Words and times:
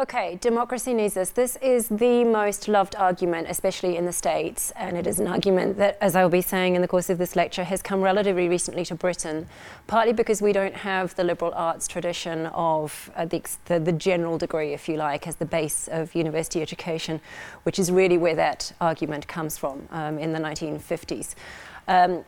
Okay, 0.00 0.38
democracy 0.40 0.94
needs 0.94 1.14
us. 1.18 1.28
This 1.28 1.56
is 1.56 1.88
the 1.88 2.24
most 2.24 2.68
loved 2.68 2.96
argument, 2.96 3.48
especially 3.50 3.98
in 3.98 4.06
the 4.06 4.14
States, 4.14 4.72
and 4.74 4.96
it 4.96 5.06
is 5.06 5.20
an 5.20 5.26
argument 5.26 5.76
that, 5.76 5.98
as 6.00 6.16
I 6.16 6.22
will 6.22 6.30
be 6.30 6.40
saying 6.40 6.74
in 6.74 6.80
the 6.80 6.88
course 6.88 7.10
of 7.10 7.18
this 7.18 7.36
lecture, 7.36 7.64
has 7.64 7.82
come 7.82 8.00
relatively 8.00 8.48
recently 8.48 8.86
to 8.86 8.94
Britain, 8.94 9.46
partly 9.88 10.14
because 10.14 10.40
we 10.40 10.54
don't 10.54 10.74
have 10.74 11.14
the 11.16 11.24
liberal 11.24 11.52
arts 11.54 11.86
tradition 11.86 12.46
of 12.46 13.10
uh, 13.14 13.26
the, 13.26 13.42
the, 13.66 13.78
the, 13.78 13.92
general 13.92 14.38
degree, 14.38 14.72
if 14.72 14.88
you 14.88 14.96
like, 14.96 15.26
as 15.26 15.36
the 15.36 15.44
base 15.44 15.86
of 15.92 16.14
university 16.14 16.62
education, 16.62 17.20
which 17.64 17.78
is 17.78 17.92
really 17.92 18.16
where 18.16 18.36
that 18.36 18.72
argument 18.80 19.28
comes 19.28 19.58
from 19.58 19.86
um, 19.90 20.18
in 20.18 20.32
the 20.32 20.40
1950s. 20.40 21.34
Um, 21.88 22.24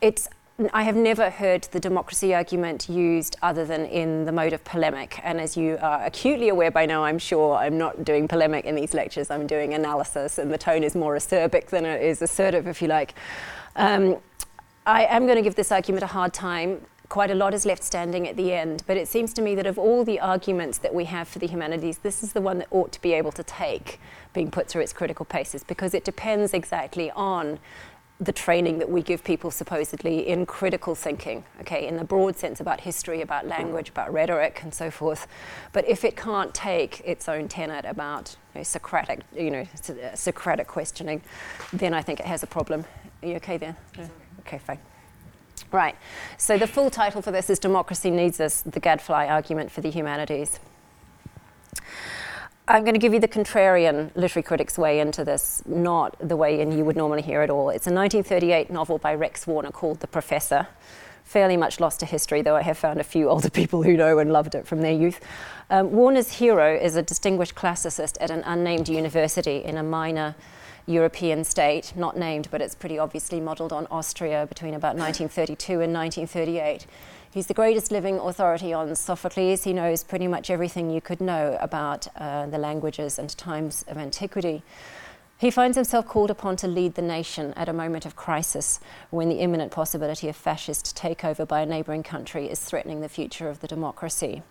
it's 0.00 0.28
I 0.72 0.84
have 0.84 0.94
never 0.94 1.30
heard 1.30 1.64
the 1.72 1.80
democracy 1.80 2.32
argument 2.32 2.88
used 2.88 3.34
other 3.42 3.64
than 3.64 3.86
in 3.86 4.24
the 4.24 4.30
mode 4.30 4.52
of 4.52 4.62
polemic. 4.62 5.18
And 5.24 5.40
as 5.40 5.56
you 5.56 5.78
are 5.82 6.04
acutely 6.04 6.48
aware 6.48 6.70
by 6.70 6.86
now, 6.86 7.02
I'm 7.02 7.18
sure 7.18 7.56
I'm 7.56 7.76
not 7.76 8.04
doing 8.04 8.28
polemic 8.28 8.64
in 8.64 8.76
these 8.76 8.94
lectures, 8.94 9.32
I'm 9.32 9.48
doing 9.48 9.74
analysis, 9.74 10.38
and 10.38 10.52
the 10.52 10.58
tone 10.58 10.84
is 10.84 10.94
more 10.94 11.16
acerbic 11.16 11.70
than 11.70 11.84
it 11.84 12.02
is 12.02 12.22
assertive, 12.22 12.68
if 12.68 12.80
you 12.80 12.86
like. 12.86 13.14
Um, 13.74 14.18
I 14.86 15.06
am 15.06 15.24
going 15.26 15.36
to 15.36 15.42
give 15.42 15.56
this 15.56 15.72
argument 15.72 16.04
a 16.04 16.08
hard 16.08 16.32
time. 16.32 16.82
Quite 17.08 17.32
a 17.32 17.34
lot 17.34 17.52
is 17.52 17.66
left 17.66 17.82
standing 17.82 18.28
at 18.28 18.36
the 18.36 18.52
end, 18.52 18.84
but 18.86 18.96
it 18.96 19.08
seems 19.08 19.32
to 19.34 19.42
me 19.42 19.56
that 19.56 19.66
of 19.66 19.76
all 19.76 20.04
the 20.04 20.20
arguments 20.20 20.78
that 20.78 20.94
we 20.94 21.06
have 21.06 21.26
for 21.26 21.40
the 21.40 21.48
humanities, 21.48 21.98
this 21.98 22.22
is 22.22 22.32
the 22.32 22.40
one 22.40 22.58
that 22.58 22.68
ought 22.70 22.92
to 22.92 23.02
be 23.02 23.12
able 23.12 23.32
to 23.32 23.42
take 23.42 23.98
being 24.32 24.52
put 24.52 24.68
through 24.68 24.82
its 24.82 24.92
critical 24.92 25.24
paces 25.24 25.64
because 25.64 25.94
it 25.94 26.04
depends 26.04 26.54
exactly 26.54 27.10
on 27.12 27.58
the 28.20 28.32
training 28.32 28.78
that 28.78 28.88
we 28.88 29.02
give 29.02 29.24
people 29.24 29.50
supposedly 29.50 30.26
in 30.28 30.46
critical 30.46 30.94
thinking, 30.94 31.44
okay, 31.60 31.86
in 31.86 31.96
the 31.96 32.04
broad 32.04 32.36
sense 32.36 32.60
about 32.60 32.80
history, 32.80 33.20
about 33.20 33.46
language, 33.46 33.88
about 33.88 34.12
rhetoric, 34.12 34.60
and 34.62 34.72
so 34.72 34.90
forth. 34.90 35.26
But 35.72 35.86
if 35.88 36.04
it 36.04 36.16
can't 36.16 36.54
take 36.54 37.00
its 37.04 37.28
own 37.28 37.48
tenet 37.48 37.84
about 37.84 38.36
you 38.54 38.60
know, 38.60 38.62
Socratic, 38.62 39.20
you 39.34 39.50
know, 39.50 39.66
uh, 39.88 40.14
Socratic 40.14 40.68
questioning, 40.68 41.22
then 41.72 41.92
I 41.92 42.02
think 42.02 42.20
it 42.20 42.26
has 42.26 42.44
a 42.44 42.46
problem. 42.46 42.84
Are 43.22 43.28
you 43.28 43.36
okay 43.36 43.56
there? 43.56 43.76
Okay, 44.40 44.58
fine. 44.58 44.78
Right. 45.72 45.96
So 46.38 46.56
the 46.56 46.68
full 46.68 46.90
title 46.90 47.20
for 47.20 47.32
this 47.32 47.50
is 47.50 47.58
Democracy 47.58 48.10
Needs 48.10 48.40
Us: 48.40 48.62
The 48.62 48.80
Gadfly 48.80 49.26
Argument 49.26 49.72
for 49.72 49.80
the 49.80 49.90
Humanities. 49.90 50.60
I'm 52.66 52.82
going 52.82 52.94
to 52.94 53.00
give 53.00 53.12
you 53.12 53.20
the 53.20 53.28
contrarian 53.28 54.10
literary 54.16 54.42
critic's 54.42 54.78
way 54.78 54.98
into 54.98 55.22
this, 55.22 55.62
not 55.66 56.16
the 56.18 56.34
way 56.34 56.60
in 56.60 56.72
you 56.72 56.82
would 56.86 56.96
normally 56.96 57.20
hear 57.20 57.42
it 57.42 57.50
all. 57.50 57.68
It's 57.68 57.86
a 57.86 57.92
1938 57.92 58.70
novel 58.70 58.96
by 58.96 59.14
Rex 59.14 59.46
Warner 59.46 59.70
called 59.70 60.00
The 60.00 60.06
Professor. 60.06 60.68
Fairly 61.24 61.58
much 61.58 61.78
lost 61.78 62.00
to 62.00 62.06
history, 62.06 62.40
though 62.40 62.56
I 62.56 62.62
have 62.62 62.78
found 62.78 63.00
a 63.00 63.04
few 63.04 63.28
older 63.28 63.50
people 63.60 63.82
who 63.82 63.98
know 63.98 64.18
and 64.18 64.32
loved 64.32 64.54
it 64.54 64.66
from 64.66 64.80
their 64.80 64.94
youth. 64.94 65.20
Um, 65.68 65.92
Warner's 65.92 66.32
hero 66.32 66.74
is 66.74 66.96
a 66.96 67.02
distinguished 67.02 67.54
classicist 67.54 68.16
at 68.18 68.30
an 68.30 68.42
unnamed 68.46 68.88
university 68.88 69.62
in 69.62 69.76
a 69.76 69.82
minor 69.82 70.34
European 70.86 71.44
state, 71.44 71.92
not 71.94 72.16
named, 72.16 72.48
but 72.50 72.62
it's 72.62 72.74
pretty 72.74 72.98
obviously 72.98 73.40
modelled 73.40 73.74
on 73.74 73.86
Austria 73.90 74.46
between 74.46 74.72
about 74.72 74.96
1932 74.96 75.82
and 75.82 75.92
1938. 75.92 76.86
He's 77.34 77.48
the 77.48 77.52
greatest 77.52 77.90
living 77.90 78.20
authority 78.20 78.72
on 78.72 78.94
Sophocles. 78.94 79.64
He 79.64 79.72
knows 79.72 80.04
pretty 80.04 80.28
much 80.28 80.50
everything 80.50 80.88
you 80.88 81.00
could 81.00 81.20
know 81.20 81.58
about 81.60 82.06
uh, 82.14 82.46
the 82.46 82.58
languages 82.58 83.18
and 83.18 83.28
times 83.36 83.84
of 83.88 83.98
antiquity. 83.98 84.62
He 85.36 85.50
finds 85.50 85.76
himself 85.76 86.06
called 86.06 86.30
upon 86.30 86.54
to 86.58 86.68
lead 86.68 86.94
the 86.94 87.02
nation 87.02 87.52
at 87.54 87.68
a 87.68 87.72
moment 87.72 88.06
of 88.06 88.14
crisis 88.14 88.78
when 89.10 89.28
the 89.28 89.40
imminent 89.40 89.72
possibility 89.72 90.28
of 90.28 90.36
fascist 90.36 90.96
takeover 90.96 91.44
by 91.44 91.62
a 91.62 91.66
neighbouring 91.66 92.04
country 92.04 92.48
is 92.48 92.60
threatening 92.60 93.00
the 93.00 93.08
future 93.08 93.48
of 93.48 93.58
the 93.58 93.66
democracy. 93.66 94.44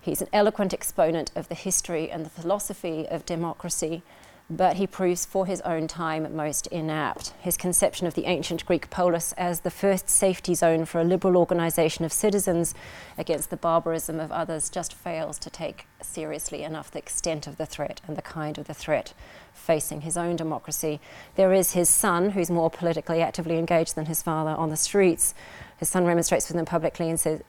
He's 0.00 0.22
an 0.22 0.28
eloquent 0.32 0.72
exponent 0.72 1.30
of 1.36 1.50
the 1.50 1.54
history 1.54 2.10
and 2.10 2.24
the 2.24 2.30
philosophy 2.30 3.06
of 3.06 3.26
democracy 3.26 4.02
but 4.50 4.76
he 4.76 4.86
proves 4.86 5.26
for 5.26 5.44
his 5.44 5.60
own 5.62 5.86
time 5.86 6.34
most 6.34 6.66
inapt. 6.72 7.32
His 7.40 7.56
conception 7.56 8.06
of 8.06 8.14
the 8.14 8.26
ancient 8.26 8.64
Greek 8.64 8.88
polis 8.88 9.32
as 9.36 9.60
the 9.60 9.70
first 9.70 10.08
safety 10.08 10.54
zone 10.54 10.86
for 10.86 11.00
a 11.00 11.04
liberal 11.04 11.36
organization 11.36 12.04
of 12.04 12.12
citizens 12.12 12.74
against 13.18 13.50
the 13.50 13.56
barbarism 13.56 14.18
of 14.18 14.32
others 14.32 14.70
just 14.70 14.94
fails 14.94 15.38
to 15.40 15.50
take 15.50 15.86
seriously 16.00 16.62
enough 16.62 16.90
the 16.90 16.98
extent 16.98 17.46
of 17.46 17.58
the 17.58 17.66
threat 17.66 18.00
and 18.06 18.16
the 18.16 18.22
kind 18.22 18.56
of 18.56 18.66
the 18.66 18.74
threat 18.74 19.12
facing 19.52 20.00
his 20.00 20.16
own 20.16 20.36
democracy. 20.36 20.98
There 21.34 21.52
is 21.52 21.72
his 21.72 21.90
son, 21.90 22.30
who's 22.30 22.50
more 22.50 22.70
politically 22.70 23.20
actively 23.20 23.58
engaged 23.58 23.96
than 23.96 24.06
his 24.06 24.22
father 24.22 24.52
on 24.52 24.70
the 24.70 24.76
streets, 24.76 25.34
his 25.78 25.88
son 25.88 26.04
remonstrates 26.04 26.48
with 26.48 26.56
him 26.56 26.64
publicly 26.64 27.08
and 27.08 27.20
says, 27.20 27.40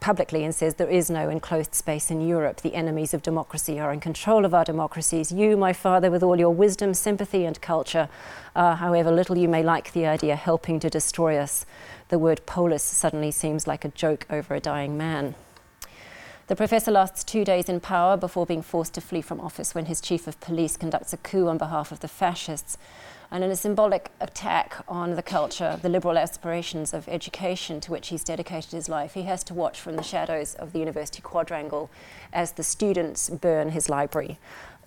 publicly 0.00 0.44
and 0.44 0.52
says, 0.52 0.74
There 0.74 0.88
is 0.88 1.08
no 1.08 1.28
enclosed 1.28 1.72
space 1.72 2.10
in 2.10 2.20
Europe. 2.20 2.60
The 2.60 2.74
enemies 2.74 3.14
of 3.14 3.22
democracy 3.22 3.78
are 3.78 3.92
in 3.92 4.00
control 4.00 4.44
of 4.44 4.52
our 4.52 4.64
democracies. 4.64 5.30
You, 5.30 5.56
my 5.56 5.72
father, 5.72 6.10
with 6.10 6.24
all 6.24 6.38
your 6.38 6.50
wisdom, 6.50 6.94
sympathy, 6.94 7.44
and 7.44 7.60
culture, 7.60 8.08
are, 8.56 8.74
however 8.74 9.12
little 9.12 9.38
you 9.38 9.48
may 9.48 9.62
like 9.62 9.92
the 9.92 10.04
idea, 10.04 10.34
helping 10.34 10.80
to 10.80 10.90
destroy 10.90 11.36
us. 11.36 11.64
The 12.08 12.18
word 12.18 12.44
polis 12.44 12.82
suddenly 12.82 13.30
seems 13.30 13.68
like 13.68 13.84
a 13.84 13.88
joke 13.88 14.26
over 14.30 14.54
a 14.54 14.60
dying 14.60 14.96
man. 14.96 15.36
The 16.48 16.56
professor 16.56 16.90
lasts 16.90 17.22
two 17.22 17.44
days 17.44 17.68
in 17.68 17.80
power 17.80 18.16
before 18.16 18.46
being 18.46 18.62
forced 18.62 18.94
to 18.94 19.00
flee 19.00 19.22
from 19.22 19.40
office 19.40 19.74
when 19.74 19.86
his 19.86 20.00
chief 20.00 20.26
of 20.26 20.40
police 20.40 20.76
conducts 20.76 21.12
a 21.12 21.16
coup 21.16 21.48
on 21.48 21.58
behalf 21.58 21.90
of 21.90 22.00
the 22.00 22.08
fascists 22.08 22.78
and 23.30 23.42
in 23.42 23.50
a 23.50 23.56
symbolic 23.56 24.10
attack 24.20 24.84
on 24.88 25.16
the 25.16 25.22
culture, 25.22 25.78
the 25.82 25.88
liberal 25.88 26.18
aspirations 26.18 26.94
of 26.94 27.08
education 27.08 27.80
to 27.80 27.90
which 27.90 28.08
he's 28.08 28.24
dedicated 28.24 28.72
his 28.72 28.88
life, 28.88 29.14
he 29.14 29.22
has 29.22 29.42
to 29.44 29.54
watch 29.54 29.80
from 29.80 29.96
the 29.96 30.02
shadows 30.02 30.54
of 30.54 30.72
the 30.72 30.78
university 30.78 31.20
quadrangle 31.20 31.90
as 32.32 32.52
the 32.52 32.62
students 32.62 33.28
burn 33.28 33.70
his 33.70 33.88
library. 33.88 34.38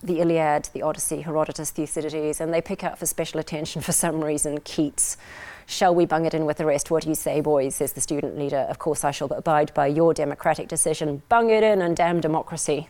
The 0.02 0.20
Iliad, 0.20 0.70
the 0.72 0.82
Odyssey, 0.82 1.20
Herodotus, 1.20 1.70
Thucydides, 1.70 2.40
and 2.40 2.54
they 2.54 2.62
pick 2.62 2.82
out 2.82 2.98
for 2.98 3.04
special 3.04 3.38
attention 3.38 3.82
for 3.82 3.92
some 3.92 4.24
reason 4.24 4.60
Keats. 4.60 5.18
Shall 5.66 5.94
we 5.94 6.06
bung 6.06 6.26
it 6.26 6.34
in 6.34 6.46
with 6.46 6.56
the 6.56 6.66
rest? 6.66 6.90
What 6.90 7.04
do 7.04 7.10
you 7.10 7.14
say, 7.14 7.40
boys? 7.40 7.76
says 7.76 7.92
the 7.92 8.00
student 8.00 8.38
leader. 8.38 8.66
Of 8.68 8.78
course, 8.78 9.04
I 9.04 9.12
shall 9.12 9.32
abide 9.32 9.72
by 9.74 9.86
your 9.86 10.14
democratic 10.14 10.66
decision. 10.66 11.22
Bung 11.28 11.50
it 11.50 11.62
in 11.62 11.80
and 11.82 11.96
damn 11.96 12.20
democracy. 12.20 12.88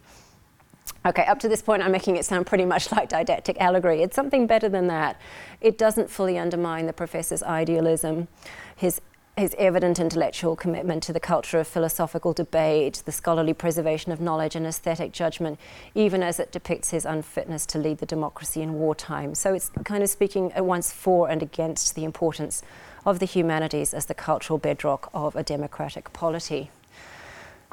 Okay, 1.06 1.24
up 1.24 1.38
to 1.38 1.48
this 1.48 1.62
point, 1.62 1.82
I'm 1.82 1.92
making 1.92 2.16
it 2.16 2.26
sound 2.26 2.46
pretty 2.46 2.66
much 2.66 2.92
like 2.96 3.08
didactic 3.08 3.58
allegory. 3.60 4.02
It's 4.02 4.16
something 4.16 4.46
better 4.46 4.68
than 4.68 4.86
that. 4.88 5.20
It 5.60 5.78
doesn't 5.78 6.10
fully 6.10 6.36
undermine 6.36 6.86
the 6.86 6.92
professor's 6.92 7.42
idealism, 7.42 8.28
his, 8.76 9.00
his 9.34 9.54
evident 9.56 9.98
intellectual 9.98 10.56
commitment 10.56 11.02
to 11.04 11.14
the 11.14 11.20
culture 11.20 11.58
of 11.58 11.66
philosophical 11.66 12.34
debate, 12.34 13.02
the 13.06 13.12
scholarly 13.12 13.54
preservation 13.54 14.12
of 14.12 14.20
knowledge 14.20 14.54
and 14.54 14.66
aesthetic 14.66 15.12
judgment, 15.12 15.58
even 15.94 16.22
as 16.22 16.38
it 16.38 16.52
depicts 16.52 16.90
his 16.90 17.06
unfitness 17.06 17.64
to 17.64 17.78
lead 17.78 17.96
the 17.96 18.06
democracy 18.06 18.60
in 18.60 18.74
wartime. 18.74 19.34
So 19.34 19.54
it's 19.54 19.70
kind 19.84 20.02
of 20.02 20.10
speaking 20.10 20.52
at 20.52 20.66
once 20.66 20.92
for 20.92 21.30
and 21.30 21.42
against 21.42 21.94
the 21.94 22.04
importance 22.04 22.62
of 23.06 23.20
the 23.20 23.26
humanities 23.26 23.94
as 23.94 24.04
the 24.04 24.14
cultural 24.14 24.58
bedrock 24.58 25.08
of 25.14 25.34
a 25.34 25.42
democratic 25.42 26.12
polity. 26.12 26.70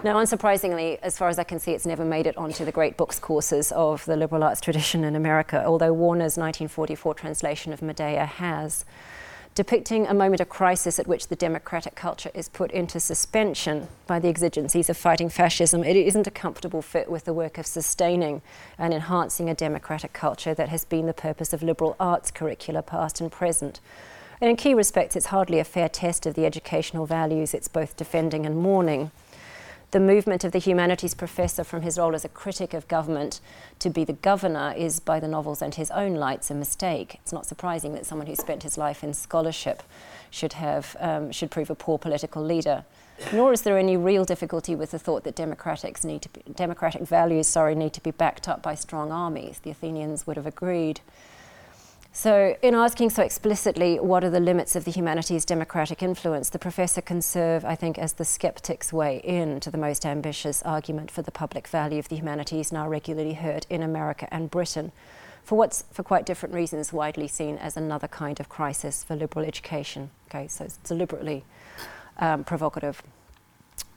Now, 0.03 0.18
unsurprisingly, 0.18 1.00
as 1.02 1.18
far 1.18 1.28
as 1.28 1.40
I 1.40 1.44
can 1.44 1.58
see, 1.58 1.72
it's 1.72 1.85
never 1.88 2.06
made 2.06 2.28
it 2.28 2.38
onto 2.38 2.63
the 2.63 2.72
great 2.72 2.97
books 2.97 3.18
courses 3.18 3.72
of 3.72 4.06
the 4.06 4.16
liberal 4.16 4.44
arts 4.44 4.62
tradition 4.62 5.03
in 5.03 5.16
America, 5.16 5.66
although 5.66 5.91
Warner's 5.91 6.38
1944 6.38 7.16
translation 7.16 7.74
of 7.74 7.81
Medea 7.81 8.28
has. 8.28 8.86
Depicting 9.56 10.06
a 10.06 10.13
moment 10.13 10.40
of 10.40 10.50
crisis 10.50 11.00
at 11.00 11.07
which 11.07 11.30
the 11.30 11.36
democratic 11.36 11.96
culture 11.96 12.30
is 12.36 12.47
put 12.47 12.69
into 12.69 13.00
suspension 13.00 13.88
by 14.06 14.19
the 14.19 14.28
exigencies 14.28 14.88
of 14.88 14.96
fighting 14.96 15.30
fascism, 15.30 15.84
it 15.84 15.96
isn't 15.96 16.28
a 16.28 16.31
comfortable 16.31 16.84
fit 16.84 17.09
with 17.09 17.25
the 17.25 17.34
work 17.34 17.57
of 17.57 17.66
sustaining 17.66 18.44
and 18.78 18.94
enhancing 18.94 19.50
a 19.50 19.56
democratic 19.56 20.13
culture 20.13 20.53
that 20.53 20.69
has 20.69 20.86
been 20.86 21.07
the 21.07 21.13
purpose 21.13 21.53
of 21.53 21.63
liberal 21.63 21.96
arts 22.00 22.30
curricula, 22.30 22.84
past 22.84 23.19
and 23.19 23.31
present. 23.31 23.80
And 24.40 24.47
in 24.47 24.57
key 24.57 24.75
respects, 24.75 25.16
it's 25.16 25.25
hardly 25.28 25.57
a 25.57 25.63
fair 25.63 25.90
test 25.90 26.28
of 26.28 26.36
the 26.36 26.46
educational 26.46 27.07
values 27.07 27.56
it's 27.56 27.68
both 27.68 27.97
defending 27.97 28.46
and 28.46 28.56
mourning 28.56 29.09
the 29.92 30.00
movement 30.00 30.44
of 30.44 30.52
the 30.52 30.59
humanities 30.59 31.14
professor 31.14 31.64
from 31.64 31.81
his 31.81 31.98
role 31.98 32.14
as 32.14 32.25
a 32.25 32.30
critic 32.30 32.74
of 32.74 32.88
government 32.88 33.39
to 33.80 33.89
be 33.89 34.04
the 34.04 34.13
governor 34.13 34.74
is, 34.75 35.00
by 35.00 35.19
the 35.19 35.28
novels 35.28 35.62
and 35.62 35.75
his 35.75 35.89
own 35.92 36.16
lights, 36.16 36.51
a 36.51 36.56
mistake. 36.56 37.19
It's 37.22 37.31
not 37.31 37.45
surprising 37.45 37.94
that 37.94 38.06
someone 38.06 38.28
who 38.28 38.36
spent 38.36 38.63
his 38.63 38.78
life 38.78 39.04
in 39.04 39.13
scholarship 39.13 39.84
should, 40.30 40.54
have, 40.54 40.98
um, 41.00 41.31
should 41.31 41.51
prove 41.51 41.69
a 41.69 41.75
poor 41.75 41.98
political 41.98 42.44
leader. 42.44 42.84
Nor 43.34 43.54
is 43.54 43.62
there 43.62 43.78
any 43.78 43.98
real 43.98 44.25
difficulty 44.25 44.75
with 44.75 44.92
the 44.92 45.00
thought 45.00 45.24
that 45.24 45.36
democratics 45.36 46.04
need 46.04 46.22
to 46.22 46.30
be, 46.30 46.44
democratic 46.54 47.01
values 47.01 47.48
sorry, 47.48 47.74
need 47.74 47.94
to 47.94 48.04
be 48.04 48.12
backed 48.12 48.48
up 48.48 48.62
by 48.62 48.75
strong 48.75 49.12
armies. 49.12 49.60
The 49.60 49.72
Athenians 49.72 50.28
would 50.28 50.36
have 50.36 50.45
agreed. 50.45 51.00
So, 52.19 52.58
in 52.64 52.74
asking 52.74 53.12
so 53.12 53.22
explicitly 53.22 54.00
what 54.00 54.24
are 54.24 54.31
the 54.31 54.40
limits 54.40 54.75
of 54.75 54.86
the 54.86 54.92
humanities' 54.92 55.46
democratic 55.46 56.02
influence, 56.02 56.50
the 56.50 56.58
professor 56.58 57.00
can 57.00 57.22
serve, 57.22 57.64
I 57.64 57.75
think, 57.75 58.00
as 58.00 58.14
the 58.14 58.25
skeptic's 58.25 58.92
way 58.92 59.22
in 59.24 59.60
to 59.60 59.69
the 59.69 59.78
most 59.78 60.04
ambitious 60.04 60.64
argument 60.64 61.12
for 61.12 61.22
the 61.22 61.30
public 61.30 61.68
value 61.68 62.00
of 62.00 62.10
the 62.10 62.16
humanities 62.16 62.72
now 62.72 62.90
regularly 62.90 63.36
heard 63.36 63.68
in 63.69 63.84
America 63.84 64.28
and 64.31 64.50
Britain, 64.50 64.92
for 65.44 65.60
what's, 65.60 65.84
for 65.92 66.02
quite 66.02 66.25
different 66.25 66.56
reasons, 66.56 66.92
widely 66.92 67.28
seen 67.28 67.56
as 67.60 67.78
another 67.78 68.08
kind 68.08 68.40
of 68.40 68.50
crisis 68.50 69.04
for 69.04 69.16
liberal 69.16 69.46
education. 69.46 70.10
Okay, 70.28 70.48
so 70.48 70.66
it's 70.66 70.78
deliberately 70.78 71.46
um, 72.18 72.44
provocative. 72.44 73.04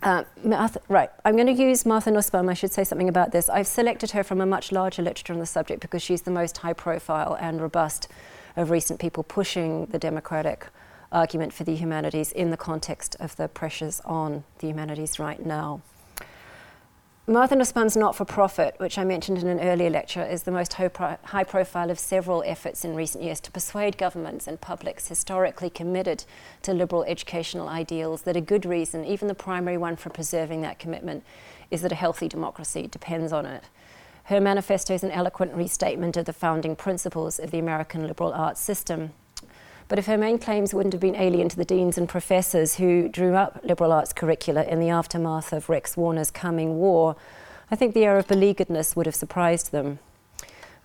Uh, 0.03 0.25
Martha, 0.43 0.81
right, 0.89 1.11
I'm 1.27 1.37
going 1.37 1.55
to 1.55 1.63
use 1.63 1.85
Martha 1.85 2.11
Nussbaum. 2.11 2.49
I 2.49 2.55
should 2.55 2.73
say 2.73 2.85
something 2.85 3.09
about 3.09 3.33
this. 3.33 3.51
I've 3.51 3.67
selected 3.67 4.13
her 4.13 4.25
from 4.25 4.41
a 4.41 4.47
much 4.47 4.73
larger 4.73 5.03
literature 5.03 5.35
on 5.35 5.39
the 5.39 5.47
subject 5.47 5.81
because 5.81 6.01
she's 6.01 6.23
the 6.23 6.31
most 6.31 6.59
high 6.59 6.73
profile 6.73 7.37
and 7.39 7.61
robust 7.61 8.09
of 8.57 8.71
recent 8.71 8.99
people 8.99 9.23
pushing 9.23 9.87
the 9.87 9.99
democratic 9.99 10.69
argument 11.13 11.53
for 11.53 11.65
the 11.65 11.77
humanities 11.77 12.33
in 12.33 12.51
the 12.51 12.57
context 12.57 13.15
of 13.21 13.37
the 13.37 13.49
pressures 13.49 14.01
on 14.07 14.45
the 14.61 14.69
humanities 14.69 15.19
right 15.19 15.45
now. 15.45 15.83
Martha 17.31 17.55
Nussbaum's 17.55 17.97
not 17.97 18.17
for 18.17 18.25
profit, 18.25 18.75
which 18.79 18.99
I 18.99 19.05
mentioned 19.05 19.39
in 19.39 19.47
an 19.47 19.61
earlier 19.61 19.89
lecture, 19.89 20.25
is 20.25 20.43
the 20.43 20.51
most 20.51 20.73
high 20.73 21.45
profile 21.45 21.89
of 21.89 21.97
several 22.01 22.43
efforts 22.45 22.85
in 22.85 22.97
recent 22.97 23.23
years 23.23 23.39
to 23.43 23.53
persuade 23.53 23.97
governments 23.97 24.49
and 24.49 24.61
publics 24.61 25.07
historically 25.07 25.71
committed 25.71 26.25
to 26.63 26.75
liberal 26.75 27.05
educational 27.05 27.69
ideals 27.69 28.23
that 28.23 28.37
a 28.37 28.41
good 28.41 28.67
reason, 28.67 29.05
even 29.05 29.29
the 29.29 29.35
primary 29.35 29.77
one 29.77 29.95
for 29.95 30.11
preserving 30.11 30.63
that 30.63 30.81
commitment, 30.81 31.23
is 31.71 31.83
that 31.83 31.93
a 31.93 31.95
healthy 31.95 32.27
democracy 32.27 32.89
depends 32.89 33.33
on 33.33 33.47
it. 33.47 33.63
Her 34.25 34.41
manifesto 34.41 34.95
is 34.95 35.05
an 35.05 35.13
eloquent 35.13 35.55
restatement 35.55 36.17
of 36.17 36.25
the 36.25 36.33
founding 36.33 36.75
principles 36.75 37.39
of 37.39 37.53
the 37.53 37.61
American 37.61 38.09
liberal 38.09 38.33
arts 38.33 38.61
system. 38.61 39.13
But 39.91 39.99
if 39.99 40.07
her 40.07 40.17
main 40.17 40.39
claims 40.39 40.73
wouldn't 40.73 40.93
have 40.93 41.01
been 41.01 41.17
alien 41.17 41.49
to 41.49 41.57
the 41.57 41.65
deans 41.65 41.99
and 41.99 42.09
professors 42.09 42.77
who 42.77 43.09
drew 43.09 43.35
up 43.35 43.59
liberal 43.65 43.91
arts 43.91 44.13
curricula 44.13 44.63
in 44.63 44.79
the 44.79 44.89
aftermath 44.89 45.53
of 45.53 45.69
Rex 45.69 45.97
Warner's 45.97 46.31
coming 46.31 46.79
war, 46.79 47.17
I 47.73 47.77
think 47.77 47.93
the 47.93 48.05
air 48.05 48.17
of 48.17 48.29
beleagueredness 48.29 48.95
would 48.95 49.07
have 49.07 49.17
surprised 49.17 49.73
them. 49.73 49.99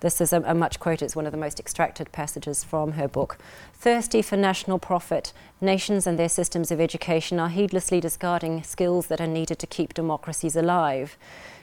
This 0.00 0.20
is 0.20 0.32
a, 0.32 0.42
a, 0.42 0.54
much 0.54 0.80
quoted, 0.80 1.04
it's 1.04 1.14
one 1.14 1.24
of 1.24 1.30
the 1.30 1.38
most 1.38 1.60
extracted 1.60 2.10
passages 2.10 2.64
from 2.64 2.92
her 2.92 3.06
book. 3.06 3.38
Thirsty 3.74 4.22
for 4.22 4.36
national 4.36 4.80
profit, 4.80 5.32
nations 5.60 6.04
and 6.08 6.18
their 6.18 6.28
systems 6.28 6.72
of 6.72 6.80
education 6.80 7.38
are 7.38 7.48
heedlessly 7.48 8.00
discarding 8.00 8.64
skills 8.64 9.06
that 9.06 9.20
are 9.20 9.28
needed 9.28 9.60
to 9.60 9.68
keep 9.68 9.94
democracies 9.94 10.56
alive. 10.56 11.16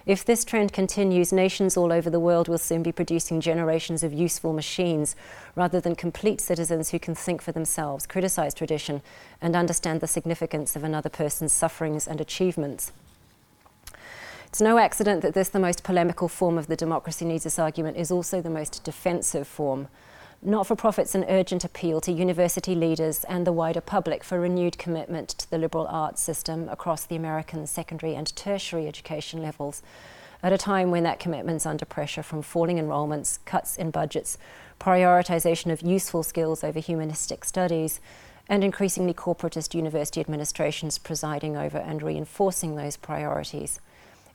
If 0.06 0.26
this 0.26 0.44
trend 0.44 0.74
continues, 0.74 1.32
nations 1.32 1.78
all 1.78 1.94
over 1.94 2.10
the 2.10 2.20
world 2.20 2.50
will 2.50 2.58
soon 2.58 2.84
be 2.84 2.92
producing 2.92 3.40
generations 3.40 4.04
of 4.04 4.12
useful 4.12 4.52
machines 4.52 5.16
rather 5.56 5.80
than 5.80 5.96
complete 5.96 6.42
citizens 6.42 6.90
who 6.90 7.00
can 7.00 7.16
think 7.16 7.42
for 7.42 7.54
themselves, 7.54 8.06
criticize 8.06 8.54
tradition, 8.54 9.02
and 9.42 9.56
understand 9.56 10.02
the 10.02 10.08
significance 10.08 10.76
of 10.76 10.84
another 10.84 11.10
person's 11.10 11.54
sufferings 11.54 12.06
and 12.06 12.20
achievements. 12.20 12.92
It's 14.48 14.60
no 14.60 14.78
accident 14.78 15.22
that 15.22 15.34
this, 15.34 15.50
the 15.50 15.58
most 15.58 15.84
polemical 15.84 16.28
form 16.28 16.58
of 16.58 16.68
the 16.68 16.76
democracy 16.76 17.24
needs 17.24 17.46
us 17.46 17.58
argument, 17.58 17.96
is 17.96 18.12
also 18.12 18.42
the 18.42 18.50
most 18.50 18.84
defensive 18.84 19.48
form 19.48 19.88
not 20.46 20.68
for 20.68 20.76
profit's 20.76 21.16
an 21.16 21.26
urgent 21.30 21.64
appeal 21.64 22.02
to 22.02 22.12
university 22.12 22.76
leaders 22.76 23.24
and 23.26 23.48
the 23.48 23.52
wider 23.52 23.80
public 23.80 24.24
for 24.24 24.40
renewed 24.40 24.78
commitment 24.78 25.30
to 25.30 25.50
the 25.50 25.58
liberal 25.58 25.88
arts 25.88 26.22
system 26.22 26.68
across 26.70 27.06
the 27.06 27.16
American 27.16 27.66
secondary 27.66 28.14
and 28.14 28.36
tertiary 28.36 28.88
education 28.88 29.42
levels 29.42 29.82
at 30.42 30.52
a 30.52 30.58
time 30.58 30.92
when 30.92 31.04
that 31.04 31.20
commitment's 31.20 31.66
under 31.66 31.86
pressure 31.86 32.22
from 32.22 32.42
falling 32.42 32.78
enrollments, 32.78 33.40
cuts 33.46 33.78
in 33.78 33.90
budgets, 33.90 34.38
prioritization 34.80 35.72
of 35.72 35.82
useful 35.82 36.22
skills 36.22 36.64
over 36.64 36.80
humanistic 36.80 37.46
studies, 37.46 38.02
and 38.50 38.62
increasingly 38.62 39.14
corporatist 39.14 39.74
university 39.74 40.20
administrations 40.20 40.98
presiding 40.98 41.56
over 41.56 41.78
and 41.78 42.04
reinforcing 42.04 42.76
those 42.76 42.98
priorities. 42.98 43.80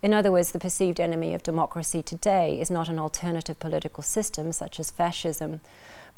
In 0.00 0.14
other 0.14 0.32
words, 0.32 0.52
the 0.52 0.58
perceived 0.58 1.00
enemy 1.00 1.34
of 1.34 1.42
democracy 1.42 2.02
today 2.02 2.58
is 2.58 2.70
not 2.70 2.88
an 2.88 2.98
alternative 2.98 3.58
political 3.58 4.02
system 4.02 4.52
such 4.52 4.80
as 4.80 4.90
fascism, 4.90 5.60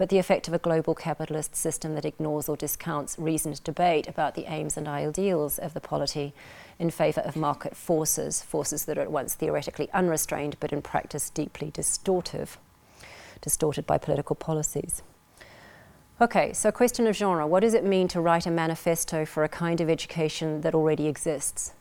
but 0.01 0.09
the 0.09 0.17
effect 0.17 0.49
of 0.49 0.55
a 0.55 0.59
global 0.59 0.95
capitalist 0.95 1.55
system 1.55 1.95
that 1.95 2.07
ignores 2.07 2.49
or 2.49 2.57
discounts 2.57 3.19
reasoned 3.19 3.63
debate 3.65 4.09
about 4.09 4.35
the 4.35 4.47
aims 4.51 4.79
and 4.79 4.89
ideals 4.89 5.59
of 5.59 5.75
the 5.75 5.81
polity 5.81 6.33
in 6.79 6.89
favour 6.89 7.21
of 7.21 7.37
market 7.37 7.77
forces, 7.77 8.41
forces 8.41 8.87
that 8.87 8.97
are 8.97 9.03
at 9.03 9.13
once 9.13 9.35
theoretically 9.35 9.91
unrestrained 9.93 10.57
but 10.59 10.73
in 10.73 10.81
practice 10.81 11.29
deeply 11.29 11.71
distortive, 11.71 12.57
distorted 13.43 13.87
by 13.87 13.99
political 13.99 14.35
policies. 14.35 15.03
Okay, 16.19 16.55
so 16.55 16.73
question 16.73 17.07
of 17.07 17.15
genre. 17.15 17.47
What 17.47 17.61
does 17.61 17.75
it 17.75 17.85
mean 17.85 18.09
to 18.09 18.23
write 18.23 18.47
a 18.47 18.51
manifesto 18.51 19.27
for 19.27 19.45
a 19.45 19.51
kind 19.51 19.83
of 19.83 19.91
education 19.91 20.63
that 20.63 20.75
already 20.75 21.09
exists? 21.09 21.75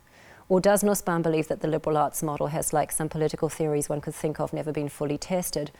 Or 0.49 0.59
does 0.59 0.83
Nussbaum 0.83 1.21
believe 1.21 1.47
that 1.47 1.61
the 1.61 1.69
liberal 1.69 1.95
arts 1.95 2.21
model 2.21 2.47
has, 2.47 2.73
like 2.73 2.91
some 2.91 3.07
political 3.07 3.47
theories 3.47 3.87
one 3.87 4.01
could 4.01 4.15
think 4.15 4.41
of, 4.41 4.51
never 4.51 4.73
been 4.73 4.89
fully 4.89 5.17
tested? 5.17 5.71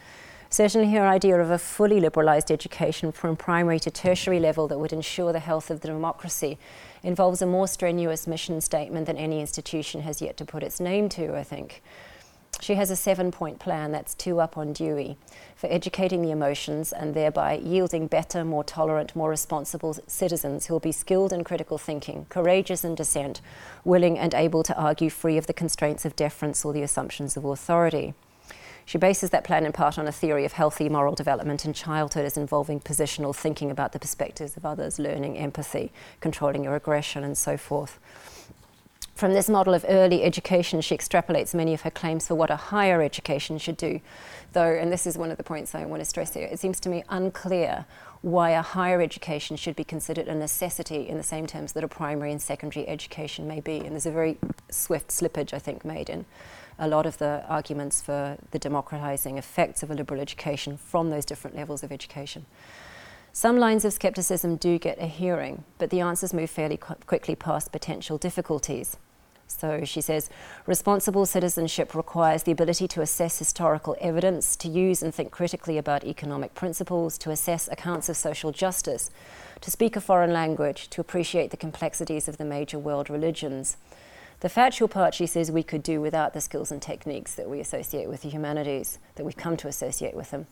Certainly, 0.52 0.92
her 0.94 1.06
idea 1.06 1.40
of 1.40 1.52
a 1.52 1.60
fully 1.60 2.02
liberalised 2.02 2.50
education 2.50 3.12
from 3.12 3.36
primary 3.36 3.80
to 3.82 3.92
tertiary 3.92 4.40
level 4.40 4.68
that 4.68 4.80
would 4.80 4.92
ensure 4.92 5.32
the 5.32 5.40
health 5.40 5.70
of 5.70 5.82
the 5.82 5.88
democracy 5.88 6.58
involves 7.04 7.42
a 7.42 7.46
more 7.46 7.68
strenuous 7.68 8.26
mission 8.26 8.60
statement 8.60 9.06
than 9.06 9.16
any 9.16 9.42
institution 9.42 10.02
has 10.02 10.24
yet 10.24 10.38
to 10.38 10.46
put 10.46 10.64
its 10.64 10.80
name 10.80 11.08
to, 11.10 11.38
I 11.38 11.44
think. 11.44 11.84
She 12.62 12.76
has 12.76 12.90
a 12.90 12.96
seven 12.96 13.32
point 13.32 13.60
plan 13.60 13.92
that's 13.92 14.16
two 14.16 14.42
up 14.42 14.58
on 14.58 14.74
Dewey 14.74 15.18
for 15.56 15.68
educating 15.72 16.24
the 16.24 16.32
emotions 16.32 16.92
and 16.92 17.14
thereby 17.14 17.58
yielding 17.58 18.08
better, 18.08 18.44
more 18.44 18.64
tolerant, 18.64 19.16
more 19.16 19.30
responsible 19.30 19.96
citizens 20.08 20.66
who 20.66 20.74
will 20.74 20.80
be 20.80 20.92
skilled 20.92 21.32
in 21.32 21.44
critical 21.44 21.78
thinking, 21.78 22.26
courageous 22.28 22.84
in 22.84 22.96
dissent, 22.96 23.40
willing 23.86 24.18
and 24.18 24.34
able 24.34 24.64
to 24.64 24.76
argue 24.76 25.12
free 25.12 25.38
of 25.38 25.46
the 25.46 25.54
constraints 25.54 26.06
of 26.06 26.16
deference 26.16 26.66
or 26.66 26.74
the 26.74 26.82
assumptions 26.82 27.38
of 27.38 27.46
authority. 27.46 28.16
She 28.90 28.98
bases 28.98 29.30
that 29.30 29.44
plan 29.44 29.68
in 29.68 29.72
part 29.72 30.00
on 30.00 30.08
a 30.08 30.12
theory 30.12 30.46
of 30.46 30.54
healthy 30.54 30.90
moral 30.90 31.14
development 31.14 31.64
in 31.64 31.74
childhood 31.74 32.26
as 32.26 32.38
involving 32.38 32.80
positional 32.80 33.36
thinking 33.36 33.70
about 33.70 33.92
the 33.92 34.00
perspectives 34.00 34.58
of 34.58 34.66
others, 34.66 34.98
learning 34.98 35.38
empathy, 35.38 35.92
controlling 36.22 36.64
your 36.64 36.76
aggression, 36.76 37.24
and 37.24 37.38
so 37.38 37.56
forth. 37.56 38.00
From 39.14 39.34
this 39.34 39.48
model 39.48 39.76
of 39.76 39.86
early 39.88 40.24
education, 40.24 40.82
she 40.82 40.98
extrapolates 40.98 41.54
many 41.54 41.76
of 41.76 41.82
her 41.82 41.92
claims 41.92 42.26
for 42.28 42.34
what 42.34 42.50
a 42.50 42.56
higher 42.56 43.04
education 43.04 43.60
should 43.60 43.78
do. 43.78 44.02
Though, 44.54 44.74
and 44.74 44.92
this 44.92 45.06
is 45.06 45.20
one 45.20 45.30
of 45.30 45.38
the 45.38 45.44
points 45.44 45.76
I 45.76 45.86
want 45.86 46.02
to 46.02 46.06
stress 46.06 46.34
here, 46.34 46.50
it 46.52 46.58
seems 46.58 46.80
to 46.80 46.90
me 46.90 47.04
unclear 47.10 47.86
why 48.22 48.50
a 48.50 48.64
higher 48.64 49.04
education 49.04 49.56
should 49.56 49.76
be 49.76 49.84
considered 49.84 50.28
a 50.28 50.34
necessity 50.34 51.08
in 51.08 51.18
the 51.18 51.24
same 51.24 51.46
terms 51.46 51.74
that 51.74 51.84
a 51.84 51.88
primary 51.88 52.32
and 52.32 52.42
secondary 52.42 52.88
education 52.88 53.48
may 53.48 53.60
be. 53.60 53.78
And 53.78 53.92
there's 53.92 54.08
a 54.08 54.12
very 54.12 54.40
swift 54.72 55.10
slippage, 55.10 55.54
I 55.54 55.60
think, 55.60 55.86
made 55.86 56.10
in 56.10 56.26
a 56.80 56.88
lot 56.88 57.06
of 57.06 57.18
the 57.18 57.44
arguments 57.48 58.02
for 58.02 58.38
the 58.52 58.60
democratizing 58.60 59.38
effects 59.38 59.84
of 59.84 59.92
a 59.92 59.94
liberal 59.94 60.22
education 60.22 60.78
from 60.78 61.10
those 61.10 61.26
different 61.26 61.56
levels 61.56 61.84
of 61.84 61.92
education. 61.92 62.46
Some 63.34 63.58
lines 63.58 63.86
of 63.86 63.94
skepticism 63.94 64.56
do 64.56 64.80
get 64.80 64.98
a 65.00 65.06
hearing, 65.06 65.64
but 65.78 65.92
the 65.92 66.02
answers 66.02 66.34
move 66.34 66.50
fairly 66.50 66.78
qu- 66.78 66.96
quickly 67.06 67.36
past 67.36 67.72
potential 67.72 68.18
difficulties. 68.18 68.98
So 69.48 69.84
she 69.84 70.02
says 70.02 70.30
responsible 70.66 71.26
citizenship 71.26 71.96
requires 71.96 72.44
the 72.44 72.52
ability 72.52 72.88
to 72.90 73.02
assess 73.02 73.40
historical 73.40 73.96
evidence, 74.00 74.56
to 74.58 74.70
use 74.70 75.04
and 75.04 75.14
think 75.14 75.32
critically 75.32 75.78
about 75.78 76.04
economic 76.04 76.54
principles, 76.54 77.18
to 77.20 77.32
assess 77.32 77.68
accounts 77.68 78.10
of 78.10 78.18
social 78.18 78.52
justice, 78.52 79.10
to 79.62 79.72
speak 79.72 79.96
a 79.96 80.02
foreign 80.02 80.32
language, 80.32 80.90
to 80.90 81.02
appreciate 81.02 81.52
the 81.52 81.58
complexities 81.58 82.28
of 82.28 82.38
the 82.38 82.46
major 82.46 82.80
world 82.80 83.10
religions. 83.10 83.78
The 84.42 84.50
factual 84.50 84.88
part, 84.88 85.14
she 85.14 85.26
says, 85.26 85.52
we 85.52 85.64
could 85.64 85.84
do 85.84 86.00
without 86.00 86.34
the 86.34 86.40
skills 86.40 86.72
and 86.72 86.82
techniques 86.82 87.36
that 87.36 87.50
we 87.50 87.60
associate 87.60 88.08
with 88.08 88.22
the 88.22 88.30
humanities, 88.30 88.98
that 89.16 89.26
we've 89.26 89.36
come 89.36 89.58
to 89.58 89.68
associate 89.68 90.16
with 90.16 90.32
them. 90.32 90.48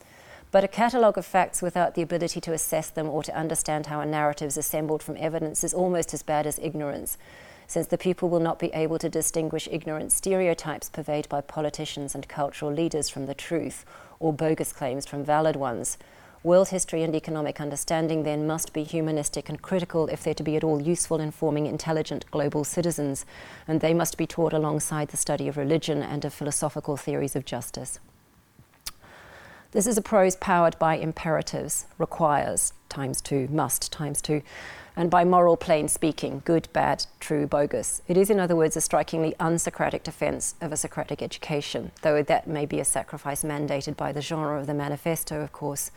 But 0.51 0.65
a 0.65 0.67
catalogue 0.67 1.17
of 1.17 1.25
facts 1.25 1.61
without 1.61 1.95
the 1.95 2.01
ability 2.01 2.41
to 2.41 2.53
assess 2.53 2.89
them 2.89 3.07
or 3.07 3.23
to 3.23 3.37
understand 3.37 3.85
how 3.85 4.01
a 4.01 4.05
narrative 4.05 4.47
is 4.47 4.57
assembled 4.57 5.03
from 5.03 5.15
evidence 5.17 5.63
is 5.63 5.73
almost 5.73 6.13
as 6.13 6.21
bad 6.21 6.45
as 6.45 6.59
ignorance, 6.59 7.17
since 7.65 7.87
the 7.87 7.97
pupil 7.97 8.29
will 8.29 8.39
not 8.39 8.59
be 8.59 8.73
able 8.73 8.97
to 8.99 9.09
distinguish 9.09 9.67
ignorant 9.71 10.11
stereotypes 10.11 10.89
purveyed 10.89 11.29
by 11.29 11.41
politicians 11.41 12.15
and 12.15 12.27
cultural 12.27 12.71
leaders 12.71 13.09
from 13.09 13.25
the 13.25 13.33
truth, 13.33 13.85
or 14.19 14.33
bogus 14.33 14.73
claims 14.73 15.05
from 15.05 15.23
valid 15.23 15.55
ones. 15.55 15.97
World 16.43 16.69
history 16.69 17.03
and 17.03 17.15
economic 17.15 17.59
understanding 17.59 18.23
then 18.23 18.45
must 18.45 18.71
be 18.71 18.83
humanistic 18.83 19.49
and 19.49 19.61
critical 19.61 20.07
if 20.07 20.23
they're 20.23 20.33
to 20.35 20.43
be 20.43 20.55
at 20.55 20.63
all 20.63 20.81
useful 20.81 21.19
in 21.19 21.31
forming 21.31 21.65
intelligent 21.65 22.29
global 22.29 22.63
citizens, 22.63 23.25
and 23.67 23.81
they 23.81 23.93
must 23.93 24.17
be 24.17 24.27
taught 24.27 24.53
alongside 24.53 25.09
the 25.09 25.17
study 25.17 25.47
of 25.47 25.57
religion 25.57 26.03
and 26.03 26.23
of 26.23 26.33
philosophical 26.33 26.95
theories 26.95 27.35
of 27.35 27.43
justice. 27.43 27.99
This 29.71 29.87
is 29.87 29.97
a 29.97 30.01
prose 30.01 30.35
powered 30.35 30.79
by 30.79 30.95
imperatives, 30.95 31.87
requires 31.97 32.71
times 32.87 33.19
two, 33.19 33.47
must 33.51 33.91
times 33.91 34.21
two, 34.21 34.41
and 34.95 35.11
by 35.11 35.25
moral 35.25 35.57
plain 35.57 35.87
speaking, 35.87 36.41
good, 36.45 36.69
bad, 36.71 37.05
true, 37.19 37.45
bogus. 37.45 38.01
It 38.07 38.15
is, 38.15 38.29
in 38.29 38.39
other 38.39 38.55
words, 38.55 38.77
a 38.77 38.81
strikingly 38.81 39.35
unsocratic 39.39 40.03
defense 40.03 40.55
of 40.61 40.71
a 40.71 40.77
Socratic 40.77 41.21
education, 41.21 41.91
though 42.01 42.23
that 42.23 42.47
may 42.47 42.65
be 42.65 42.79
a 42.79 42.85
sacrifice 42.85 43.43
mandated 43.43 43.97
by 43.97 44.11
the 44.11 44.21
genre 44.21 44.59
of 44.59 44.67
the 44.67 44.73
manifesto, 44.73 45.41
of 45.41 45.51
course. 45.51 45.91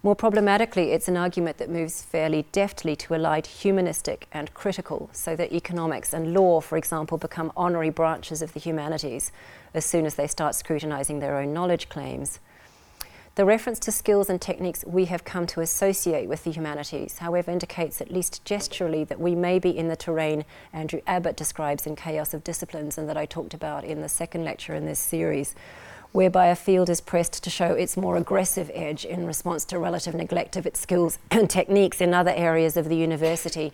More 0.00 0.14
problematically, 0.14 0.92
it's 0.92 1.08
an 1.08 1.16
argument 1.16 1.58
that 1.58 1.68
moves 1.68 2.02
fairly 2.02 2.46
deftly 2.52 2.94
to 2.94 3.14
elide 3.14 3.46
humanistic 3.46 4.28
and 4.32 4.54
critical, 4.54 5.10
so 5.12 5.34
that 5.34 5.52
economics 5.52 6.12
and 6.12 6.32
law, 6.32 6.60
for 6.60 6.78
example, 6.78 7.18
become 7.18 7.50
honorary 7.56 7.90
branches 7.90 8.40
of 8.40 8.52
the 8.52 8.60
humanities 8.60 9.32
as 9.74 9.84
soon 9.84 10.06
as 10.06 10.14
they 10.14 10.28
start 10.28 10.54
scrutinizing 10.54 11.18
their 11.18 11.36
own 11.36 11.52
knowledge 11.52 11.88
claims. 11.88 12.38
The 13.34 13.44
reference 13.44 13.80
to 13.80 13.92
skills 13.92 14.30
and 14.30 14.40
techniques 14.40 14.84
we 14.86 15.06
have 15.06 15.24
come 15.24 15.46
to 15.48 15.60
associate 15.60 16.28
with 16.28 16.44
the 16.44 16.52
humanities, 16.52 17.18
however, 17.18 17.50
indicates 17.50 18.00
at 18.00 18.12
least 18.12 18.44
gesturally 18.44 19.04
that 19.04 19.20
we 19.20 19.34
may 19.34 19.58
be 19.58 19.76
in 19.76 19.88
the 19.88 19.96
terrain 19.96 20.44
Andrew 20.72 21.00
Abbott 21.08 21.36
describes 21.36 21.86
in 21.86 21.96
Chaos 21.96 22.34
of 22.34 22.44
Disciplines 22.44 22.98
and 22.98 23.08
that 23.08 23.16
I 23.16 23.26
talked 23.26 23.54
about 23.54 23.84
in 23.84 24.00
the 24.00 24.08
second 24.08 24.44
lecture 24.44 24.74
in 24.74 24.86
this 24.86 24.98
series, 25.00 25.56
whereby 26.12 26.46
a 26.46 26.56
field 26.56 26.88
is 26.88 27.00
pressed 27.00 27.42
to 27.44 27.50
show 27.50 27.74
its 27.74 27.96
more 27.96 28.16
aggressive 28.16 28.70
edge 28.74 29.04
in 29.04 29.26
response 29.26 29.64
to 29.66 29.78
relative 29.78 30.14
neglect 30.14 30.56
of 30.56 30.66
its 30.66 30.80
skills 30.80 31.18
and 31.30 31.50
techniques 31.50 32.00
in 32.00 32.14
other 32.14 32.32
areas 32.34 32.76
of 32.76 32.88
the 32.88 32.96
university 32.96 33.72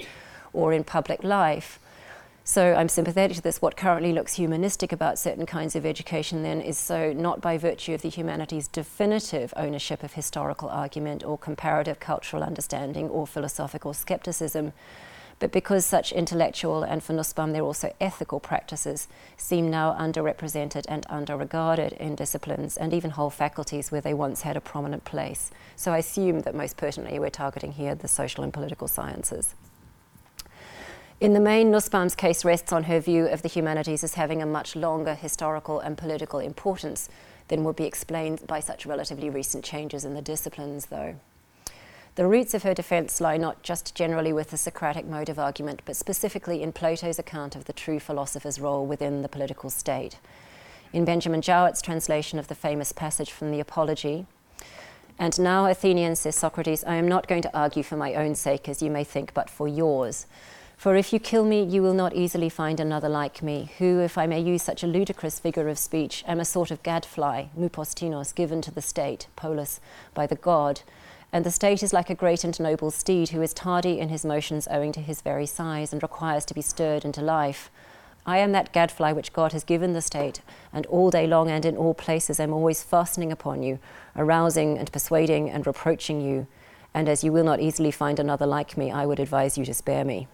or 0.53 0.73
in 0.73 0.85
public 0.85 1.23
life. 1.23 1.79
So 2.47 2.75
I'm 2.75 2.91
sympathetic 2.91 3.39
to 3.39 3.43
this. 3.43 3.63
What 3.63 3.75
currently 3.75 4.13
looks 4.13 4.35
humanistic 4.35 4.93
about 4.93 5.19
certain 5.19 5.47
kinds 5.47 5.75
of 5.75 5.87
education 5.87 6.43
then 6.43 6.61
is 6.61 6.77
so 6.77 7.15
not 7.15 7.41
by 7.41 7.57
virtue 7.57 7.95
of 7.95 8.03
the 8.03 8.11
humanities' 8.11 8.69
definitive 8.69 9.55
ownership 9.57 10.03
of 10.03 10.13
historical 10.13 10.69
argument 10.69 11.25
or 11.25 11.39
comparative 11.39 12.01
cultural 12.01 12.43
understanding 12.43 13.09
or 13.09 13.27
philosophical 13.27 13.95
skepticism, 13.95 14.75
but 15.39 15.53
because 15.53 15.85
such 15.85 16.13
intellectual 16.13 16.83
and 16.83 17.03
for 17.03 17.13
Nussbaum 17.13 17.53
they're 17.53 17.63
also 17.63 17.95
ethical 18.01 18.41
practices 18.41 19.09
seem 19.37 19.71
now 19.71 19.93
underrepresented 19.99 20.85
and 20.89 21.07
underregarded 21.09 21.93
in 21.95 22.15
disciplines 22.15 22.77
and 22.77 22.93
even 22.93 23.11
whole 23.11 23.31
faculties 23.31 23.91
where 23.91 24.01
they 24.01 24.15
once 24.15 24.43
had 24.43 24.57
a 24.57 24.61
prominent 24.61 25.05
place. 25.05 25.51
So 25.77 25.93
I 25.93 25.99
assume 25.99 26.41
that 26.41 26.55
most 26.55 26.77
pertinently 26.77 27.19
we're 27.19 27.31
targeting 27.31 27.73
here 27.73 27.95
the 27.95 28.09
social 28.09 28.45
and 28.45 28.53
political 28.53 28.89
sciences. 28.89 29.55
In 31.21 31.33
the 31.33 31.41
main, 31.41 31.71
Nussbaum's 31.71 32.15
case 32.15 32.45
rests 32.45 32.73
on 32.73 32.85
her 32.85 33.01
view 33.01 33.27
of 33.27 33.43
the 33.43 33.49
humanities 33.49 34.05
as 34.05 34.15
having 34.15 34.43
a 34.43 34.47
much 34.47 34.75
longer 34.75 35.15
historical 35.15 35.79
and 35.81 35.97
political 35.97 36.41
importance 36.41 37.09
than 37.49 37.65
would 37.65 37.77
be 37.77 37.85
explained 37.85 38.47
by 38.47 38.61
such 38.61 38.85
relatively 38.85 39.31
recent 39.31 39.65
changes 39.65 40.05
in 40.05 40.15
the 40.15 40.23
disciplines, 40.23 40.87
though. 40.87 41.15
The 42.17 42.29
roots 42.29 42.55
of 42.55 42.63
her 42.63 42.75
defence 42.75 43.21
lie 43.21 43.37
not 43.37 43.65
just 43.65 43.93
generally 43.97 44.33
with 44.33 44.51
the 44.51 44.57
Socratic 44.57 45.05
mode 45.05 45.29
of 45.29 45.39
argument, 45.39 45.83
but 45.85 45.97
specifically 45.97 46.63
in 46.63 46.73
Plato's 46.73 47.19
account 47.19 47.57
of 47.57 47.65
the 47.65 47.73
true 47.73 47.99
philosopher's 47.99 48.61
role 48.61 48.87
within 48.87 49.23
the 49.23 49.29
political 49.29 49.69
state. 49.69 50.21
In 50.93 51.05
Benjamin 51.05 51.43
Jowett's 51.43 51.83
translation 51.83 52.39
of 52.39 52.47
the 52.47 52.55
famous 52.55 52.93
passage 52.93 53.33
from 53.33 53.51
the 53.51 53.59
Apology, 53.59 54.27
and 55.19 55.39
now, 55.41 55.67
Athenians, 55.67 56.21
says 56.21 56.37
Socrates, 56.37 56.85
I 56.85 56.97
am 56.97 57.09
not 57.09 57.27
going 57.27 57.43
to 57.43 57.57
argue 57.57 57.83
for 57.83 57.97
my 57.97 58.15
own 58.15 58.37
sake, 58.37 58.69
as 58.69 58.81
you 58.81 58.91
may 58.91 59.05
think, 59.05 59.35
but 59.35 59.51
for 59.51 59.67
yours. 59.67 60.27
For 60.77 60.97
if 60.97 61.13
you 61.13 61.19
kill 61.19 61.45
me, 61.45 61.65
you 61.65 61.83
will 61.83 61.95
not 61.95 62.15
easily 62.15 62.49
find 62.49 62.79
another 62.79 63.09
like 63.09 63.43
me, 63.43 63.71
who, 63.79 64.01
if 64.01 64.19
I 64.19 64.27
may 64.27 64.41
use 64.41 64.63
such 64.63 64.83
a 64.83 64.89
ludicrous 64.89 65.39
figure 65.41 65.69
of 65.69 65.79
speech, 65.79 66.25
am 66.27 66.41
a 66.41 66.45
sort 66.45 66.71
of 66.71 66.83
gadfly, 66.83 67.47
mupostinos, 67.57 68.35
given 68.35 68.61
to 68.63 68.73
the 68.73 68.83
state, 68.83 69.27
polis, 69.35 69.81
by 70.15 70.27
the 70.27 70.37
god. 70.37 70.83
And 71.35 71.45
the 71.45 71.51
state 71.51 71.83
is 71.83 71.93
like 71.93 72.11
a 72.11 72.15
great 72.15 72.45
and 72.45 72.59
noble 72.61 72.93
steed 72.93 73.31
who 73.31 73.43
is 73.43 73.53
tardy 73.53 73.99
in 73.99 74.09
his 74.09 74.25
motions 74.25 74.69
owing 74.71 74.93
to 74.93 75.01
his 75.01 75.21
very 75.21 75.47
size 75.47 75.93
and 75.93 76.01
requires 76.01 76.45
to 76.45 76.55
be 76.55 76.63
stirred 76.63 77.05
into 77.05 77.21
life. 77.21 77.73
I 78.25 78.39
am 78.39 78.53
that 78.53 78.73
gadfly 78.73 79.11
which 79.11 79.33
God 79.33 79.51
has 79.51 79.65
given 79.65 79.95
the 79.95 80.01
state, 80.01 80.43
and 80.73 80.87
all 80.87 81.11
day 81.11 81.27
long 81.27 81.51
and 81.51 81.65
in 81.65 81.77
all 81.77 81.93
places 81.93 82.39
I 82.39 82.45
am 82.45 82.53
always 82.53 82.85
fastening 82.85 83.33
upon 83.33 83.65
you, 83.65 83.81
arousing 84.15 84.79
and 84.79 84.93
persuading 84.93 85.51
and 85.51 85.67
reproaching 85.67 86.21
you. 86.21 86.47
And 86.95 87.09
as 87.09 87.25
you 87.25 87.33
will 87.33 87.43
not 87.43 87.59
easily 87.59 87.91
find 87.91 88.21
another 88.21 88.47
like 88.47 88.77
me, 88.77 88.93
I 88.93 89.05
would 89.05 89.19
advise 89.19 89.59
you 89.59 89.65
to 89.65 89.75
spare 89.75 90.05
me. 90.05 90.29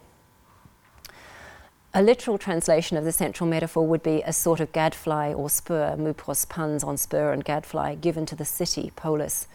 A 1.95 2.03
literal 2.03 2.37
translation 2.37 2.99
of 2.99 3.05
the 3.05 3.13
central 3.13 3.49
metaphor 3.49 3.87
would 3.87 4.03
be 4.03 4.21
a 4.27 4.35
sort 4.35 4.61
of 4.61 4.71
gadfly 4.73 5.33
or 5.33 5.49
spur, 5.49 5.97
mupos 5.97 6.47
puns 6.47 6.85
on 6.85 6.99
spur 6.99 7.33
and 7.33 7.43
gadfly, 7.43 7.95
given 7.95 8.27
to 8.27 8.37
the 8.37 8.45
city, 8.45 8.93
polis. 8.97 9.49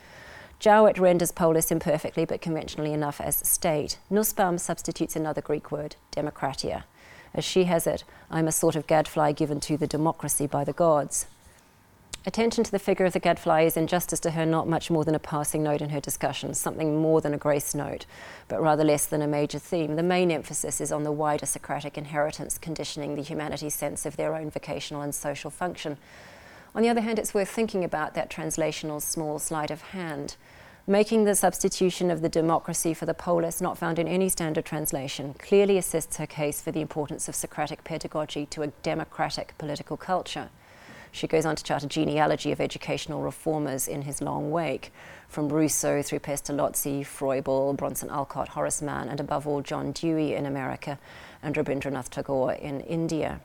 Jowett 0.60 0.98
renders 0.98 1.32
polis 1.32 1.72
imperfectly 1.72 2.26
but 2.26 2.42
conventionally 2.42 2.94
enough 2.94 3.22
as 3.22 3.38
state. 3.38 4.00
Nussbaum 4.10 4.58
substitutes 4.58 5.16
another 5.16 5.42
Greek 5.42 5.72
word, 5.72 5.96
demokratia. 6.12 6.84
As 7.34 7.44
she 7.44 7.66
has 7.66 7.86
it, 7.86 8.04
I'm 8.32 8.48
a 8.48 8.52
sort 8.52 8.76
of 8.76 8.88
gadfly 8.88 9.34
given 9.34 9.60
to 9.62 9.78
the 9.78 9.88
democracy 9.88 10.48
by 10.48 10.64
the 10.64 10.74
gods. 10.74 11.28
Attention 12.28 12.64
to 12.64 12.72
the 12.72 12.80
figure 12.80 13.06
of 13.06 13.14
the 13.14 13.20
gadfly 13.20 13.62
is, 13.62 13.78
in 13.78 13.86
justice 13.86 14.20
to 14.22 14.32
her, 14.32 14.48
not 14.48 14.68
much 14.68 14.90
more 14.90 15.06
than 15.06 15.14
a 15.14 15.20
passing 15.20 15.62
note 15.62 15.82
in 15.82 15.92
her 15.92 16.00
discussion, 16.00 16.56
something 16.56 17.00
more 17.00 17.22
than 17.22 17.36
a 17.36 17.38
grace 17.38 17.76
note, 17.76 18.08
but 18.48 18.60
rather 18.60 18.84
less 18.84 19.06
than 19.06 19.22
a 19.22 19.28
major 19.28 19.60
theme. 19.60 19.96
The 19.96 20.02
main 20.02 20.32
emphasis 20.32 20.82
is 20.82 20.92
on 20.92 21.04
the 21.04 21.12
wider 21.12 21.46
Socratic 21.46 22.00
inheritance 22.00 22.58
conditioning 22.58 23.14
the 23.14 23.22
humanities' 23.22 23.76
sense 23.76 24.08
of 24.08 24.18
their 24.18 24.34
own 24.34 24.50
vocational 24.50 25.04
and 25.04 25.14
social 25.14 25.52
function. 25.52 25.98
On 26.76 26.82
the 26.82 26.90
other 26.90 27.00
hand, 27.00 27.18
it's 27.18 27.34
worth 27.34 27.48
thinking 27.48 27.86
about 27.86 28.16
that 28.16 28.30
translational 28.30 29.02
small 29.02 29.40
sleight 29.40 29.72
of 29.72 29.82
hand. 29.82 30.36
Making 30.86 31.24
the 31.24 31.34
substitution 31.34 32.12
of 32.12 32.22
the 32.22 32.28
democracy 32.28 32.94
for 32.94 33.06
the 33.06 33.14
polis, 33.14 33.62
not 33.62 33.78
found 33.78 33.98
in 33.98 34.10
any 34.10 34.28
standard 34.28 34.66
translation, 34.66 35.36
clearly 35.36 35.78
assists 35.78 36.18
her 36.18 36.28
case 36.28 36.62
for 36.62 36.72
the 36.72 36.82
importance 36.82 37.30
of 37.30 37.34
Socratic 37.34 37.86
pedagogy 37.86 38.46
to 38.48 38.62
a 38.62 38.68
democratic 38.84 39.58
political 39.58 39.96
culture. 39.96 40.50
She 41.14 41.28
goes 41.28 41.46
on 41.46 41.56
to 41.56 41.64
chart 41.64 41.84
a 41.84 41.88
genealogy 41.88 42.52
of 42.52 42.60
educational 42.60 43.22
reformers 43.22 43.88
in 43.88 44.02
his 44.02 44.22
long 44.22 44.52
wake, 44.52 44.92
from 45.30 45.48
Rousseau 45.48 46.02
through 46.02 46.20
Pestalozzi, 46.20 47.06
Froebel, 47.06 47.78
Bronson 47.78 48.10
Alcott, 48.10 48.50
Horace 48.50 48.82
Mann, 48.82 49.08
and 49.08 49.22
above 49.22 49.48
all 49.48 49.62
John 49.62 49.94
Dewey 49.94 50.36
in 50.36 50.46
America 50.46 51.00
and 51.42 51.56
Rabindranath 51.56 52.10
Tagore 52.10 52.52
in 52.52 52.82
India. 52.82 53.40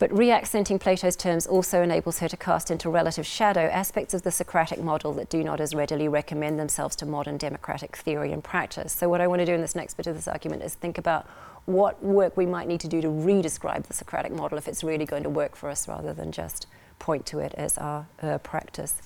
But 0.00 0.16
reaccenting 0.16 0.78
Plato's 0.78 1.14
terms 1.14 1.46
also 1.46 1.82
enables 1.82 2.20
her 2.20 2.28
to 2.28 2.36
cast 2.36 2.70
into 2.70 2.88
relative 2.88 3.26
shadow 3.26 3.66
aspects 3.66 4.14
of 4.14 4.22
the 4.22 4.30
Socratic 4.30 4.82
model 4.82 5.12
that 5.12 5.28
do 5.28 5.44
not 5.44 5.60
as 5.60 5.74
readily 5.74 6.08
recommend 6.08 6.58
themselves 6.58 6.96
to 6.96 7.06
modern 7.06 7.36
democratic 7.36 7.98
theory 7.98 8.32
and 8.32 8.42
practice. 8.42 8.94
So, 8.94 9.10
what 9.10 9.20
I 9.20 9.26
want 9.26 9.40
to 9.40 9.46
do 9.46 9.52
in 9.52 9.60
this 9.60 9.74
next 9.74 9.98
bit 9.98 10.06
of 10.06 10.16
this 10.16 10.26
argument 10.26 10.62
is 10.62 10.74
think 10.74 10.96
about 10.96 11.28
what 11.66 12.02
work 12.02 12.34
we 12.34 12.46
might 12.46 12.66
need 12.66 12.80
to 12.80 12.88
do 12.88 13.02
to 13.02 13.08
redescribe 13.08 13.84
the 13.88 13.92
Socratic 13.92 14.32
model 14.32 14.56
if 14.56 14.68
it's 14.68 14.82
really 14.82 15.04
going 15.04 15.22
to 15.22 15.28
work 15.28 15.54
for 15.54 15.68
us 15.68 15.86
rather 15.86 16.14
than 16.14 16.32
just 16.32 16.66
point 16.98 17.26
to 17.26 17.38
it 17.38 17.52
as 17.58 17.76
our 17.76 18.06
uh, 18.22 18.38
practice. 18.38 19.02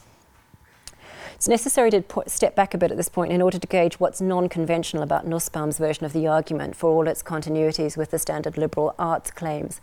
It's 1.34 1.48
necessary 1.48 1.90
to 1.90 2.04
step 2.28 2.54
back 2.54 2.72
a 2.72 2.78
bit 2.78 2.92
at 2.92 2.96
this 2.96 3.08
point 3.08 3.32
in 3.32 3.42
order 3.42 3.58
to 3.58 3.66
gauge 3.66 3.98
what's 3.98 4.20
non 4.20 4.48
conventional 4.48 5.02
about 5.02 5.26
Nussbaum's 5.26 5.78
version 5.78 6.04
of 6.04 6.12
the 6.12 6.28
argument 6.28 6.76
for 6.76 6.90
all 6.90 7.08
its 7.08 7.20
continuities 7.20 7.96
with 7.96 8.12
the 8.12 8.18
standard 8.20 8.56
liberal 8.56 8.94
arts 8.96 9.32
claims 9.32 9.80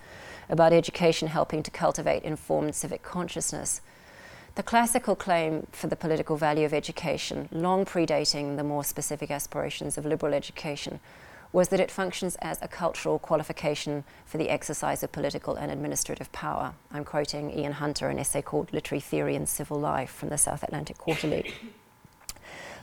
about 0.51 0.73
education 0.73 1.29
helping 1.29 1.63
to 1.63 1.71
cultivate 1.71 2.21
informed 2.23 2.75
civic 2.75 3.01
consciousness. 3.01 3.81
The 4.55 4.63
classical 4.63 5.15
claim 5.15 5.65
for 5.71 5.87
the 5.87 5.95
political 5.95 6.35
value 6.35 6.65
of 6.65 6.73
education, 6.73 7.47
long 7.51 7.85
predating 7.85 8.57
the 8.57 8.63
more 8.63 8.83
specific 8.83 9.31
aspirations 9.31 9.97
of 9.97 10.05
liberal 10.05 10.33
education, 10.33 10.99
was 11.53 11.69
that 11.69 11.79
it 11.79 11.89
functions 11.89 12.35
as 12.41 12.61
a 12.61 12.67
cultural 12.67 13.17
qualification 13.17 14.03
for 14.25 14.37
the 14.37 14.49
exercise 14.49 15.03
of 15.03 15.11
political 15.11 15.55
and 15.55 15.71
administrative 15.71 16.31
power. 16.31 16.73
I'm 16.91 17.05
quoting 17.05 17.57
Ian 17.57 17.73
Hunter, 17.73 18.09
an 18.09 18.19
essay 18.19 18.41
called 18.41 18.71
Literary 18.73 19.01
Theory 19.01 19.35
and 19.35 19.47
Civil 19.47 19.79
Life 19.79 20.11
from 20.11 20.29
the 20.29 20.37
South 20.37 20.63
Atlantic 20.63 20.97
Quarterly. 20.97 21.53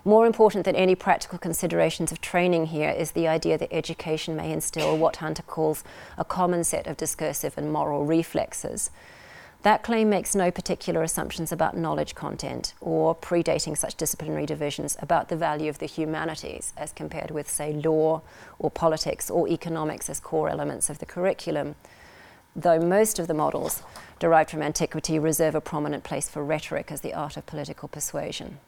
More 0.08 0.24
important 0.24 0.64
than 0.64 0.74
any 0.74 0.94
practical 0.94 1.38
considerations 1.38 2.12
of 2.12 2.22
training 2.22 2.68
here 2.68 2.88
is 2.88 3.10
the 3.10 3.28
idea 3.28 3.58
that 3.58 3.70
education 3.70 4.36
may 4.36 4.50
instill 4.50 4.96
what 4.96 5.16
Hunter 5.16 5.42
calls 5.42 5.84
a 6.16 6.24
common 6.24 6.64
set 6.64 6.86
of 6.86 6.96
discursive 6.96 7.58
and 7.58 7.70
moral 7.70 8.06
reflexes 8.06 8.90
that 9.64 9.82
claim 9.82 10.08
makes 10.08 10.34
no 10.34 10.50
particular 10.50 11.02
assumptions 11.02 11.52
about 11.52 11.76
knowledge 11.76 12.14
content 12.14 12.72
or 12.80 13.14
predating 13.14 13.76
such 13.76 13.96
disciplinary 13.96 14.46
divisions 14.46 14.96
about 15.00 15.28
the 15.28 15.36
value 15.36 15.68
of 15.68 15.78
the 15.78 15.84
humanities 15.84 16.72
as 16.78 16.90
compared 16.94 17.30
with, 17.30 17.46
say, 17.46 17.74
law 17.74 18.22
or 18.58 18.70
politics 18.70 19.28
or 19.28 19.46
economics 19.46 20.08
as 20.08 20.20
core 20.20 20.48
elements 20.48 20.88
of 20.88 21.00
the 21.00 21.06
curriculum, 21.06 21.74
though 22.56 22.80
most 22.80 23.18
of 23.18 23.26
the 23.26 23.34
models 23.34 23.82
derived 24.18 24.48
from 24.48 24.62
antiquity 24.62 25.18
reserve 25.18 25.54
a 25.54 25.60
prominent 25.60 26.02
place 26.02 26.30
for 26.30 26.42
rhetoric 26.42 26.90
as 26.90 27.02
the 27.02 27.12
art 27.12 27.36
of 27.36 27.44
political 27.44 27.88
persuasion. 27.88 28.58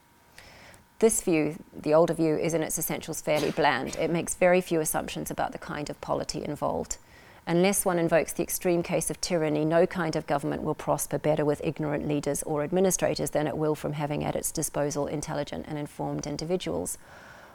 This 1.01 1.23
view, 1.23 1.57
the 1.75 1.95
older 1.95 2.13
view, 2.13 2.37
is 2.37 2.53
in 2.53 2.63
its 2.63 2.79
essentials 2.79 3.23
fairly 3.23 3.51
bland. 3.51 3.97
It 3.97 4.11
makes 4.11 4.35
very 4.35 4.61
few 4.61 4.81
assumptions 4.81 5.31
about 5.31 5.53
the 5.53 5.59
kind 5.59 5.89
of 5.89 5.99
polity 6.03 6.45
involved. 6.45 6.99
Unless 7.47 7.87
one 7.87 7.99
invokes 7.99 8.35
the 8.35 8.43
extreme 8.43 8.83
case 8.83 9.09
of 9.09 9.19
tyranny, 9.19 9.65
no 9.65 9.87
kind 9.87 10.15
of 10.15 10.27
government 10.27 10.63
will 10.63 10.75
prosper 10.75 11.17
better 11.17 11.43
with 11.43 11.63
ignorant 11.65 12.07
leaders 12.07 12.43
or 12.43 12.63
administrators 12.63 13.31
than 13.31 13.47
it 13.47 13.57
will 13.57 13.75
from 13.75 13.95
having 13.95 14.23
at 14.25 14.37
its 14.37 14.53
disposal 14.53 15.07
intelligent 15.07 15.65
and 15.67 15.79
informed 15.79 16.27
individuals. 16.27 16.99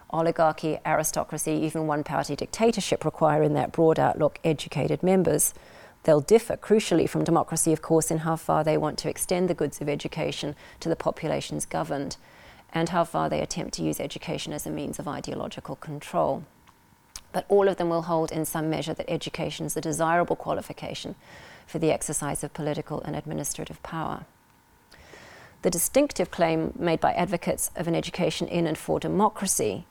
Oligarchy, 0.09 0.79
aristocracy, 0.83 1.51
even 1.51 1.85
one 1.85 2.03
party 2.03 2.35
dictatorship 2.35 3.05
require, 3.05 3.43
in 3.43 3.53
that 3.53 3.71
broad 3.71 3.99
outlook, 3.99 4.39
educated 4.43 5.03
members. 5.03 5.53
They'll 6.01 6.19
differ, 6.19 6.57
crucially, 6.57 7.07
from 7.07 7.23
democracy, 7.23 7.71
of 7.71 7.83
course, 7.83 8.09
in 8.09 8.19
how 8.19 8.37
far 8.37 8.63
they 8.63 8.77
want 8.77 8.97
to 8.99 9.09
extend 9.09 9.51
the 9.51 9.53
goods 9.53 9.81
of 9.81 9.87
education 9.87 10.55
to 10.79 10.89
the 10.89 10.95
populations 10.95 11.67
governed, 11.67 12.17
and 12.75 12.89
how 12.89 13.03
far 13.03 13.29
they 13.29 13.41
attempt 13.41 13.73
to 13.73 13.83
use 13.83 13.99
education 13.99 14.53
as 14.53 14.67
a 14.67 14.69
means 14.69 14.99
of 14.99 15.07
ideological 15.07 15.75
control 15.77 16.43
but 17.35 17.45
all 17.49 17.67
of 17.67 17.75
them 17.75 17.89
will 17.89 18.03
hold 18.03 18.31
in 18.31 18.45
some 18.45 18.69
measure 18.69 18.93
that 18.93 19.09
education 19.09 19.65
is 19.65 19.75
a 19.75 19.81
desirable 19.81 20.37
qualification 20.37 21.15
for 21.67 21.79
the 21.79 21.91
exercise 21.91 22.45
of 22.45 22.53
political 22.53 23.01
and 23.01 23.13
administrative 23.13 23.83
power. 23.83 24.23
The 25.61 25.69
distinctive 25.69 26.31
claim 26.31 26.71
made 26.79 27.01
by 27.01 27.11
advocates 27.11 27.71
of 27.75 27.89
an 27.89 27.95
education 27.95 28.47
in 28.47 28.65
and 28.65 28.77
for 28.77 29.01
democracy 29.01 29.85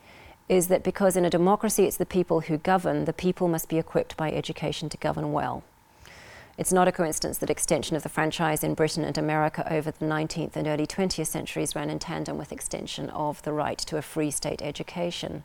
is 0.49 0.69
that 0.69 0.83
because 0.83 1.19
in 1.19 1.27
a 1.27 1.31
democracy 1.39 1.85
it's 1.85 1.99
the 1.99 2.07
people 2.07 2.41
who 2.41 2.57
govern, 2.57 3.05
the 3.05 3.13
people 3.13 3.47
must 3.47 3.69
be 3.69 3.77
equipped 3.77 4.17
by 4.17 4.33
education 4.33 4.89
to 4.89 4.97
govern 4.97 5.31
well. 5.31 5.65
It's 6.57 6.73
not 6.73 6.87
a 6.87 6.93
coincidence 6.93 7.39
that 7.39 7.51
extension 7.51 7.97
of 7.97 8.05
the 8.05 8.09
franchise 8.09 8.63
in 8.63 8.75
Britain 8.75 9.03
and 9.03 9.19
America 9.19 9.67
over 9.73 9.91
the 9.91 10.05
19th 10.05 10.55
and 10.55 10.69
early 10.69 10.87
20th 10.87 11.27
centuries 11.27 11.75
ran 11.75 11.91
in 11.91 11.99
tandem 11.99 12.39
with 12.39 12.53
extension 12.53 13.11
of 13.11 13.43
the 13.43 13.53
right 13.53 13.79
to 13.79 13.97
a 13.97 14.03
free 14.03 14.31
state 14.31 14.63
education. 14.63 15.43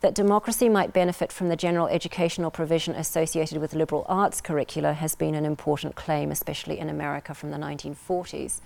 That 0.00 0.14
democracy 0.14 0.68
might 0.68 0.92
benefit 0.92 1.30
from 1.30 1.48
the 1.48 1.56
general 1.56 1.86
educational 1.86 2.50
provision 2.50 2.94
associated 2.96 3.58
with 3.58 3.74
liberal 3.74 4.04
arts 4.08 4.40
curricula 4.40 4.94
has 4.94 5.14
been 5.14 5.36
an 5.36 5.44
important 5.44 5.94
claim, 5.94 6.32
especially 6.32 6.80
in 6.80 6.88
America 6.88 7.32
from 7.32 7.52
the 7.52 7.58
1940s. 7.58 8.60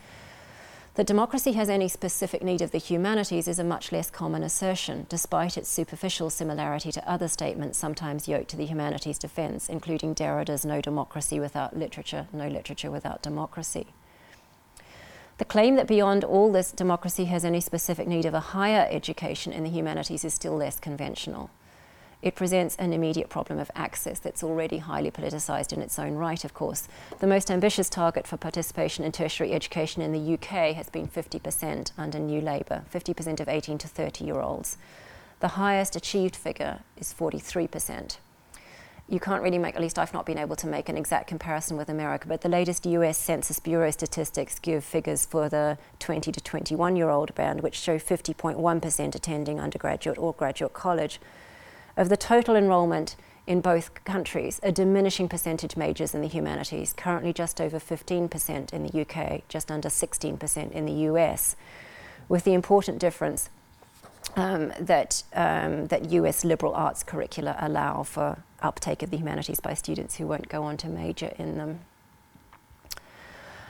That 0.95 1.09
democracy 1.09 1.53
has 1.55 1.69
any 1.69 1.89
specific 1.89 2.41
need 2.45 2.63
of 2.63 2.71
the 2.71 2.79
humanities 2.79 3.49
is 3.49 3.59
a 3.59 3.65
much 3.65 3.91
less 3.91 4.11
common 4.11 4.45
assertion, 4.45 5.07
despite 5.09 5.59
its 5.59 5.69
superficial 5.69 6.31
similarity 6.31 6.93
to 6.93 7.11
other 7.11 7.27
statements 7.27 7.79
sometimes 7.79 8.29
yoked 8.29 8.51
to 8.51 8.57
the 8.57 8.67
humanities 8.67 9.19
defense, 9.19 9.69
including 9.69 10.15
Derrida's 10.15 10.65
no 10.65 10.81
democracy 10.81 11.41
without 11.41 11.77
literature, 11.77 12.29
no 12.33 12.47
literature 12.47 12.93
without 12.93 13.23
democracy. 13.23 13.89
The 15.39 15.45
claim 15.45 15.75
that 15.75 15.89
beyond 15.89 16.23
all 16.23 16.53
this, 16.53 16.71
democracy 16.71 17.25
has 17.25 17.45
any 17.45 17.61
specific 17.61 18.07
need 18.07 18.25
of 18.25 18.35
a 18.35 18.55
higher 18.55 18.87
education 18.89 19.53
in 19.53 19.65
the 19.65 19.71
humanities 19.71 20.25
is 20.25 20.33
still 20.33 20.57
less 20.57 20.79
conventional. 20.79 21.51
It 22.23 22.35
presents 22.35 22.77
an 22.77 22.93
immediate 22.93 23.29
problem 23.29 23.59
of 23.59 23.71
access 23.75 24.19
that's 24.19 24.43
already 24.43 24.79
highly 24.79 25.11
politicised 25.11 25.73
in 25.73 25.83
its 25.83 25.99
own 25.99 26.15
right, 26.15 26.45
of 26.45 26.55
course. 26.55 26.89
The 27.21 27.27
most 27.27 27.51
ambitious 27.51 27.89
target 27.89 28.27
for 28.27 28.37
participation 28.37 29.05
in 29.05 29.13
tertiary 29.13 29.53
education 29.53 30.03
in 30.03 30.13
the 30.13 30.35
UK 30.35 30.75
has 30.75 30.89
been 30.91 31.09
50% 31.09 31.93
under 31.99 32.19
New 32.19 32.41
Labour, 32.41 32.85
50% 32.93 33.41
of 33.41 33.49
18 33.49 33.79
to 33.79 33.89
30 33.89 34.25
year 34.25 34.41
olds. 34.41 34.79
The 35.41 35.49
highest 35.49 35.97
achieved 35.97 36.37
figure 36.37 36.81
is 36.97 37.13
43%. 37.13 38.17
You 39.07 39.21
can't 39.21 39.43
really 39.43 39.59
make, 39.59 39.75
at 39.75 39.83
least 39.83 39.99
I've 39.99 40.15
not 40.15 40.25
been 40.25 40.39
able 40.39 40.57
to 40.57 40.67
make 40.67 40.89
an 40.89 40.97
exact 40.97 41.29
comparison 41.29 41.77
with 41.77 41.91
America, 41.91 42.27
but 42.27 42.41
the 42.41 42.49
latest 42.49 42.87
US 42.87 43.19
Census 43.19 43.59
Bureau 43.59 43.91
statistics 43.91 44.59
give 44.59 44.83
figures 44.83 45.27
for 45.27 45.51
the 45.51 45.77
20 45.99 46.33
to 46.33 46.41
21 46.41 46.97
year 46.97 47.11
old 47.11 47.35
band, 47.35 47.61
which 47.61 47.75
show 47.75 47.99
50.1% 47.99 49.15
attending 49.15 49.61
undergraduate 49.61 50.17
or 50.17 50.33
graduate 50.33 50.73
college 50.73 51.21
of 51.97 52.09
the 52.09 52.17
total 52.17 52.57
enrolment 52.57 53.17
in 53.47 53.61
both 53.61 54.03
countries, 54.05 54.59
a 54.63 54.73
diminishing 54.73 55.29
percentage 55.29 55.77
majors 55.77 56.15
in 56.15 56.23
the 56.23 56.29
humanities, 56.29 56.95
currently 56.97 57.33
just 57.33 57.61
over 57.61 57.79
15% 57.79 58.73
in 58.73 58.83
the 58.87 59.01
UK, 59.03 59.47
just 59.49 59.71
under 59.71 59.89
16% 59.89 60.73
in 60.73 60.87
the 60.87 60.93
US, 60.93 61.57
with 62.29 62.45
the 62.45 62.55
important 62.55 62.99
difference 62.99 63.51
um, 64.37 64.73
that, 64.81 65.23
um, 65.35 65.87
that 65.89 66.11
US 66.11 66.45
liberal 66.45 66.75
arts 66.75 67.03
curricula 67.03 67.57
allow 67.61 68.03
for 68.03 68.39
uptake 68.63 69.03
of 69.03 69.11
the 69.11 69.19
humanities 69.19 69.61
by 69.61 69.75
students 69.75 70.17
who 70.17 70.27
won't 70.27 70.49
go 70.49 70.63
on 70.63 70.79
to 70.79 70.89
major 70.89 71.33
in 71.39 71.59
them. 71.59 71.81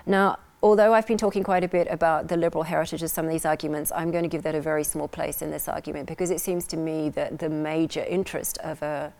Now, 0.06 0.38
although 0.64 0.94
I've 0.94 1.06
been 1.06 1.18
talking 1.18 1.42
quite 1.42 1.62
a 1.62 1.68
bit 1.68 1.86
about 1.90 2.28
the 2.28 2.38
liberal 2.38 2.64
heritage 2.64 3.02
of 3.02 3.10
some 3.10 3.26
of 3.26 3.30
these 3.30 3.44
arguments, 3.44 3.92
I'm 3.94 4.10
going 4.10 4.22
to 4.22 4.30
give 4.30 4.42
that 4.44 4.54
a 4.54 4.62
very 4.62 4.82
small 4.82 5.06
place 5.06 5.42
in 5.42 5.50
this 5.50 5.68
argument 5.68 6.08
because 6.08 6.30
it 6.30 6.40
seems 6.40 6.66
to 6.68 6.78
me 6.78 7.10
that 7.10 7.38
the 7.38 7.50
major 7.50 8.02
interest 8.02 8.56
of 8.58 8.82
a 8.82 9.12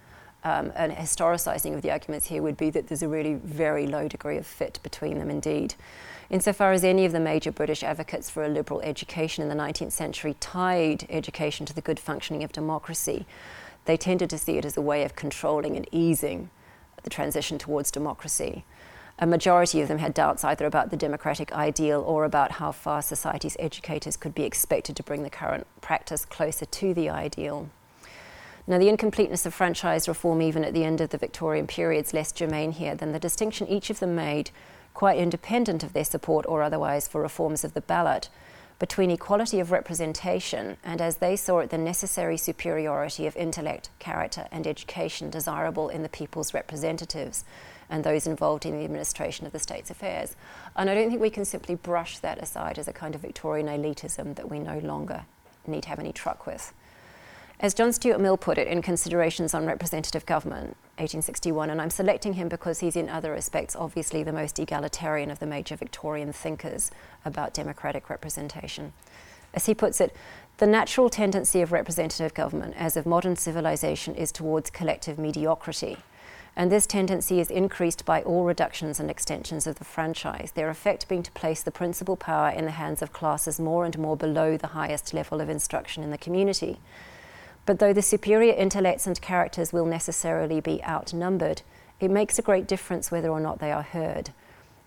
um, 0.43 0.73
an 0.75 0.91
historicising 0.91 1.75
of 1.75 1.81
the 1.81 1.91
arguments 1.91 2.27
here 2.27 2.43
would 2.43 2.59
be 2.59 2.69
that 2.69 2.89
there's 2.89 3.03
a 3.03 3.09
really 3.09 3.35
very 3.35 3.87
low 3.87 4.09
degree 4.09 4.37
of 4.37 4.47
fit 4.47 4.79
between 4.83 5.19
them 5.19 5.31
indeed. 5.31 5.75
Insofar 6.29 6.73
as 6.73 6.85
any 6.85 7.07
of 7.07 7.13
the 7.13 7.21
major 7.21 7.51
British 7.51 7.83
advocates 7.83 8.29
for 8.29 8.45
a 8.45 8.49
liberal 8.49 8.83
education 8.83 9.43
in 9.43 9.49
the 9.49 9.55
19th 9.55 9.93
century 9.93 10.37
tied 10.41 11.07
education 11.09 11.65
to 11.65 11.75
the 11.75 11.81
good 11.81 11.99
functioning 11.99 12.45
of 12.45 12.53
democracy, 12.53 13.25
they 13.87 13.97
tended 13.97 14.29
to 14.29 14.37
see 14.37 14.59
it 14.59 14.67
as 14.67 14.77
a 14.77 14.83
way 14.83 15.03
of 15.03 15.17
controlling 15.17 15.77
and 15.77 15.89
easing 15.91 16.51
the 17.05 17.11
transition 17.11 17.57
towards 17.57 17.91
democracy 17.91 18.65
a 19.19 19.27
majority 19.27 19.81
of 19.81 19.89
them 19.89 19.99
had 19.99 20.13
doubts 20.13 20.43
either 20.43 20.67
about 20.67 20.91
the 20.91 20.97
democratic 20.97 21.53
ideal 21.53 22.03
or 22.07 22.25
about 22.25 22.53
how 22.53 22.73
far 22.73 23.01
society's 23.01 23.57
educators 23.61 24.17
could 24.17 24.35
be 24.35 24.43
expected 24.43 24.97
to 24.97 25.03
bring 25.03 25.23
the 25.23 25.31
current 25.31 25.67
practice 25.81 26.25
closer 26.25 26.65
to 26.67 26.93
the 26.95 27.09
ideal. 27.09 27.69
Now, 28.67 28.79
the 28.79 28.89
incompleteness 28.89 29.47
of 29.47 29.55
franchise 29.55 30.09
reform, 30.09 30.41
even 30.41 30.65
at 30.65 30.73
the 30.73 30.85
end 30.85 31.01
of 31.01 31.11
the 31.11 31.19
Victorian 31.19 31.67
period, 31.67 32.07
is 32.07 32.15
less 32.15 32.33
germane 32.33 32.73
here 32.73 32.95
than 32.95 33.13
the 33.13 33.19
distinction 33.19 33.69
each 33.69 33.91
of 33.91 34.01
them 34.01 34.17
made, 34.17 34.51
quite 34.95 35.19
independent 35.19 35.85
of 35.85 35.93
their 35.93 36.05
support 36.05 36.47
or 36.49 36.63
otherwise 36.63 37.07
for 37.07 37.21
reforms 37.21 37.63
of 37.63 37.75
the 37.75 37.81
ballot, 37.83 38.31
between 38.79 39.11
equality 39.11 39.61
of 39.61 39.71
representation 39.71 40.77
and, 40.83 41.01
as 41.01 41.19
they 41.19 41.37
saw 41.37 41.61
it, 41.61 41.71
the 41.71 41.79
necessary 41.79 42.37
superiority 42.37 43.27
of 43.27 43.37
intellect, 43.37 43.91
character, 43.99 44.49
and 44.51 44.67
education 44.67 45.31
desirable 45.31 45.89
in 45.89 46.03
the 46.03 46.09
people's 46.09 46.55
representatives 46.55 47.45
and 47.89 48.05
those 48.05 48.27
involved 48.27 48.67
in 48.67 48.77
the 48.77 48.85
administration 48.85 49.47
of 49.47 49.53
the 49.53 49.59
state's 49.59 49.91
affairs. 49.91 50.37
And 50.77 50.89
I 50.89 50.95
don't 50.95 51.09
think 51.09 51.21
we 51.21 51.31
can 51.31 51.45
simply 51.45 51.75
brush 51.75 52.19
that 52.19 52.39
aside 52.39 52.79
as 52.79 52.89
a 52.89 52.93
kind 52.93 53.15
of 53.15 53.21
Victorian 53.21 53.69
elitism 53.69 54.35
that 54.37 54.51
we 54.51 54.59
no 54.59 54.79
longer 54.79 55.25
need 55.67 55.85
to 55.85 55.89
have 55.89 55.99
any 55.99 56.13
truck 56.13 56.47
with. 56.47 56.73
As 57.61 57.73
John 57.73 57.93
Stuart 57.93 58.21
Mill 58.21 58.37
put 58.37 58.59
it 58.59 58.67
in 58.67 58.83
Considerations 58.83 59.55
on 59.55 59.65
Representative 59.65 60.27
Government, 60.27 60.77
1861, 60.99 61.71
and 61.71 61.81
I'm 61.81 61.91
selecting 61.91 62.35
him 62.35 62.49
because 62.49 62.81
he's 62.81 62.97
in 62.97 63.09
other 63.09 63.31
respects 63.31 63.77
obviously 63.77 64.23
the 64.23 64.33
most 64.33 64.59
egalitarian 64.59 65.31
of 65.31 65.39
the 65.39 65.47
major 65.47 65.77
Victorian 65.77 66.33
thinkers 66.33 66.91
about 67.25 67.55
democratic 67.55 68.11
representation. 68.11 68.93
As 69.55 69.67
he 69.67 69.75
puts 69.75 70.01
it, 70.01 70.15
the 70.59 70.67
natural 70.67 71.09
tendency 71.09 71.61
of 71.63 71.71
representative 71.71 72.35
government, 72.35 72.75
as 72.77 72.97
of 72.97 73.07
modern 73.07 73.37
civilization, 73.37 74.17
is 74.17 74.33
towards 74.33 74.71
collective 74.71 75.17
mediocrity 75.17 75.99
and 76.57 76.71
this 76.71 76.87
tendency 76.87 77.41
is 77.41 77.51
increased 77.51 78.05
by 78.05 78.23
all 78.23 78.45
reductions 78.45 79.01
and 79.01 79.11
extensions 79.11 79.67
of 79.67 79.77
the 79.77 79.85
franchise, 79.85 80.53
their 80.55 80.71
effect 80.71 81.09
being 81.09 81.23
to 81.23 81.33
place 81.33 81.63
the 81.63 81.71
principal 81.71 82.17
power 82.17 82.49
in 82.51 82.65
the 82.65 82.71
hands 82.73 83.03
of 83.03 83.13
classes 83.13 83.59
more 83.59 83.85
and 83.85 83.99
more 83.99 84.17
below 84.17 84.57
the 84.57 84.69
highest 84.69 85.13
level 85.13 85.41
of 85.41 85.49
instruction 85.49 86.05
in 86.05 86.11
the 86.11 86.19
community. 86.19 86.79
But 87.67 87.81
though 87.81 87.93
the 87.93 88.03
superior 88.03 88.55
intellects 88.55 89.07
and 89.07 89.21
characters 89.21 89.73
will 89.73 89.87
necessarily 89.87 90.61
be 90.61 90.83
outnumbered, 90.85 91.63
it 91.99 92.11
makes 92.11 92.39
a 92.39 92.43
great 92.43 92.69
difference 92.69 93.11
whether 93.11 93.31
or 93.31 93.41
not 93.41 93.59
they 93.59 93.73
are 93.73 93.83
heard. 93.83 94.31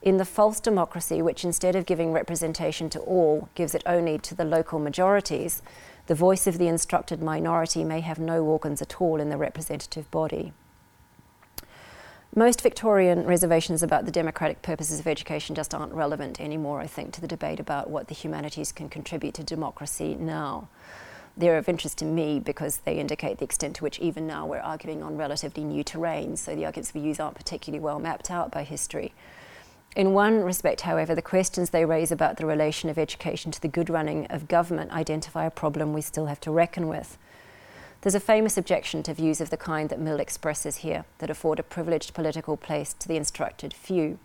In 0.01 0.17
the 0.17 0.25
false 0.25 0.60
democracy, 0.60 1.21
which 1.21 1.43
instead 1.43 1.75
of 1.75 1.86
giving 1.86 2.13
representation 2.13 2.89
to 2.91 2.99
all, 2.99 3.49
gives 3.56 3.73
it 3.73 3.84
only 3.86 4.19
to 4.19 4.36
the 4.36 4.45
local 4.45 4.80
majorities, 4.80 5.62
the 6.06 6.15
voice 6.15 6.47
of 6.47 6.60
the 6.60 6.67
instructed 6.67 7.21
minority 7.21 7.84
may 7.84 7.99
have 7.99 8.19
no 8.19 8.43
organs 8.45 8.82
at 8.82 9.01
all 9.01 9.19
in 9.19 9.30
the 9.30 9.38
representative 9.38 10.10
body. 10.12 10.53
Most 12.38 12.62
Victorian 12.62 13.26
reservations 13.26 13.82
about 13.82 14.06
the 14.06 14.12
democratic 14.12 14.62
purposes 14.62 15.00
of 15.00 15.08
education 15.08 15.56
just 15.56 15.73
aren't 15.73 15.91
relevant 15.91 16.39
anymore, 16.39 16.80
I 16.80 16.86
think, 16.86 17.12
to 17.13 17.21
the 17.21 17.28
debate 17.28 17.60
about 17.60 17.89
what 17.89 18.10
the 18.10 18.13
humanities 18.13 18.71
can 18.71 18.89
contribute 18.89 19.34
to 19.34 19.43
democracy 19.43 20.13
now. 20.13 20.69
They're 21.36 21.58
of 21.58 21.67
interest 21.67 21.97
to 21.97 22.06
me 22.06 22.39
because 22.39 22.78
they 22.86 23.00
indicate 23.00 23.39
the 23.39 23.45
extent 23.45 23.78
to 23.78 23.84
which 23.84 23.97
even 23.97 24.28
now 24.28 24.45
we're 24.45 24.60
arguing 24.60 25.02
on 25.02 25.17
relatively 25.17 25.63
new 25.63 25.84
terrain, 25.84 26.38
so 26.38 26.56
the 26.56 26.67
arguments 26.67 26.93
we 26.93 27.02
use 27.02 27.19
aren't 27.19 27.38
particularly 27.38 27.84
well 27.84 27.97
mapped 27.97 28.30
out 28.30 28.52
by 28.52 28.62
history. 28.62 29.15
In 29.95 30.13
one 30.13 30.43
respect, 30.43 30.82
however, 30.82 31.15
the 31.15 31.23
questions 31.23 31.71
they 31.71 31.86
raise 31.86 32.12
about 32.12 32.38
the 32.38 32.45
relation 32.45 32.88
of 32.91 33.00
education 33.00 33.52
to 33.52 33.60
the 33.60 33.67
good 33.67 33.89
running 33.89 34.28
of 34.28 34.47
government 34.47 34.91
identify 34.91 35.45
a 35.45 35.50
problem 35.50 35.91
we 35.91 36.02
still 36.02 36.28
have 36.28 36.41
to 36.41 36.52
reckon 36.52 36.88
with. 36.88 37.17
There's 38.08 38.15
a 38.15 38.22
famous 38.22 38.58
objection 38.58 39.04
to 39.04 39.13
views 39.13 39.41
of 39.41 39.50
the 39.50 39.58
kind 39.58 39.89
that 39.89 40.00
Mill 40.00 40.22
expresses 40.22 40.78
here 40.78 41.04
that 41.17 41.30
afford 41.30 41.60
a 41.60 41.62
privileged 41.62 42.13
political 42.13 42.56
place 42.56 42.93
to 43.00 43.08
the 43.10 43.17
instructed 43.17 43.74
few. 43.74 44.17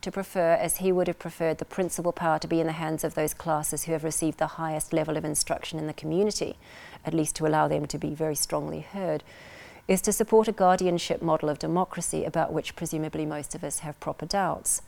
To 0.00 0.10
prefer, 0.10 0.54
as 0.54 0.78
he 0.78 0.90
would 0.90 1.06
have 1.06 1.20
preferred, 1.20 1.58
the 1.58 1.64
principal 1.64 2.10
power 2.10 2.40
to 2.40 2.48
be 2.48 2.58
in 2.58 2.66
the 2.66 2.72
hands 2.72 3.04
of 3.04 3.14
those 3.14 3.34
classes 3.34 3.84
who 3.84 3.92
have 3.92 4.02
received 4.02 4.38
the 4.38 4.58
highest 4.58 4.92
level 4.92 5.16
of 5.16 5.24
instruction 5.24 5.78
in 5.78 5.86
the 5.86 5.92
community, 5.92 6.56
at 7.04 7.14
least 7.14 7.36
to 7.36 7.46
allow 7.46 7.68
them 7.68 7.86
to 7.86 7.96
be 7.96 8.12
very 8.12 8.34
strongly 8.34 8.80
heard, 8.80 9.22
is 9.86 10.00
to 10.00 10.12
support 10.12 10.48
a 10.48 10.52
guardianship 10.52 11.22
model 11.22 11.48
of 11.48 11.60
democracy 11.60 12.24
about 12.24 12.52
which 12.52 12.74
presumably 12.74 13.24
most 13.24 13.54
of 13.54 13.62
us 13.62 13.78
have 13.78 14.00
proper 14.00 14.26
doubts. 14.26 14.82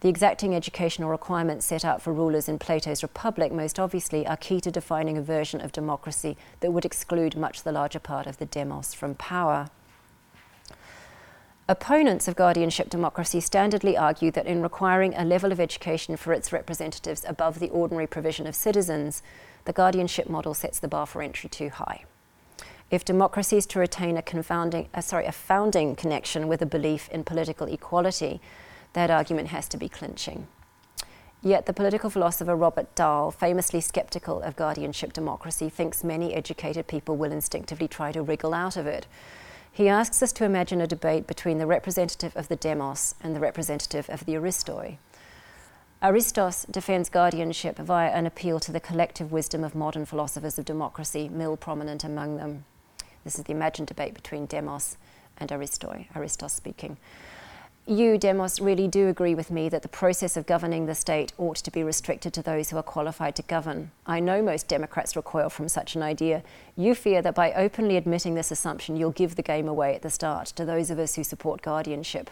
The 0.00 0.08
exacting 0.08 0.54
educational 0.54 1.10
requirements 1.10 1.66
set 1.66 1.84
out 1.84 2.00
for 2.00 2.12
rulers 2.12 2.48
in 2.48 2.60
Plato's 2.60 3.02
Republic, 3.02 3.52
most 3.52 3.80
obviously, 3.80 4.24
are 4.26 4.36
key 4.36 4.60
to 4.60 4.70
defining 4.70 5.18
a 5.18 5.22
version 5.22 5.60
of 5.60 5.72
democracy 5.72 6.36
that 6.60 6.72
would 6.72 6.84
exclude 6.84 7.36
much 7.36 7.64
the 7.64 7.72
larger 7.72 7.98
part 7.98 8.28
of 8.28 8.38
the 8.38 8.46
demos 8.46 8.94
from 8.94 9.16
power. 9.16 9.70
Opponents 11.70 12.28
of 12.28 12.36
guardianship 12.36 12.88
democracy 12.88 13.40
standardly 13.40 14.00
argue 14.00 14.30
that 14.30 14.46
in 14.46 14.62
requiring 14.62 15.14
a 15.14 15.24
level 15.24 15.50
of 15.50 15.60
education 15.60 16.16
for 16.16 16.32
its 16.32 16.52
representatives 16.52 17.24
above 17.26 17.58
the 17.58 17.68
ordinary 17.68 18.06
provision 18.06 18.46
of 18.46 18.54
citizens, 18.54 19.22
the 19.64 19.72
guardianship 19.72 20.30
model 20.30 20.54
sets 20.54 20.78
the 20.78 20.88
bar 20.88 21.06
for 21.06 21.22
entry 21.22 21.50
too 21.50 21.70
high. 21.70 22.04
If 22.90 23.04
democracy 23.04 23.56
is 23.58 23.66
to 23.66 23.80
retain 23.80 24.16
a, 24.16 24.86
uh, 24.94 25.00
sorry, 25.02 25.26
a 25.26 25.32
founding 25.32 25.94
connection 25.94 26.48
with 26.48 26.62
a 26.62 26.66
belief 26.66 27.08
in 27.10 27.22
political 27.22 27.66
equality, 27.66 28.40
that 28.98 29.10
argument 29.10 29.48
has 29.48 29.68
to 29.68 29.76
be 29.76 29.88
clinching. 29.88 30.48
Yet 31.40 31.66
the 31.66 31.72
political 31.72 32.10
philosopher 32.10 32.56
Robert 32.56 32.92
Dahl, 32.96 33.30
famously 33.30 33.80
skeptical 33.80 34.42
of 34.42 34.56
guardianship 34.56 35.12
democracy, 35.12 35.68
thinks 35.68 36.02
many 36.02 36.34
educated 36.34 36.88
people 36.88 37.16
will 37.16 37.30
instinctively 37.30 37.86
try 37.86 38.10
to 38.10 38.22
wriggle 38.22 38.52
out 38.52 38.76
of 38.76 38.88
it. 38.88 39.06
He 39.70 39.88
asks 39.88 40.20
us 40.20 40.32
to 40.32 40.44
imagine 40.44 40.80
a 40.80 40.86
debate 40.88 41.28
between 41.28 41.58
the 41.58 41.66
representative 41.66 42.36
of 42.36 42.48
the 42.48 42.56
demos 42.56 43.14
and 43.22 43.36
the 43.36 43.40
representative 43.40 44.10
of 44.10 44.26
the 44.26 44.34
aristoi. 44.34 44.98
Aristos 46.02 46.66
defends 46.68 47.08
guardianship 47.08 47.78
via 47.78 48.10
an 48.10 48.26
appeal 48.26 48.58
to 48.58 48.72
the 48.72 48.80
collective 48.80 49.30
wisdom 49.30 49.62
of 49.62 49.76
modern 49.76 50.06
philosophers 50.06 50.58
of 50.58 50.64
democracy, 50.64 51.28
Mill 51.28 51.56
prominent 51.56 52.02
among 52.02 52.36
them. 52.36 52.64
This 53.22 53.38
is 53.38 53.44
the 53.44 53.52
imagined 53.52 53.86
debate 53.86 54.14
between 54.14 54.46
demos 54.46 54.96
and 55.36 55.50
aristoi, 55.50 56.06
Aristos 56.16 56.52
speaking 56.52 56.96
you, 57.88 58.18
Demos, 58.18 58.60
really 58.60 58.88
do 58.88 59.08
agree 59.08 59.34
with 59.34 59.50
me 59.50 59.68
that 59.68 59.82
the 59.82 59.88
process 59.88 60.36
of 60.36 60.46
governing 60.46 60.86
the 60.86 60.94
state 60.94 61.32
ought 61.38 61.56
to 61.56 61.70
be 61.70 61.82
restricted 61.82 62.32
to 62.34 62.42
those 62.42 62.70
who 62.70 62.76
are 62.76 62.82
qualified 62.82 63.34
to 63.36 63.42
govern. 63.42 63.90
I 64.06 64.20
know 64.20 64.42
most 64.42 64.68
Democrats 64.68 65.16
recoil 65.16 65.48
from 65.48 65.68
such 65.68 65.96
an 65.96 66.02
idea. 66.02 66.42
You 66.76 66.94
fear 66.94 67.22
that 67.22 67.34
by 67.34 67.52
openly 67.52 67.96
admitting 67.96 68.34
this 68.34 68.50
assumption, 68.50 68.96
you'll 68.96 69.12
give 69.12 69.36
the 69.36 69.42
game 69.42 69.68
away 69.68 69.94
at 69.94 70.02
the 70.02 70.10
start 70.10 70.48
to 70.48 70.64
those 70.64 70.90
of 70.90 70.98
us 70.98 71.14
who 71.14 71.24
support 71.24 71.62
guardianship. 71.62 72.30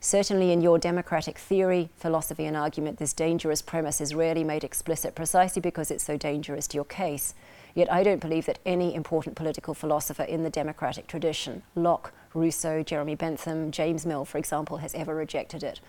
Certainly, 0.00 0.52
in 0.52 0.60
your 0.60 0.78
democratic 0.78 1.38
theory, 1.38 1.90
philosophy, 1.96 2.46
and 2.46 2.56
argument, 2.56 2.98
this 2.98 3.12
dangerous 3.12 3.62
premise 3.62 4.00
is 4.00 4.14
rarely 4.14 4.44
made 4.44 4.62
explicit 4.62 5.14
precisely 5.14 5.60
because 5.60 5.90
it's 5.90 6.04
so 6.04 6.16
dangerous 6.16 6.68
to 6.68 6.76
your 6.76 6.84
case. 6.84 7.34
Yet 7.74 7.92
I 7.92 8.02
don't 8.02 8.20
believe 8.20 8.46
that 8.46 8.60
any 8.64 8.94
important 8.94 9.36
political 9.36 9.74
philosopher 9.74 10.22
in 10.22 10.44
the 10.44 10.50
democratic 10.50 11.06
tradition, 11.08 11.62
Locke, 11.74 12.12
Rousseau, 12.34 12.82
Jeremy 12.82 13.14
Bentham, 13.14 13.70
James 13.70 14.04
Mill, 14.04 14.24
for 14.24 14.38
example, 14.38 14.78
has 14.78 14.94
ever 14.94 15.14
rejected 15.14 15.62
it, 15.62 15.80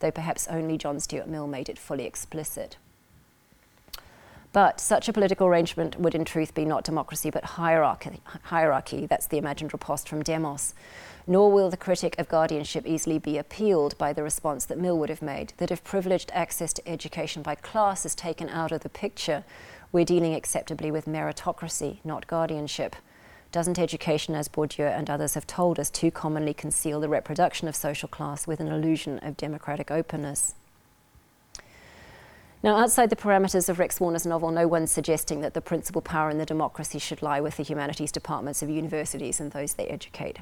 though 0.00 0.10
perhaps 0.10 0.48
only 0.48 0.76
John 0.78 1.00
Stuart 1.00 1.28
Mill 1.28 1.46
made 1.46 1.68
it 1.68 1.78
fully 1.78 2.04
explicit. 2.04 2.76
But 4.56 4.80
such 4.80 5.06
a 5.06 5.12
political 5.12 5.46
arrangement 5.48 6.00
would 6.00 6.14
in 6.14 6.24
truth 6.24 6.54
be 6.54 6.64
not 6.64 6.82
democracy 6.82 7.28
but 7.28 7.44
hierarchy. 7.44 8.22
hierarchy. 8.44 9.04
That's 9.04 9.26
the 9.26 9.36
imagined 9.36 9.74
riposte 9.74 10.08
from 10.08 10.22
Demos. 10.22 10.72
Nor 11.26 11.52
will 11.52 11.68
the 11.68 11.76
critic 11.76 12.14
of 12.18 12.28
guardianship 12.28 12.86
easily 12.86 13.18
be 13.18 13.36
appealed 13.36 13.98
by 13.98 14.14
the 14.14 14.22
response 14.22 14.64
that 14.64 14.78
Mill 14.78 14.96
would 14.98 15.10
have 15.10 15.20
made 15.20 15.52
that 15.58 15.70
if 15.70 15.84
privileged 15.84 16.30
access 16.32 16.72
to 16.72 16.88
education 16.88 17.42
by 17.42 17.54
class 17.54 18.06
is 18.06 18.14
taken 18.14 18.48
out 18.48 18.72
of 18.72 18.80
the 18.82 18.88
picture, 18.88 19.44
we're 19.92 20.06
dealing 20.06 20.34
acceptably 20.34 20.90
with 20.90 21.04
meritocracy, 21.04 21.98
not 22.02 22.26
guardianship. 22.26 22.96
Doesn't 23.56 23.78
education, 23.78 24.34
as 24.34 24.48
Bourdieu 24.48 24.84
and 24.84 25.08
others 25.08 25.32
have 25.32 25.46
told 25.46 25.80
us, 25.80 25.88
too 25.88 26.10
commonly 26.10 26.52
conceal 26.52 27.00
the 27.00 27.08
reproduction 27.08 27.68
of 27.68 27.74
social 27.74 28.06
class 28.06 28.46
with 28.46 28.60
an 28.60 28.68
illusion 28.68 29.18
of 29.20 29.38
democratic 29.38 29.90
openness? 29.90 30.54
Now, 32.62 32.76
outside 32.76 33.08
the 33.08 33.16
parameters 33.16 33.70
of 33.70 33.78
Rex 33.78 33.98
Warner's 33.98 34.26
novel, 34.26 34.50
no 34.50 34.68
one's 34.68 34.92
suggesting 34.92 35.40
that 35.40 35.54
the 35.54 35.62
principal 35.62 36.02
power 36.02 36.28
in 36.28 36.36
the 36.36 36.44
democracy 36.44 36.98
should 36.98 37.22
lie 37.22 37.40
with 37.40 37.56
the 37.56 37.62
humanities 37.62 38.12
departments 38.12 38.60
of 38.60 38.68
universities 38.68 39.40
and 39.40 39.52
those 39.52 39.72
they 39.72 39.86
educate. 39.86 40.40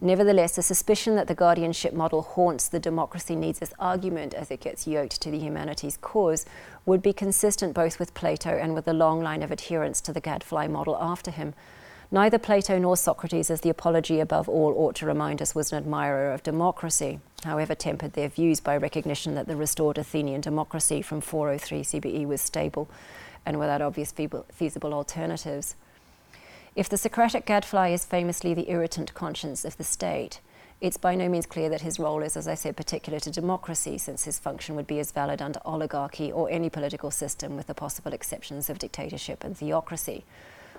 Nevertheless, 0.00 0.56
a 0.56 0.62
suspicion 0.62 1.16
that 1.16 1.26
the 1.26 1.34
guardianship 1.34 1.92
model 1.92 2.22
haunts 2.22 2.68
the 2.68 2.78
democracy 2.78 3.34
needs 3.34 3.58
as 3.58 3.74
argument 3.80 4.32
as 4.32 4.52
it 4.52 4.60
gets 4.60 4.86
yoked 4.86 5.20
to 5.22 5.30
the 5.32 5.40
humanities 5.40 5.98
cause 6.00 6.46
would 6.86 7.02
be 7.02 7.12
consistent 7.12 7.74
both 7.74 7.98
with 7.98 8.14
Plato 8.14 8.50
and 8.50 8.74
with 8.74 8.84
the 8.84 8.94
long 8.94 9.20
line 9.24 9.42
of 9.42 9.50
adherents 9.50 10.00
to 10.02 10.12
the 10.12 10.20
gadfly 10.20 10.68
model 10.68 10.96
after 11.00 11.32
him. 11.32 11.54
Neither 12.14 12.38
Plato 12.38 12.78
nor 12.78 12.94
Socrates, 12.98 13.50
as 13.50 13.62
the 13.62 13.70
apology 13.70 14.20
above 14.20 14.46
all 14.46 14.74
ought 14.76 14.94
to 14.96 15.06
remind 15.06 15.40
us, 15.40 15.54
was 15.54 15.72
an 15.72 15.78
admirer 15.78 16.30
of 16.30 16.42
democracy, 16.42 17.20
however, 17.42 17.74
tempered 17.74 18.12
their 18.12 18.28
views 18.28 18.60
by 18.60 18.76
recognition 18.76 19.34
that 19.34 19.46
the 19.46 19.56
restored 19.56 19.96
Athenian 19.96 20.42
democracy 20.42 21.00
from 21.00 21.22
403 21.22 21.80
CBE 21.80 22.26
was 22.26 22.42
stable 22.42 22.86
and 23.46 23.58
without 23.58 23.80
obvious 23.80 24.12
feasible 24.12 24.92
alternatives. 24.92 25.74
If 26.76 26.86
the 26.86 26.98
Socratic 26.98 27.46
gadfly 27.46 27.88
is 27.88 28.04
famously 28.04 28.52
the 28.52 28.70
irritant 28.70 29.14
conscience 29.14 29.64
of 29.64 29.78
the 29.78 29.84
state, 29.84 30.40
it's 30.82 30.98
by 30.98 31.14
no 31.14 31.30
means 31.30 31.46
clear 31.46 31.70
that 31.70 31.80
his 31.80 31.98
role 31.98 32.22
is, 32.22 32.36
as 32.36 32.46
I 32.46 32.56
said, 32.56 32.76
particular 32.76 33.20
to 33.20 33.30
democracy, 33.30 33.96
since 33.96 34.24
his 34.24 34.38
function 34.38 34.76
would 34.76 34.86
be 34.86 34.98
as 34.98 35.12
valid 35.12 35.40
under 35.40 35.60
oligarchy 35.64 36.30
or 36.30 36.50
any 36.50 36.68
political 36.68 37.10
system, 37.10 37.56
with 37.56 37.68
the 37.68 37.74
possible 37.74 38.12
exceptions 38.12 38.68
of 38.68 38.78
dictatorship 38.78 39.42
and 39.44 39.56
theocracy, 39.56 40.24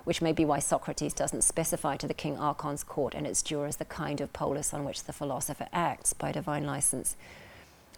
which 0.03 0.21
may 0.21 0.31
be 0.31 0.45
why 0.45 0.59
Socrates 0.59 1.13
doesn't 1.13 1.43
specify 1.43 1.97
to 1.97 2.07
the 2.07 2.13
king 2.13 2.37
Archon's 2.37 2.83
court 2.83 3.13
and 3.13 3.25
its 3.25 3.41
jurors 3.41 3.77
the 3.77 3.85
kind 3.85 4.21
of 4.21 4.33
polis 4.33 4.73
on 4.73 4.83
which 4.83 5.03
the 5.03 5.13
philosopher 5.13 5.67
acts 5.73 6.13
by 6.13 6.31
divine 6.31 6.65
license 6.65 7.15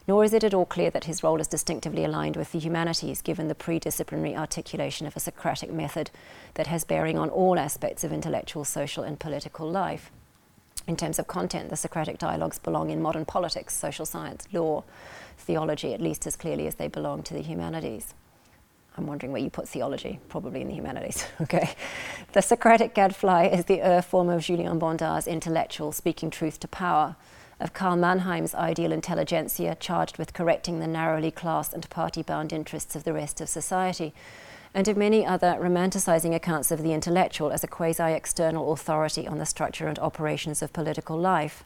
nor 0.08 0.24
is 0.24 0.34
it 0.34 0.44
at 0.44 0.54
all 0.54 0.66
clear 0.66 0.92
that 0.92 1.06
his 1.06 1.24
role 1.24 1.42
is 1.42 1.48
distinctively 1.48 2.04
aligned 2.04 2.36
with 2.36 2.52
the 2.52 2.60
humanities, 2.60 3.22
given 3.22 3.48
the 3.48 3.56
pre-disciplinary 3.56 4.36
articulation 4.36 5.08
of 5.08 5.16
a 5.16 5.20
Socratic 5.20 5.72
method 5.72 6.12
that 6.54 6.68
has 6.68 6.84
bearing 6.84 7.18
on 7.18 7.30
all 7.30 7.58
aspects 7.58 8.04
of 8.04 8.14
intellectual, 8.14 8.64
social, 8.64 9.04
and 9.04 9.20
political 9.20 9.70
life. 9.70 10.12
In 10.88 10.96
terms 10.96 11.18
of 11.18 11.28
content, 11.28 11.70
the 11.70 11.76
Socratic 11.76 12.20
dialogues 12.20 12.60
belong 12.60 12.92
in 12.92 13.02
modern 13.02 13.26
politics, 13.26 13.76
social 13.76 14.06
science, 14.06 14.48
law, 14.54 14.84
theology, 15.38 15.96
at 15.96 16.02
least 16.02 16.28
as 16.28 16.36
clearly 16.36 16.68
as 16.68 16.76
they 16.76 16.88
belong 16.88 17.24
to 17.24 17.34
the 17.34 17.42
humanities. 17.42 18.14
I'm 18.98 19.08
wondering 19.08 19.34
where 19.34 19.42
you 19.42 19.50
put 19.50 19.68
theology, 19.68 20.20
probably 20.30 20.62
in 20.62 20.68
the 20.68 20.74
humanities. 20.74 21.26
okay. 21.42 21.76
The 22.32 22.42
Socratic 22.42 22.96
gadfly 22.96 23.48
is 23.48 23.66
the 23.66 23.82
Ur 23.82 24.02
form 24.02 24.30
of 24.30 24.42
Julien 24.42 24.80
Benda's 24.80 25.28
intellectual 25.28 25.92
speaking 25.92 26.30
truth 26.30 26.60
to 26.62 26.68
power 26.68 27.16
of 27.60 27.74
Karl 27.74 27.96
Mannheim's 27.96 28.54
ideal 28.56 28.92
intelligentsia 28.92 29.76
charged 29.80 30.18
with 30.18 30.34
correcting 30.34 30.80
the 30.80 30.88
narrowly 30.88 31.32
class 31.32 31.74
and 31.74 31.90
party 31.90 32.22
bound 32.22 32.52
interests 32.52 32.96
of 32.96 33.04
the 33.04 33.14
rest 33.14 33.40
of 33.40 33.50
society, 33.50 34.14
and 34.74 34.88
of 34.88 34.98
many 34.98 35.26
other 35.26 35.56
romanticizing 35.60 36.36
accounts 36.36 36.70
of 36.70 36.82
the 36.82 36.92
intellectual 36.92 37.52
as 37.52 37.64
a 37.64 37.68
quasi 37.68 38.12
external 38.12 38.74
authority 38.74 39.26
on 39.26 39.38
the 39.38 39.46
structure 39.46 39.88
and 39.88 40.00
operations 40.00 40.62
of 40.62 40.74
political 40.74 41.18
life. 41.18 41.64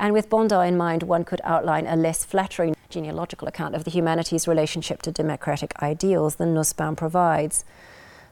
And 0.00 0.12
with 0.12 0.28
Bondar 0.28 0.66
in 0.66 0.76
mind, 0.76 1.04
one 1.04 1.24
could 1.24 1.40
outline 1.44 1.86
a 1.86 1.94
less 1.94 2.24
flattering 2.24 2.74
genealogical 2.94 3.46
account 3.46 3.74
of 3.74 3.84
the 3.84 3.90
humanities' 3.90 4.48
relationship 4.48 5.02
to 5.02 5.12
democratic 5.12 5.82
ideals 5.82 6.36
than 6.36 6.54
Nussbaum 6.54 6.96
provides. 6.96 7.64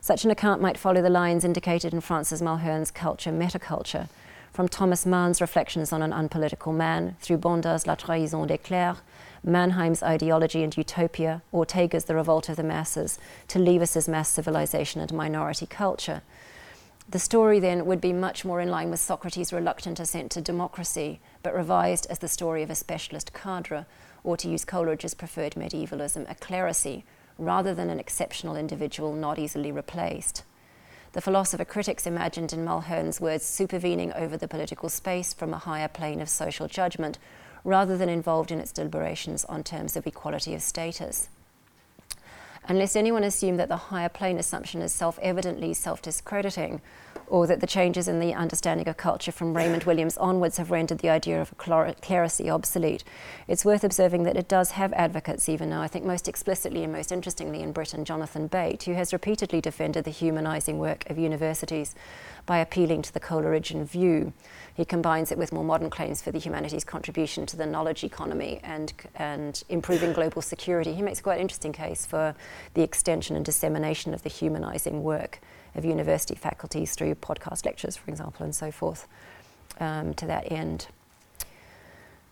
Such 0.00 0.24
an 0.24 0.30
account 0.30 0.62
might 0.62 0.78
follow 0.78 1.02
the 1.02 1.10
lines 1.10 1.44
indicated 1.44 1.92
in 1.92 2.00
Francis 2.00 2.40
Mulhern's 2.40 2.90
Culture 2.90 3.30
Metaculture 3.30 4.08
from 4.52 4.68
Thomas 4.68 5.06
Mann's 5.06 5.40
Reflections 5.40 5.92
on 5.92 6.02
an 6.02 6.12
Unpolitical 6.12 6.72
Man, 6.72 7.16
through 7.20 7.38
Benda's 7.38 7.86
La 7.86 7.94
Trahison 7.94 8.46
des 8.46 8.58
Clercs, 8.58 9.00
Mannheim's 9.42 10.02
Ideology 10.02 10.62
and 10.62 10.76
Utopia, 10.76 11.42
Ortega's 11.52 12.04
The 12.04 12.14
Revolt 12.14 12.48
of 12.48 12.56
the 12.56 12.62
Masses, 12.62 13.18
to 13.48 13.58
Leavis's 13.58 14.08
Mass 14.08 14.28
Civilization 14.28 15.00
and 15.00 15.12
Minority 15.12 15.66
Culture. 15.66 16.22
The 17.08 17.18
story 17.18 17.58
then 17.60 17.86
would 17.86 18.00
be 18.00 18.12
much 18.12 18.44
more 18.44 18.60
in 18.60 18.68
line 18.68 18.90
with 18.90 19.00
Socrates' 19.00 19.52
reluctant 19.52 19.98
assent 19.98 20.30
to 20.32 20.40
democracy, 20.40 21.20
but 21.42 21.54
revised 21.54 22.06
as 22.10 22.20
the 22.20 22.28
story 22.28 22.62
of 22.62 22.70
a 22.70 22.74
specialist 22.74 23.32
cadre, 23.32 23.86
or 24.24 24.36
to 24.36 24.48
use 24.48 24.64
Coleridge's 24.64 25.14
preferred 25.14 25.56
medievalism, 25.56 26.26
a 26.28 26.34
clerisy, 26.34 27.02
rather 27.38 27.74
than 27.74 27.90
an 27.90 27.98
exceptional 27.98 28.56
individual 28.56 29.12
not 29.12 29.38
easily 29.38 29.72
replaced. 29.72 30.44
The 31.12 31.20
philosopher 31.20 31.64
critics 31.64 32.06
imagined 32.06 32.52
in 32.52 32.64
Mulhern's 32.64 33.20
words 33.20 33.44
supervening 33.44 34.12
over 34.14 34.36
the 34.36 34.48
political 34.48 34.88
space 34.88 35.34
from 35.34 35.52
a 35.52 35.58
higher 35.58 35.88
plane 35.88 36.20
of 36.20 36.28
social 36.28 36.68
judgment, 36.68 37.18
rather 37.64 37.96
than 37.96 38.08
involved 38.08 38.50
in 38.50 38.58
its 38.58 38.72
deliberations 38.72 39.44
on 39.44 39.62
terms 39.62 39.96
of 39.96 40.06
equality 40.06 40.54
of 40.54 40.62
status. 40.62 41.28
Unless 42.68 42.96
anyone 42.96 43.24
assume 43.24 43.56
that 43.56 43.68
the 43.68 43.76
higher 43.76 44.08
plane 44.08 44.38
assumption 44.38 44.80
is 44.82 44.92
self 44.92 45.18
evidently 45.20 45.74
self 45.74 46.00
discrediting, 46.00 46.80
or 47.32 47.46
that 47.46 47.60
the 47.60 47.66
changes 47.66 48.08
in 48.08 48.20
the 48.20 48.34
understanding 48.34 48.86
of 48.86 48.98
culture 48.98 49.32
from 49.32 49.56
Raymond 49.56 49.84
Williams 49.84 50.18
onwards 50.18 50.58
have 50.58 50.70
rendered 50.70 50.98
the 50.98 51.08
idea 51.08 51.40
of 51.40 51.50
a 51.50 51.54
clerisy 51.54 52.50
obsolete. 52.50 53.04
It's 53.48 53.64
worth 53.64 53.84
observing 53.84 54.24
that 54.24 54.36
it 54.36 54.48
does 54.48 54.72
have 54.72 54.92
advocates 54.92 55.48
even 55.48 55.70
now, 55.70 55.80
I 55.80 55.88
think 55.88 56.04
most 56.04 56.28
explicitly 56.28 56.84
and 56.84 56.92
most 56.92 57.10
interestingly 57.10 57.62
in 57.62 57.72
Britain, 57.72 58.04
Jonathan 58.04 58.48
Bate, 58.48 58.82
who 58.82 58.92
has 58.92 59.14
repeatedly 59.14 59.62
defended 59.62 60.04
the 60.04 60.10
humanising 60.10 60.78
work 60.78 61.08
of 61.08 61.16
universities 61.16 61.94
by 62.44 62.58
appealing 62.58 63.00
to 63.00 63.14
the 63.14 63.20
Coleridgean 63.20 63.86
view. 63.86 64.34
He 64.74 64.84
combines 64.84 65.32
it 65.32 65.38
with 65.38 65.54
more 65.54 65.64
modern 65.64 65.88
claims 65.88 66.20
for 66.20 66.32
the 66.32 66.38
humanities' 66.38 66.84
contribution 66.84 67.46
to 67.46 67.56
the 67.56 67.64
knowledge 67.64 68.04
economy 68.04 68.60
and, 68.62 68.92
and 69.14 69.62
improving 69.70 70.12
global 70.12 70.42
security. 70.42 70.92
He 70.92 71.00
makes 71.00 71.22
quite 71.22 71.40
interesting 71.40 71.72
case 71.72 72.04
for 72.04 72.34
the 72.74 72.82
extension 72.82 73.36
and 73.36 73.44
dissemination 73.44 74.12
of 74.12 74.22
the 74.22 74.28
humanising 74.28 75.02
work 75.02 75.40
of 75.74 75.84
university 75.84 76.34
faculties 76.34 76.94
through 76.94 77.14
podcast 77.16 77.64
lectures, 77.64 77.96
for 77.96 78.10
example, 78.10 78.44
and 78.44 78.54
so 78.54 78.70
forth, 78.70 79.06
um, 79.80 80.14
to 80.14 80.26
that 80.26 80.50
end. 80.50 80.88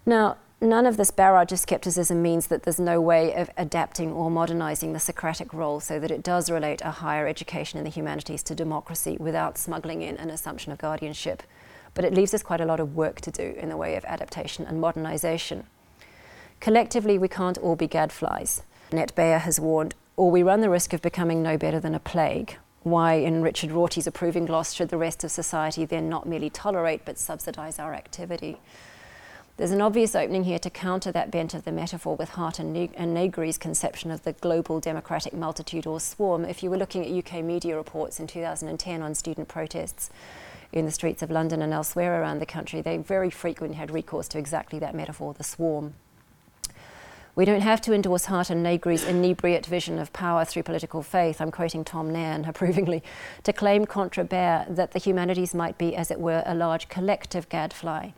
Now, 0.06 0.36
none 0.60 0.86
of 0.86 0.96
this 0.96 1.10
barrage 1.10 1.52
of 1.52 1.58
skepticism 1.58 2.20
means 2.22 2.48
that 2.48 2.62
there's 2.62 2.80
no 2.80 3.00
way 3.00 3.34
of 3.34 3.50
adapting 3.56 4.12
or 4.12 4.30
modernizing 4.30 4.92
the 4.92 5.00
Socratic 5.00 5.52
role 5.52 5.80
so 5.80 5.98
that 5.98 6.10
it 6.10 6.22
does 6.22 6.50
relate 6.50 6.82
a 6.82 6.90
higher 6.90 7.26
education 7.26 7.78
in 7.78 7.84
the 7.84 7.90
humanities 7.90 8.42
to 8.44 8.54
democracy 8.54 9.16
without 9.18 9.58
smuggling 9.58 10.02
in 10.02 10.16
an 10.16 10.30
assumption 10.30 10.72
of 10.72 10.78
guardianship. 10.78 11.42
But 11.94 12.04
it 12.04 12.14
leaves 12.14 12.34
us 12.34 12.42
quite 12.42 12.60
a 12.60 12.66
lot 12.66 12.80
of 12.80 12.94
work 12.94 13.20
to 13.22 13.30
do 13.30 13.54
in 13.56 13.68
the 13.68 13.76
way 13.76 13.96
of 13.96 14.04
adaptation 14.04 14.64
and 14.64 14.80
modernization. 14.80 15.64
Collectively, 16.60 17.18
we 17.18 17.28
can't 17.28 17.58
all 17.58 17.74
be 17.74 17.88
gadflies. 17.88 18.62
Annette 18.90 19.14
Baier 19.14 19.40
has 19.40 19.58
warned, 19.58 19.94
or 20.16 20.30
we 20.30 20.42
run 20.42 20.60
the 20.60 20.70
risk 20.70 20.92
of 20.92 21.00
becoming 21.00 21.42
no 21.42 21.56
better 21.56 21.80
than 21.80 21.94
a 21.94 22.00
plague. 22.00 22.58
Why, 22.82 23.14
in 23.14 23.42
Richard 23.42 23.72
Rorty's 23.72 24.06
approving 24.06 24.46
gloss, 24.46 24.72
should 24.72 24.88
the 24.88 24.96
rest 24.96 25.22
of 25.22 25.30
society 25.30 25.84
then 25.84 26.08
not 26.08 26.26
merely 26.26 26.48
tolerate 26.48 27.04
but 27.04 27.18
subsidise 27.18 27.78
our 27.78 27.92
activity? 27.92 28.58
There's 29.58 29.72
an 29.72 29.82
obvious 29.82 30.14
opening 30.14 30.44
here 30.44 30.58
to 30.60 30.70
counter 30.70 31.12
that 31.12 31.30
bent 31.30 31.52
of 31.52 31.64
the 31.64 31.72
metaphor 31.72 32.16
with 32.16 32.30
Hardt 32.30 32.58
and, 32.58 32.72
ne- 32.72 32.90
and 32.94 33.12
Negri's 33.14 33.58
conception 33.58 34.10
of 34.10 34.22
the 34.22 34.32
global 34.32 34.80
democratic 34.80 35.34
multitude 35.34 35.86
or 35.86 36.00
swarm. 36.00 36.46
If 36.46 36.62
you 36.62 36.70
were 36.70 36.78
looking 36.78 37.04
at 37.04 37.12
UK 37.12 37.44
media 37.44 37.76
reports 37.76 38.18
in 38.18 38.26
2010 38.26 39.02
on 39.02 39.14
student 39.14 39.48
protests 39.48 40.08
in 40.72 40.86
the 40.86 40.90
streets 40.90 41.22
of 41.22 41.30
London 41.30 41.60
and 41.60 41.74
elsewhere 41.74 42.22
around 42.22 42.38
the 42.38 42.46
country, 42.46 42.80
they 42.80 42.96
very 42.96 43.28
frequently 43.28 43.76
had 43.76 43.90
recourse 43.90 44.28
to 44.28 44.38
exactly 44.38 44.78
that 44.78 44.94
metaphor, 44.94 45.34
the 45.34 45.44
swarm. 45.44 45.92
We 47.34 47.44
don't 47.44 47.60
have 47.60 47.80
to 47.82 47.92
endorse 47.92 48.26
Hardt 48.26 48.50
and 48.50 48.62
Negri's 48.62 49.04
inebriate 49.04 49.66
vision 49.66 49.98
of 49.98 50.12
power 50.12 50.44
through 50.44 50.64
political 50.64 51.02
faith, 51.02 51.40
I'm 51.40 51.50
quoting 51.50 51.84
Tom 51.84 52.10
Nairn 52.10 52.44
approvingly, 52.48 53.02
to 53.44 53.52
claim 53.52 53.86
contra 53.86 54.24
Baier 54.24 54.74
that 54.74 54.92
the 54.92 54.98
humanities 54.98 55.54
might 55.54 55.78
be, 55.78 55.94
as 55.96 56.10
it 56.10 56.20
were, 56.20 56.42
a 56.46 56.54
large 56.54 56.88
collective 56.88 57.48
gadfly 57.48 58.12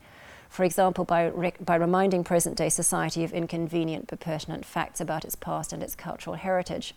for 0.53 0.63
example, 0.63 1.03
by, 1.03 1.31
by 1.59 1.75
reminding 1.75 2.23
present 2.23 2.55
day 2.55 2.69
society 2.69 3.23
of 3.23 3.33
inconvenient 3.33 4.05
but 4.05 4.19
pertinent 4.19 4.63
facts 4.65 5.01
about 5.01 5.25
its 5.25 5.35
past 5.35 5.73
and 5.73 5.81
its 5.81 5.95
cultural 5.95 6.35
heritage. 6.35 6.93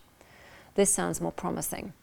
This 0.75 0.93
sounds 0.93 1.23
more 1.23 1.33
promising. 1.33 1.95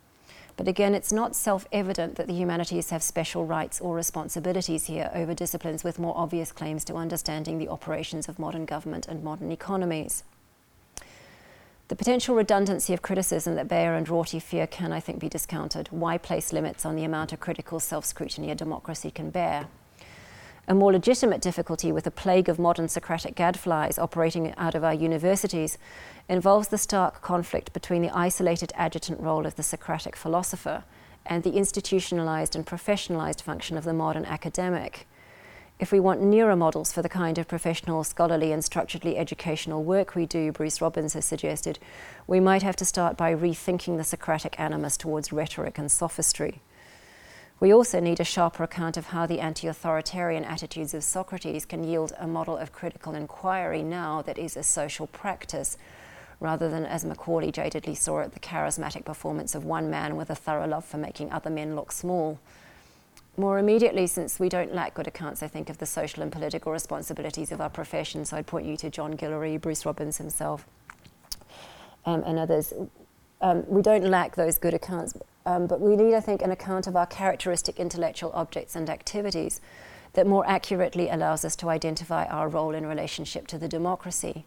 But 0.56 0.68
again, 0.68 0.94
it's 0.94 1.12
not 1.12 1.36
self 1.36 1.68
evident 1.72 2.16
that 2.16 2.28
the 2.28 2.34
humanities 2.34 2.92
have 2.92 3.02
special 3.02 3.46
rights 3.46 3.82
or 3.82 3.96
responsibilities 3.96 4.86
here 4.86 5.10
over 5.14 5.34
disciplines 5.34 5.84
with 5.84 6.00
more 6.00 6.16
obvious 6.16 6.52
claims 6.52 6.84
to 6.86 6.96
understanding 6.96 7.58
the 7.58 7.70
operations 7.70 8.30
of 8.30 8.38
modern 8.38 8.66
government 8.66 9.08
and 9.08 9.24
modern 9.24 9.52
economies. 9.52 10.24
The 11.88 11.96
potential 11.96 12.36
redundancy 12.36 12.94
of 12.94 13.02
criticism 13.02 13.56
that 13.56 13.68
Baier 13.68 13.98
and 13.98 14.08
Rorty 14.08 14.40
fear 14.40 14.68
can, 14.68 14.92
I 14.92 15.00
think, 15.00 15.20
be 15.20 15.30
discounted. 15.30 15.88
Why 15.92 16.18
place 16.18 16.54
limits 16.54 16.86
on 16.86 16.96
the 16.96 17.04
amount 17.04 17.34
of 17.34 17.40
critical 17.40 17.80
self 17.80 18.06
scrutiny 18.06 18.52
a 18.52 18.56
democracy 18.56 19.12
can 19.12 19.32
bear? 19.32 19.68
A 20.66 20.74
more 20.74 20.94
legitimate 20.94 21.42
difficulty 21.42 21.92
with 21.92 22.08
a 22.08 22.12
plague 22.12 22.48
of 22.48 22.58
modern 22.58 22.88
Socratic 22.88 23.36
gadflies 23.36 24.00
operating 24.00 24.54
out 24.56 24.76
of 24.76 24.84
our 24.84 24.94
universities 24.94 25.78
involves 26.30 26.70
the 26.70 26.78
stark 26.78 27.22
conflict 27.22 27.74
between 27.74 28.02
the 28.02 28.16
isolated 28.18 28.72
agitant 28.76 29.20
role 29.20 29.46
of 29.46 29.58
the 29.58 29.64
Socratic 29.64 30.16
philosopher 30.16 30.86
and 31.26 31.44
the 31.44 31.56
institutionalized 31.56 32.56
and 32.56 32.66
professionalized 32.66 33.42
function 33.42 33.78
of 33.78 33.84
the 33.84 33.94
modern 33.94 34.24
academic. 34.24 35.06
If 35.80 35.92
we 35.92 36.00
want 36.00 36.22
nearer 36.22 36.56
models 36.56 36.94
for 36.94 37.02
the 37.02 37.10
kind 37.10 37.38
of 37.38 37.50
professional, 37.50 38.06
scholarly, 38.06 38.54
and 38.54 38.64
structurally 38.64 39.18
educational 39.18 39.84
work 39.84 40.16
we 40.16 40.26
do, 40.26 40.54
Bruce 40.54 40.80
Robbins 40.80 41.14
has 41.14 41.26
suggested, 41.26 41.78
we 42.26 42.40
might 42.40 42.64
have 42.64 42.78
to 42.78 42.86
start 42.86 43.18
by 43.18 43.36
rethinking 43.36 43.98
the 43.98 44.04
Socratic 44.06 44.58
animus 44.58 44.96
towards 44.96 45.34
rhetoric 45.34 45.78
and 45.78 45.92
sophistry. 45.92 46.62
We 47.64 47.74
also 47.74 48.02
need 48.02 48.20
a 48.20 48.26
sharper 48.26 48.66
account 48.66 48.98
of 48.98 49.06
how 49.06 49.26
the 49.26 49.40
anti 49.40 49.68
authoritarian 49.68 50.44
attitudes 50.44 50.94
of 50.94 51.02
Socrates 51.02 51.66
can 51.66 51.86
yield 51.86 52.12
a 52.20 52.28
model 52.28 52.58
of 52.58 52.74
critical 52.74 53.16
inquiry 53.16 53.82
now 53.82 54.22
that 54.24 54.38
is 54.38 54.58
a 54.58 54.64
social 54.64 55.08
practice, 55.08 55.78
rather 56.42 56.68
than, 56.68 56.86
as 56.86 57.06
Macaulay 57.06 57.54
jadedly 57.54 57.96
saw 57.96 58.20
it, 58.20 58.34
the 58.34 58.42
charismatic 58.42 59.06
performance 59.06 59.56
of 59.56 59.64
one 59.64 59.90
man 59.90 60.18
with 60.18 60.30
a 60.30 60.36
thorough 60.36 60.68
love 60.68 60.84
for 60.84 60.98
making 60.98 61.32
other 61.32 61.50
men 61.50 61.74
look 61.74 61.94
small. 61.94 62.38
More 63.38 63.60
immediately, 63.60 64.08
since 64.08 64.42
we 64.42 64.50
don't 64.50 64.76
lack 64.76 64.94
good 64.94 65.08
accounts, 65.08 65.42
I 65.42 65.48
think, 65.48 65.70
of 65.70 65.78
the 65.78 65.86
social 65.86 66.22
and 66.22 66.34
political 66.34 66.74
responsibilities 66.74 67.54
of 67.54 67.62
our 67.62 67.70
profession, 67.70 68.26
so 68.26 68.36
I'd 68.36 68.46
point 68.46 68.66
you 68.66 68.76
to 68.76 68.90
John 68.90 69.16
Guillory, 69.16 69.62
Bruce 69.62 69.86
Robbins 69.86 70.18
himself, 70.18 70.66
um, 72.06 72.24
and 72.26 72.38
others. 72.38 72.74
Um, 73.44 73.66
we 73.68 73.82
don't 73.82 74.06
lack 74.06 74.38
those 74.38 74.58
good 74.58 74.74
accounts, 74.74 75.16
um, 75.46 75.68
but 75.68 75.82
we 75.82 75.98
need, 75.98 76.16
I 76.16 76.22
think, 76.22 76.42
an 76.42 76.52
account 76.52 76.88
of 76.88 76.96
our 76.96 77.06
characteristic 77.06 77.78
intellectual 77.78 78.32
objects 78.34 78.74
and 78.74 78.90
activities 78.90 79.60
that 80.14 80.26
more 80.26 80.48
accurately 80.48 81.10
allows 81.10 81.44
us 81.44 81.58
to 81.58 81.70
identify 81.70 82.26
our 82.28 82.48
role 82.48 82.74
in 82.74 82.86
relationship 82.86 83.46
to 83.48 83.58
the 83.58 83.68
democracy. 83.68 84.46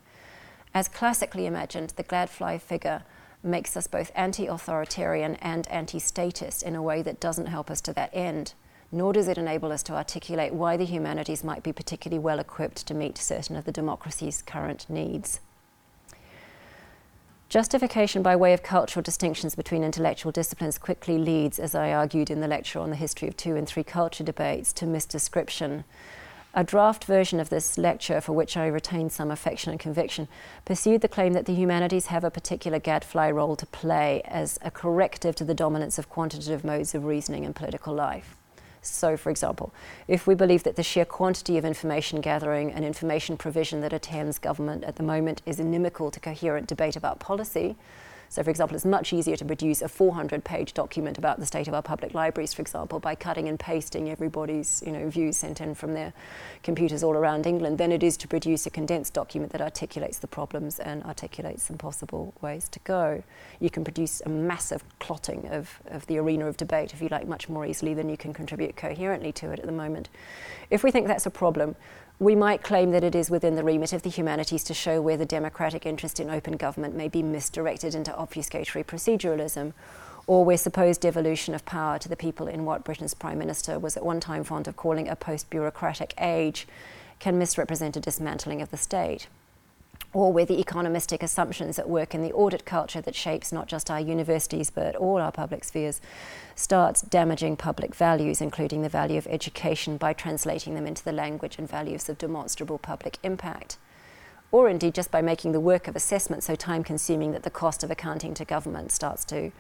As 0.73 0.89
classically 0.89 1.45
imagined, 1.45 1.91
the 1.97 2.05
gadfly 2.05 2.57
figure 2.57 3.03
makes 3.43 3.77
us 3.77 3.87
both 3.87 4.11
anti 4.15 4.47
authoritarian 4.47 5.35
and 5.37 5.69
anti 5.69 5.99
statist 5.99 6.63
in 6.63 6.75
a 6.75 6.83
way 6.83 7.03
that 7.03 7.21
doesn't 7.21 7.47
help 7.47 7.71
us 7.71 7.83
to 7.83 7.93
that 7.93 8.11
end, 8.15 8.55
nor 8.91 9.13
does 9.13 9.29
it 9.29 9.37
enable 9.37 9.73
us 9.73 9.83
to 9.83 9.93
articulate 9.93 10.55
why 10.55 10.79
the 10.79 10.87
humanities 10.87 11.45
might 11.45 11.63
be 11.63 11.73
particularly 11.73 12.19
well 12.19 12.39
equipped 12.39 12.87
to 12.87 12.95
meet 12.95 13.19
certain 13.19 13.57
of 13.57 13.67
the 13.67 13.73
democracy's 13.73 14.41
current 14.41 14.87
needs. 14.89 15.41
Justification 17.49 18.23
by 18.23 18.35
way 18.35 18.53
of 18.53 18.65
cultural 18.65 19.05
distinctions 19.05 19.55
between 19.55 19.85
intellectual 19.85 20.33
disciplines 20.33 20.79
quickly 20.79 21.17
leads, 21.17 21.61
as 21.61 21.77
I 21.77 21.93
argued 21.93 22.29
in 22.29 22.41
the 22.41 22.49
lecture 22.49 22.81
on 22.81 22.91
the 22.91 22.97
history 22.97 23.29
of 23.29 23.37
two 23.37 23.55
and 23.55 23.69
three 23.69 23.85
culture 23.85 24.25
debates, 24.25 24.73
to 24.75 24.85
misdescription. 24.85 25.85
A 26.55 26.65
draft 26.65 27.05
version 27.05 27.39
of 27.39 27.49
this 27.49 27.79
lecture, 27.79 28.21
for 28.21 28.33
which 28.33 28.57
I 28.57 28.67
retained 28.67 29.13
some 29.13 29.31
affection 29.31 29.71
and 29.71 29.79
conviction, 29.79 30.27
pursued 30.65 31.03
the 31.03 31.09
claim 31.09 31.35
that 31.35 31.47
the 31.47 31.55
humanities 31.55 32.07
have 32.07 32.25
a 32.25 32.33
particular 32.33 32.81
gadfly 32.81 33.31
role 33.31 33.55
to 33.57 33.67
play 33.67 34.23
as 34.25 34.59
a 34.63 34.73
corrective 34.73 35.37
to 35.37 35.45
the 35.45 35.55
dominance 35.55 36.01
of 36.01 36.09
quantitative 36.09 36.65
modes 36.65 36.97
of 36.97 37.05
reasoning 37.05 37.45
in 37.45 37.55
political 37.55 37.95
life. 37.95 38.35
So, 38.89 39.17
for 39.17 39.31
example, 39.31 39.73
if 40.09 40.27
we 40.27 40.35
believe 40.35 40.63
that 40.65 40.77
the 40.77 40.83
sheer 40.83 41.05
quantity 41.05 41.59
of 41.59 41.65
information 41.65 42.21
gathering 42.21 42.73
and 42.73 42.85
information 42.85 43.37
provision 43.37 43.81
that 43.81 43.93
attends 43.93 44.39
government 44.39 44.85
at 44.85 44.97
the 44.97 45.03
moment 45.03 45.43
is 45.47 45.61
inimical 45.61 46.11
to 46.11 46.21
coherent 46.21 46.67
debate 46.67 46.97
about 46.97 47.19
policy, 47.19 47.77
so, 48.29 48.43
for 48.43 48.51
example, 48.51 48.75
it's 48.75 48.85
much 48.85 49.13
easier 49.13 49.37
to 49.37 49.45
produce 49.45 49.83
a 49.83 49.89
400 49.89 50.45
page 50.45 50.75
document 50.75 51.19
about 51.19 51.39
the 51.39 51.47
state 51.47 51.69
of 51.69 51.75
our 51.75 51.83
public 51.83 52.15
libraries, 52.15 52.53
for 52.53 52.63
example, 52.63 52.99
by 52.99 53.15
cutting 53.15 53.49
and 53.49 53.59
pasting 53.59 54.11
everybody's 54.11 54.83
you 54.85 54.93
know, 54.93 55.09
views 55.09 55.37
sent 55.37 55.61
in 55.61 55.75
from 55.75 55.95
their 55.95 56.13
computers 56.63 57.03
all 57.03 57.15
around 57.15 57.47
England 57.47 57.79
than 57.79 57.93
it 57.93 58.03
is 58.03 58.17
to 58.19 58.29
produce 58.29 58.67
a 58.67 58.71
condensed 58.71 59.15
document 59.15 59.53
that 59.53 59.61
articulates 59.61 60.19
the 60.19 60.27
problems 60.27 60.79
and 60.79 61.03
articulates 61.05 61.63
some 61.63 61.79
possible 61.79 62.35
ways 62.41 62.69
to 62.69 62.79
go. 62.81 63.23
You 63.61 63.71
can 63.71 63.85
produce 63.85 64.21
a 64.25 64.29
massive 64.29 64.83
clotting 64.99 65.49
of, 65.49 65.81
of 65.87 66.07
the 66.07 66.19
arena 66.19 66.47
of 66.47 66.57
debate, 66.57 66.93
if 66.93 67.01
you 67.01 67.09
like, 67.09 67.29
much 67.29 67.49
more 67.49 67.65
easily 67.65 67.95
than 67.95 68.09
you 68.09 68.17
can 68.17 68.33
contribute 68.33 68.77
coherently 68.77 69.33
to 69.33 69.53
it 69.53 69.61
at 69.61 69.67
the 69.67 69.73
moment. 69.73 70.09
If 70.71 70.83
we 70.83 70.91
think 70.91 71.07
that's 71.07 71.27
a 71.27 71.31
problem, 71.31 71.77
we 72.19 72.35
might 72.35 72.63
claim 72.63 72.93
that 72.93 73.05
it 73.05 73.15
is 73.15 73.31
within 73.31 73.57
the 73.57 73.65
remit 73.65 73.93
of 73.93 74.03
the 74.03 74.09
humanities 74.09 74.65
to 74.65 74.75
show 74.75 75.03
where 75.03 75.19
the 75.19 75.27
democratic 75.27 75.85
interest 75.85 76.19
in 76.19 76.31
open 76.31 76.57
government 76.57 76.95
may 76.95 77.09
be 77.09 77.23
misdirected 77.23 77.95
into 77.95 78.11
obfuscatory 78.13 78.85
proceduralism, 78.85 79.75
or 80.27 80.45
where 80.45 80.57
supposed 80.57 81.03
devolution 81.03 81.55
of 81.55 81.65
power 81.67 81.99
to 81.99 82.09
the 82.09 82.17
people 82.17 82.49
in 82.49 82.65
what 82.65 82.85
Britain's 82.85 83.15
Prime 83.15 83.39
Minister 83.39 83.79
was 83.79 83.97
at 83.97 84.05
one 84.05 84.19
time 84.19 84.45
fond 84.45 84.67
of 84.67 84.77
calling 84.77 85.09
a 85.09 85.15
post 85.15 85.51
bureaucratic 85.51 86.15
age 86.19 86.67
can 87.19 87.39
misrepresent 87.39 87.97
a 87.97 88.01
dismantling 88.01 88.63
of 88.63 88.71
the 88.71 88.77
state 88.77 89.29
or 90.13 90.33
where 90.33 90.47
the 90.47 90.63
economistic 90.63 91.23
assumptions 91.23 91.79
at 91.79 91.89
work 91.89 92.15
in 92.15 92.23
the 92.23 92.33
audit 92.33 92.65
culture 92.65 93.01
that 93.01 93.15
shapes 93.15 93.53
not 93.53 93.67
just 93.67 93.91
our 93.91 94.01
universities 94.01 94.71
but 94.71 94.97
all 94.97 95.19
our 95.19 95.33
public 95.33 95.63
spheres 95.63 96.01
starts 96.55 97.03
damaging 97.03 97.57
public 97.57 97.95
values, 97.95 98.41
including 98.41 98.83
the 98.83 98.89
value 98.89 99.19
of 99.19 99.27
education, 99.27 99.99
by 99.99 100.13
translating 100.13 100.75
them 100.75 100.87
into 100.87 101.05
the 101.05 101.13
language 101.13 101.59
and 101.59 101.69
values 101.69 102.09
of 102.09 102.17
demonstrable 102.17 102.79
public 102.79 103.19
impact. 103.23 103.77
Or 104.51 104.69
indeed, 104.69 104.95
just 104.95 105.11
by 105.11 105.21
making 105.21 105.53
the 105.53 105.61
work 105.61 105.87
of 105.87 105.97
assessment 105.97 106.43
so 106.43 106.55
time 106.55 106.83
consuming 106.83 107.33
that 107.33 107.43
the 107.43 107.51
cost 107.51 107.85
of 107.85 107.91
accounting 107.91 108.33
to 108.35 108.45
government 108.45 108.93
starts 108.93 109.25
to 109.27 109.53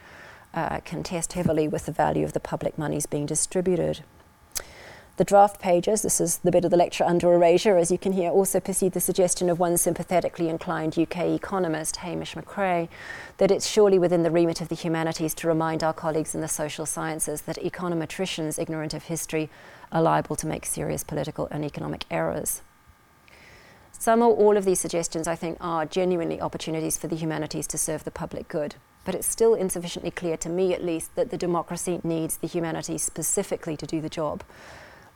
uh, 0.54 0.80
contest 0.80 1.34
heavily 1.34 1.68
with 1.68 1.86
the 1.86 1.92
value 1.92 2.24
of 2.24 2.32
the 2.32 2.40
public 2.40 2.78
monies 2.78 3.04
being 3.04 3.26
distributed. 3.26 4.04
The 5.16 5.24
draft 5.24 5.58
pages, 5.58 6.02
this 6.02 6.20
is 6.20 6.38
the 6.38 6.50
bit 6.50 6.66
of 6.66 6.70
the 6.70 6.76
lecture 6.76 7.02
under 7.02 7.32
erasure, 7.32 7.78
as 7.78 7.90
you 7.90 7.96
can 7.96 8.12
hear, 8.12 8.30
also 8.30 8.60
pursued 8.60 8.92
the 8.92 9.00
suggestion 9.00 9.48
of 9.48 9.58
one 9.58 9.78
sympathetically 9.78 10.50
inclined 10.50 10.98
UK 10.98 11.28
economist, 11.28 11.96
Hamish 11.96 12.34
McRae, 12.34 12.90
that 13.38 13.50
it's 13.50 13.66
surely 13.66 13.98
within 13.98 14.24
the 14.24 14.30
remit 14.30 14.60
of 14.60 14.68
the 14.68 14.74
humanities 14.74 15.32
to 15.36 15.48
remind 15.48 15.82
our 15.82 15.94
colleagues 15.94 16.34
in 16.34 16.42
the 16.42 16.48
social 16.48 16.84
sciences 16.84 17.42
that 17.42 17.56
econometricians 17.56 18.58
ignorant 18.58 18.92
of 18.92 19.04
history 19.04 19.48
are 19.90 20.02
liable 20.02 20.36
to 20.36 20.46
make 20.46 20.66
serious 20.66 21.02
political 21.02 21.48
and 21.50 21.64
economic 21.64 22.04
errors. 22.10 22.60
Some 23.92 24.20
or 24.20 24.34
all 24.34 24.58
of 24.58 24.66
these 24.66 24.80
suggestions, 24.80 25.26
I 25.26 25.34
think, 25.34 25.56
are 25.62 25.86
genuinely 25.86 26.42
opportunities 26.42 26.98
for 26.98 27.06
the 27.06 27.16
humanities 27.16 27.66
to 27.68 27.78
serve 27.78 28.04
the 28.04 28.10
public 28.10 28.48
good. 28.48 28.74
But 29.06 29.14
it's 29.14 29.26
still 29.26 29.54
insufficiently 29.54 30.10
clear, 30.10 30.36
to 30.36 30.50
me 30.50 30.74
at 30.74 30.84
least, 30.84 31.14
that 31.14 31.30
the 31.30 31.38
democracy 31.38 32.00
needs 32.04 32.36
the 32.36 32.46
humanities 32.46 33.02
specifically 33.02 33.78
to 33.78 33.86
do 33.86 34.02
the 34.02 34.10
job. 34.10 34.42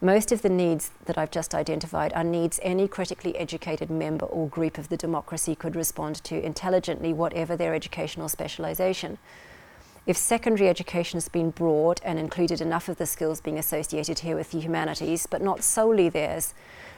Most 0.03 0.33
of 0.33 0.41
the 0.41 0.49
needs 0.49 0.93
that 1.05 1.19
I've 1.19 1.31
just 1.31 1.55
identified 1.55 2.15
are 2.15 2.25
needs 2.25 2.59
any 2.63 2.89
critically 2.89 3.37
educated 3.37 3.91
member 3.91 4.25
or 4.25 4.49
group 4.49 4.79
of 4.79 4.89
the 4.89 4.97
democracy 4.97 5.55
could 5.55 5.77
respond 5.77 6.25
to 6.25 6.43
intelligently, 6.43 7.13
whatever 7.13 7.55
their 7.55 7.75
educational 7.75 8.31
specialization. 8.31 9.19
if 10.07 10.17
secondary 10.17 10.69
education 10.69 11.19
has 11.19 11.29
been 11.29 11.51
broad 11.51 12.01
and 12.03 12.19
included 12.19 12.61
enough 12.61 12.89
of 12.89 12.97
the 12.97 13.07
skills 13.07 13.41
being 13.43 13.59
associated 13.59 14.21
here 14.21 14.35
with 14.35 14.51
the 14.51 14.59
humanities, 14.59 15.27
but 15.27 15.43
not 15.43 15.63
solely 15.63 16.09
theirs, 16.09 16.55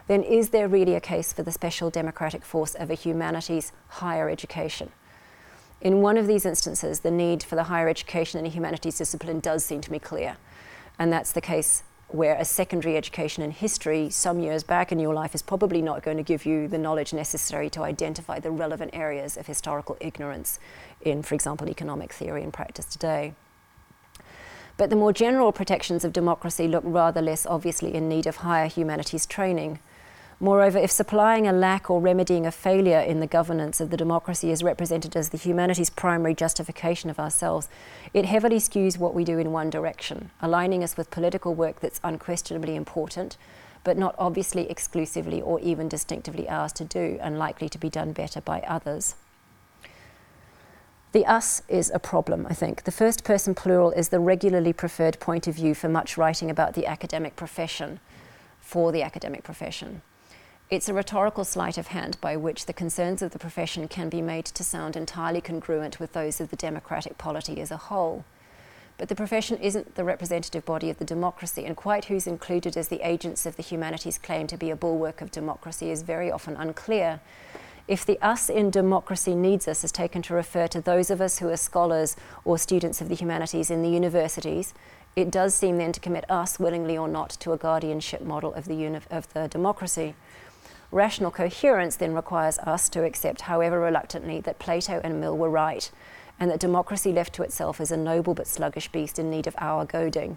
then 0.07 0.23
is 0.23 0.51
there 0.51 0.69
really 0.69 0.95
a 0.95 1.01
case 1.01 1.33
for 1.33 1.43
the 1.43 1.51
special 1.51 1.91
democratic 1.91 2.45
force 2.45 2.75
of 2.75 2.91
a 2.91 2.95
humanities 2.95 3.73
higher 3.89 4.31
education? 4.31 4.93
In 5.81 6.01
one 6.01 6.17
of 6.17 6.29
these 6.29 6.47
instances, 6.47 7.01
the 7.01 7.11
need 7.11 7.43
for 7.43 7.57
the 7.57 7.65
higher 7.65 7.89
education 7.89 8.39
in 8.39 8.47
a 8.47 8.49
humanities 8.49 8.99
discipline 8.99 9.41
does 9.41 9.65
seem 9.65 9.81
to 9.81 9.91
me 9.91 9.99
clear, 9.99 10.37
and 10.99 11.13
that's 11.13 11.33
the 11.33 11.41
case 11.41 11.83
where 12.15 12.37
a 12.37 12.45
secondary 12.45 12.97
education 12.97 13.43
in 13.43 13.51
history 13.51 14.11
some 14.11 14.39
years 14.39 14.63
back 14.63 14.93
in 14.93 14.99
your 14.99 15.15
life 15.15 15.35
is 15.35 15.43
probably 15.43 15.81
not 15.81 16.03
going 16.03 16.17
to 16.17 16.23
give 16.23 16.45
you 16.45 16.69
the 16.69 16.79
knowledge 16.79 17.13
necessary 17.13 17.71
to 17.71 17.83
identify 17.83 18.39
the 18.39 18.51
relevant 18.51 18.91
areas 18.95 19.37
of 19.37 19.47
historical 19.47 19.97
ignorance 20.01 20.59
in, 21.01 21.23
for 21.23 21.35
example, 21.35 21.69
economic 21.69 22.13
theory 22.13 22.43
and 22.43 22.53
practice 22.53 22.85
today. 22.85 23.35
But 24.77 24.91
the 24.91 24.97
more 24.97 25.13
general 25.13 25.53
protections 25.53 26.05
of 26.05 26.13
democracy 26.13 26.69
look 26.69 26.85
rather 26.87 27.23
less 27.23 27.47
obviously 27.47 27.95
in 27.95 28.09
need 28.09 28.27
of 28.27 28.37
higher 28.37 28.69
humanities 28.69 29.27
training. 29.27 29.79
Moreover, 30.43 30.79
if 30.79 30.91
supplying 30.91 31.47
a 31.47 31.53
lack 31.53 31.89
or 31.89 32.01
remedying 32.01 32.47
a 32.47 32.51
failure 32.51 32.99
in 32.99 33.21
the 33.21 33.29
governance 33.29 33.81
of 33.81 33.91
the 33.91 33.97
democracy 33.97 34.51
is 34.51 34.65
represented 34.65 35.15
as 35.15 35.29
the 35.29 35.39
humanity's 35.39 35.89
primary 35.89 36.35
justification 36.35 37.11
of 37.11 37.21
ourselves, 37.21 37.69
it 38.13 38.25
heavily 38.25 38.57
skews 38.57 38.99
what 38.99 39.15
we 39.15 39.23
do 39.23 39.39
in 39.39 39.53
one 39.53 39.71
direction, 39.71 40.33
aligning 40.41 40.83
us 40.83 40.97
with 40.97 41.13
political 41.13 41.55
work 41.55 41.79
that's 41.79 42.01
unquestionably 42.03 42.75
important, 42.75 43.37
but 43.85 43.97
not 43.97 44.17
obviously 44.19 44.69
exclusively 44.69 45.41
or 45.41 45.61
even 45.61 45.89
distinctively 45.89 46.49
ours 46.49 46.73
to 46.73 46.85
do, 46.85 47.19
and 47.21 47.39
likely 47.39 47.69
to 47.69 47.79
be 47.79 47.89
done 47.89 48.11
better 48.11 48.41
by 48.41 48.59
others. 48.67 49.15
The 51.13 51.25
us 51.25 51.63
is 51.69 51.89
a 51.95 52.01
problem, 52.01 52.49
I 52.51 52.55
think. 52.55 52.83
The 52.83 52.91
first 52.91 53.23
person 53.23 53.55
plural 53.55 53.93
is 53.93 54.09
the 54.09 54.19
regularly 54.19 54.73
preferred 54.73 55.21
point 55.21 55.47
of 55.47 55.55
view 55.55 55.77
for 55.77 55.89
much 55.89 56.19
writing 56.19 56.51
about 56.51 56.75
the 56.75 56.87
academic 56.87 57.37
profession, 57.37 58.01
for 58.61 58.91
the 58.91 59.05
academic 59.05 59.45
profession. 59.45 60.03
It's 60.73 60.89
a 60.89 60.95
rhetorical 60.95 61.45
sleight 61.45 61.77
of 61.77 61.89
hand 61.89 62.17
by 62.23 62.35
which 62.35 62.65
the 62.65 62.73
concerns 62.73 63.21
of 63.21 63.33
the 63.33 63.39
profession 63.39 63.89
can 63.89 64.09
be 64.09 64.23
made 64.23 64.47
to 64.47 64.65
sound 64.65 64.97
entirely 64.97 65.43
congruent 65.43 66.01
with 66.01 66.15
those 66.15 66.41
of 66.41 66.49
the 66.49 66.57
democratic 66.57 67.19
polity 67.19 67.61
as 67.61 67.71
a 67.71 67.77
whole. 67.77 68.25
But 68.97 69.11
the 69.11 69.15
profession 69.15 69.59
isn't 69.59 69.97
the 69.97 70.03
representative 70.03 70.65
body 70.65 70.89
of 70.89 70.97
the 70.97 71.05
democracy, 71.05 71.67
and 71.67 71.77
quite 71.77 72.07
who's 72.07 72.27
included 72.27 72.79
as 72.79 72.89
the 72.89 73.07
agents 73.07 73.45
of 73.45 73.57
the 73.57 73.63
humanities 73.63 74.17
claim 74.17 74.47
to 74.47 74.57
be 74.57 74.71
a 74.71 74.75
bulwark 74.75 75.21
of 75.21 75.31
democracy 75.31 75.91
is 75.91 76.01
very 76.01 76.31
often 76.31 76.57
unclear. 76.57 77.21
If 77.87 78.07
the 78.07 78.19
us 78.23 78.49
in 78.49 78.71
democracy 78.71 79.35
needs 79.35 79.69
us 79.69 79.85
is 79.85 79.93
taken 79.93 80.23
to 80.23 80.35
refer 80.35 80.69
to 80.69 80.81
those 80.81 81.11
of 81.11 81.21
us 81.21 81.41
who 81.41 81.51
are 81.51 81.57
scholars 81.59 82.17
or 82.47 82.57
students 82.57 83.03
of 83.03 83.11
the 83.11 83.15
humanities 83.15 83.71
in 83.71 83.83
the 83.83 83.91
universities, 83.91 84.73
it 85.17 85.31
does 85.31 85.55
seem 85.55 85.77
then 85.77 85.93
to 85.93 86.01
commit 86.01 86.25
us, 86.31 86.59
willingly 86.59 86.97
or 86.97 87.09
not, 87.09 87.29
to 87.41 87.53
a 87.53 87.59
guardianship 87.59 88.23
model 88.23 88.55
of 88.55 88.65
the, 88.65 88.75
uni- 88.75 89.01
of 89.11 89.31
the 89.35 89.49
democracy. 89.49 90.15
Rational 90.93 91.31
coherence 91.31 91.97
then 91.97 92.13
requires 92.13 92.59
us 92.59 92.91
to 92.91 93.03
accept, 93.03 93.41
however 93.43 93.81
reluctantly, 93.81 94.41
that 94.43 94.59
Plato 94.59 95.01
and 95.03 95.19
Mill 95.19 95.37
were 95.37 95.49
right, 95.49 95.91
and 96.39 96.51
that 96.51 96.61
democracy 96.61 97.13
left 97.13 97.33
to 97.33 97.43
itself 97.43 97.81
is 97.81 97.91
a 97.91 97.97
noble 97.97 98.35
but 98.35 98.47
sluggish 98.47 98.89
beast 98.93 99.19
in 99.19 99.31
need 99.31 99.47
of 99.47 99.55
our 99.57 99.87
goading. 99.87 100.37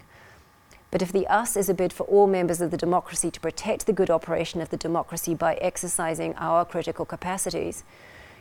But 0.90 1.02
if 1.02 1.12
the 1.12 1.26
us 1.26 1.58
is 1.58 1.68
a 1.68 1.74
bid 1.74 1.92
for 1.92 2.04
all 2.04 2.26
members 2.26 2.62
of 2.62 2.70
the 2.70 2.78
democracy 2.78 3.30
to 3.32 3.40
protect 3.40 3.84
the 3.84 3.92
good 3.92 4.08
operation 4.08 4.62
of 4.62 4.70
the 4.70 4.78
democracy 4.78 5.34
by 5.34 5.56
exercising 5.56 6.34
our 6.36 6.64
critical 6.64 7.04
capacities, 7.04 7.84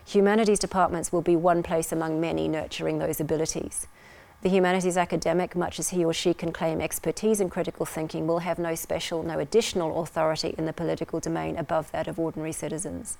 humanities 0.05 0.59
departments 0.59 1.11
will 1.11 1.21
be 1.21 1.35
one 1.35 1.63
place 1.63 1.91
among 1.91 2.21
many 2.21 2.47
nurturing 2.47 2.97
those 2.97 3.19
abilities. 3.19 3.87
The 4.45 4.51
humanities 4.51 4.95
academic, 4.95 5.55
much 5.55 5.79
as 5.79 5.89
he 5.89 6.05
or 6.05 6.13
she 6.13 6.35
can 6.35 6.51
claim 6.51 6.79
expertise 6.79 7.41
in 7.41 7.49
critical 7.49 7.83
thinking, 7.83 8.27
will 8.27 8.45
have 8.45 8.59
no 8.59 8.75
special, 8.75 9.23
no 9.23 9.39
additional 9.39 10.03
authority 10.03 10.53
in 10.55 10.67
the 10.67 10.71
political 10.71 11.19
domain 11.19 11.57
above 11.57 11.91
that 11.93 12.07
of 12.07 12.19
ordinary 12.19 12.51
citizens. 12.51 13.17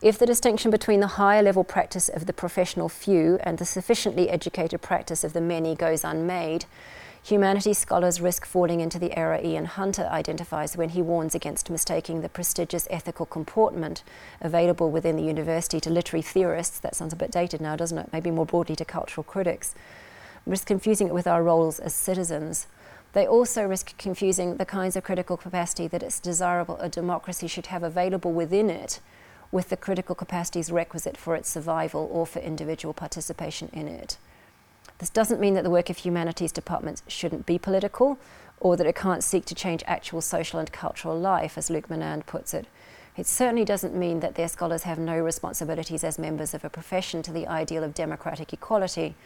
If 0.00 0.18
the 0.18 0.24
distinction 0.24 0.70
between 0.70 1.00
the 1.00 1.18
higher 1.18 1.42
level 1.42 1.64
practice 1.64 2.08
of 2.08 2.24
the 2.24 2.32
professional 2.32 2.88
few 2.88 3.38
and 3.42 3.58
the 3.58 3.66
sufficiently 3.66 4.30
educated 4.30 4.80
practice 4.80 5.22
of 5.22 5.34
the 5.34 5.42
many 5.42 5.74
goes 5.74 6.02
unmade, 6.02 6.64
Humanities 7.24 7.78
scholars 7.78 8.20
risk 8.20 8.44
falling 8.44 8.80
into 8.80 8.98
the 8.98 9.16
error 9.16 9.38
Ian 9.40 9.66
Hunter 9.66 10.08
identifies 10.10 10.76
when 10.76 10.88
he 10.88 11.00
warns 11.00 11.36
against 11.36 11.70
mistaking 11.70 12.20
the 12.20 12.28
prestigious 12.28 12.88
ethical 12.90 13.26
comportment 13.26 14.02
available 14.40 14.90
within 14.90 15.14
the 15.14 15.22
university 15.22 15.78
to 15.80 15.90
literary 15.90 16.22
theorists, 16.22 16.80
that 16.80 16.96
sounds 16.96 17.12
a 17.12 17.16
bit 17.16 17.30
dated 17.30 17.60
now, 17.60 17.76
doesn't 17.76 17.96
it? 17.96 18.12
Maybe 18.12 18.32
more 18.32 18.44
broadly 18.44 18.74
to 18.74 18.84
cultural 18.84 19.22
critics. 19.22 19.72
Risk 20.44 20.66
confusing 20.66 21.06
it 21.06 21.14
with 21.14 21.28
our 21.28 21.44
roles 21.44 21.78
as 21.78 21.94
citizens. 21.94 22.66
They 23.12 23.24
also 23.24 23.68
risk 23.68 23.96
confusing 23.98 24.56
the 24.56 24.66
kinds 24.66 24.96
of 24.96 25.04
critical 25.04 25.36
capacity 25.36 25.86
that 25.86 26.02
it's 26.02 26.18
desirable 26.18 26.76
a 26.78 26.88
democracy 26.88 27.46
should 27.46 27.66
have 27.66 27.84
available 27.84 28.32
within 28.32 28.68
it 28.68 28.98
with 29.52 29.68
the 29.68 29.76
critical 29.76 30.16
capacities 30.16 30.72
requisite 30.72 31.16
for 31.16 31.36
its 31.36 31.48
survival 31.48 32.08
or 32.10 32.26
for 32.26 32.40
individual 32.40 32.92
participation 32.92 33.68
in 33.72 33.86
it. 33.86 34.16
This 35.02 35.10
doesn't 35.10 35.40
mean 35.40 35.54
that 35.54 35.64
the 35.64 35.70
work 35.70 35.90
of 35.90 35.96
humanities 35.96 36.52
departments 36.52 37.02
shouldn't 37.08 37.44
be 37.44 37.58
political 37.58 38.20
or 38.60 38.76
that 38.76 38.86
it 38.86 38.94
can't 38.94 39.24
seek 39.24 39.44
to 39.46 39.54
change 39.56 39.82
actual 39.84 40.20
social 40.20 40.60
and 40.60 40.70
cultural 40.70 41.18
life, 41.18 41.58
as 41.58 41.68
Louis 41.68 41.82
Menand 41.90 42.24
puts 42.24 42.54
it. 42.54 42.68
It 43.16 43.26
certainly 43.26 43.64
doesn't 43.64 43.96
mean 43.96 44.20
that 44.20 44.36
their 44.36 44.46
scholars 44.46 44.84
have 44.84 45.00
no 45.00 45.18
responsibilities 45.18 46.04
as 46.04 46.20
members 46.20 46.54
of 46.54 46.64
a 46.64 46.70
profession 46.70 47.20
to 47.24 47.32
the 47.32 47.48
ideal 47.48 47.82
of 47.82 47.94
democratic 47.94 48.52
equality, 48.52 49.16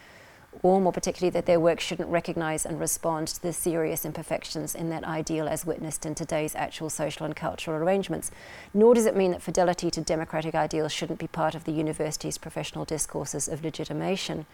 or 0.63 0.81
more 0.81 0.91
particularly 0.91 1.29
that 1.29 1.45
their 1.45 1.59
work 1.59 1.79
shouldn't 1.79 2.09
recognise 2.09 2.65
and 2.65 2.79
respond 2.79 3.27
to 3.27 3.41
the 3.43 3.53
serious 3.53 4.03
imperfections 4.03 4.73
in 4.73 4.89
that 4.89 5.03
ideal 5.03 5.47
as 5.47 5.63
witnessed 5.63 6.07
in 6.07 6.15
today's 6.15 6.55
actual 6.55 6.89
social 6.89 7.23
and 7.23 7.35
cultural 7.35 7.77
arrangements. 7.77 8.31
Nor 8.73 8.95
does 8.95 9.05
it 9.05 9.15
mean 9.15 9.29
that 9.29 9.43
fidelity 9.43 9.91
to 9.91 10.01
democratic 10.01 10.55
ideals 10.55 10.91
shouldn't 10.91 11.19
be 11.19 11.27
part 11.27 11.53
of 11.53 11.65
the 11.65 11.71
university's 11.71 12.39
professional 12.39 12.83
discourses 12.83 13.47
of 13.47 13.63
legitimation. 13.63 14.47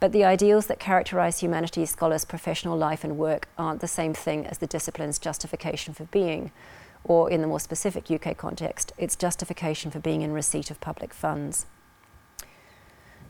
But 0.00 0.12
the 0.12 0.24
ideals 0.24 0.66
that 0.66 0.78
characterize 0.78 1.40
humanities 1.40 1.90
scholars' 1.90 2.24
professional 2.24 2.76
life 2.76 3.04
and 3.04 3.16
work 3.16 3.48
aren't 3.56 3.80
the 3.80 3.88
same 3.88 4.14
thing 4.14 4.46
as 4.46 4.58
the 4.58 4.66
discipline's 4.66 5.18
justification 5.18 5.94
for 5.94 6.04
being, 6.04 6.52
or 7.04 7.30
in 7.30 7.40
the 7.40 7.46
more 7.46 7.60
specific 7.60 8.10
UK 8.10 8.36
context, 8.36 8.92
its 8.98 9.16
justification 9.16 9.90
for 9.90 10.00
being 10.00 10.22
in 10.22 10.32
receipt 10.32 10.70
of 10.70 10.80
public 10.80 11.14
funds. 11.14 11.66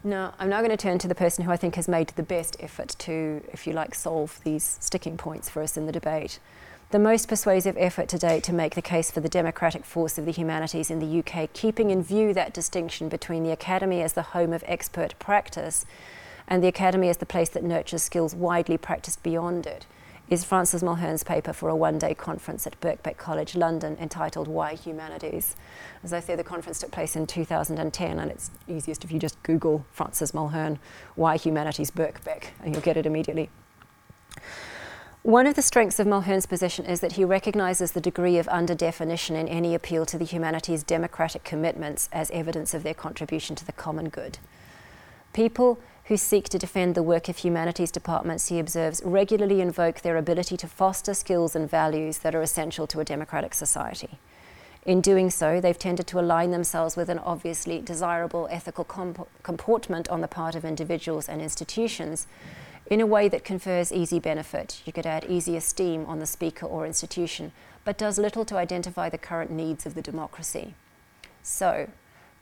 Now, 0.06 0.34
I'm 0.38 0.50
now 0.50 0.58
going 0.58 0.70
to 0.70 0.76
turn 0.76 0.98
to 0.98 1.08
the 1.08 1.14
person 1.14 1.44
who 1.44 1.50
I 1.50 1.56
think 1.56 1.76
has 1.76 1.88
made 1.88 2.08
the 2.08 2.22
best 2.22 2.56
effort 2.60 2.94
to, 3.00 3.42
if 3.52 3.66
you 3.66 3.72
like, 3.72 3.94
solve 3.94 4.38
these 4.44 4.76
sticking 4.80 5.16
points 5.16 5.48
for 5.48 5.62
us 5.62 5.78
in 5.78 5.86
the 5.86 5.92
debate. 5.92 6.40
The 6.90 6.98
most 6.98 7.26
persuasive 7.26 7.76
effort 7.78 8.08
to 8.10 8.18
date 8.18 8.44
to 8.44 8.52
make 8.52 8.74
the 8.74 8.82
case 8.82 9.10
for 9.10 9.20
the 9.20 9.30
democratic 9.30 9.84
force 9.84 10.18
of 10.18 10.26
the 10.26 10.32
humanities 10.32 10.90
in 10.90 10.98
the 10.98 11.20
UK, 11.20 11.50
keeping 11.54 11.90
in 11.90 12.02
view 12.02 12.34
that 12.34 12.52
distinction 12.52 13.08
between 13.08 13.44
the 13.44 13.50
academy 13.50 14.02
as 14.02 14.12
the 14.12 14.22
home 14.22 14.52
of 14.52 14.62
expert 14.66 15.18
practice 15.18 15.86
and 16.48 16.62
the 16.62 16.68
Academy 16.68 17.08
is 17.08 17.18
the 17.18 17.26
place 17.26 17.48
that 17.50 17.64
nurtures 17.64 18.02
skills 18.02 18.34
widely 18.34 18.78
practiced 18.78 19.22
beyond 19.22 19.66
it, 19.66 19.86
is 20.30 20.44
Francis 20.44 20.82
Mulhern's 20.82 21.22
paper 21.22 21.52
for 21.52 21.68
a 21.68 21.76
one 21.76 21.98
day 21.98 22.14
conference 22.14 22.66
at 22.66 22.80
Birkbeck 22.80 23.16
College, 23.18 23.54
London, 23.54 23.96
entitled 24.00 24.48
Why 24.48 24.74
Humanities. 24.74 25.54
As 26.02 26.12
I 26.12 26.20
say, 26.20 26.34
the 26.34 26.44
conference 26.44 26.78
took 26.78 26.90
place 26.90 27.14
in 27.14 27.26
2010, 27.26 28.18
and 28.18 28.30
it's 28.30 28.50
easiest 28.66 29.04
if 29.04 29.12
you 29.12 29.18
just 29.18 29.42
Google 29.42 29.84
Francis 29.92 30.32
Mulhern, 30.32 30.78
Why 31.14 31.36
Humanities 31.36 31.90
Birkbeck, 31.90 32.48
and 32.62 32.74
you'll 32.74 32.82
get 32.82 32.96
it 32.96 33.06
immediately. 33.06 33.50
One 35.22 35.46
of 35.46 35.54
the 35.54 35.62
strengths 35.62 35.98
of 35.98 36.06
Mulhern's 36.06 36.44
position 36.44 36.84
is 36.84 37.00
that 37.00 37.12
he 37.12 37.24
recognises 37.24 37.92
the 37.92 38.00
degree 38.00 38.36
of 38.36 38.46
underdefinition 38.48 39.36
in 39.36 39.48
any 39.48 39.74
appeal 39.74 40.04
to 40.06 40.18
the 40.18 40.24
humanities' 40.26 40.82
democratic 40.82 41.44
commitments 41.44 42.10
as 42.12 42.30
evidence 42.30 42.74
of 42.74 42.82
their 42.82 42.92
contribution 42.92 43.56
to 43.56 43.64
the 43.64 43.72
common 43.72 44.10
good. 44.10 44.38
People 45.32 45.80
who 46.04 46.16
seek 46.16 46.48
to 46.50 46.58
defend 46.58 46.94
the 46.94 47.02
work 47.02 47.28
of 47.28 47.38
humanities 47.38 47.90
departments, 47.90 48.48
he 48.48 48.58
observes, 48.58 49.00
regularly 49.04 49.60
invoke 49.60 50.02
their 50.02 50.16
ability 50.16 50.56
to 50.58 50.68
foster 50.68 51.14
skills 51.14 51.56
and 51.56 51.70
values 51.70 52.18
that 52.18 52.34
are 52.34 52.42
essential 52.42 52.86
to 52.86 53.00
a 53.00 53.04
democratic 53.04 53.54
society. 53.54 54.18
In 54.84 55.00
doing 55.00 55.30
so, 55.30 55.60
they've 55.60 55.78
tended 55.78 56.06
to 56.08 56.20
align 56.20 56.50
themselves 56.50 56.94
with 56.94 57.08
an 57.08 57.18
obviously 57.20 57.80
desirable 57.80 58.48
ethical 58.50 58.84
comp- 58.84 59.28
comportment 59.42 60.08
on 60.10 60.20
the 60.20 60.28
part 60.28 60.54
of 60.54 60.64
individuals 60.64 61.26
and 61.26 61.40
institutions 61.40 62.26
in 62.90 63.00
a 63.00 63.06
way 63.06 63.28
that 63.28 63.44
confers 63.44 63.90
easy 63.90 64.18
benefit. 64.18 64.82
You 64.84 64.92
could 64.92 65.06
add 65.06 65.24
easy 65.24 65.56
esteem 65.56 66.04
on 66.04 66.18
the 66.18 66.26
speaker 66.26 66.66
or 66.66 66.84
institution, 66.84 67.52
but 67.82 67.96
does 67.96 68.18
little 68.18 68.44
to 68.44 68.58
identify 68.58 69.08
the 69.08 69.16
current 69.16 69.50
needs 69.50 69.86
of 69.86 69.94
the 69.94 70.02
democracy. 70.02 70.74
So, 71.42 71.88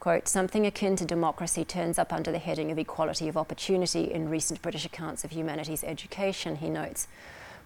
Quote, 0.02 0.26
something 0.26 0.66
akin 0.66 0.96
to 0.96 1.04
democracy 1.04 1.64
turns 1.64 1.96
up 1.96 2.12
under 2.12 2.32
the 2.32 2.40
heading 2.40 2.72
of 2.72 2.78
equality 2.80 3.28
of 3.28 3.36
opportunity 3.36 4.12
in 4.12 4.28
recent 4.28 4.60
British 4.60 4.84
accounts 4.84 5.22
of 5.22 5.30
humanities 5.30 5.84
education, 5.84 6.56
he 6.56 6.68
notes, 6.68 7.06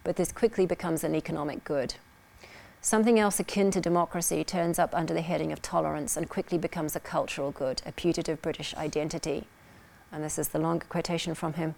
but 0.03 0.17
this 0.17 0.31
quickly 0.31 0.67
becomes 0.67 1.03
an 1.03 1.15
economic 1.15 1.63
good. 1.63 1.95
Something 2.79 3.17
else 3.17 3.39
akin 3.39 3.71
to 3.71 3.81
democracy 3.81 4.43
turns 4.43 4.77
up 4.77 4.93
under 4.93 5.15
the 5.15 5.21
heading 5.21 5.51
of 5.51 5.63
tolerance 5.63 6.15
and 6.15 6.29
quickly 6.29 6.59
becomes 6.59 6.95
a 6.95 6.99
cultural 6.99 7.49
good, 7.49 7.81
a 7.87 7.91
putative 7.91 8.39
British 8.39 8.75
identity. 8.75 9.47
And 10.11 10.23
this 10.23 10.39
is 10.39 10.49
the 10.49 10.59
longer 10.59 10.85
quotation 10.87 11.33
from 11.33 11.53
him, 11.53 11.75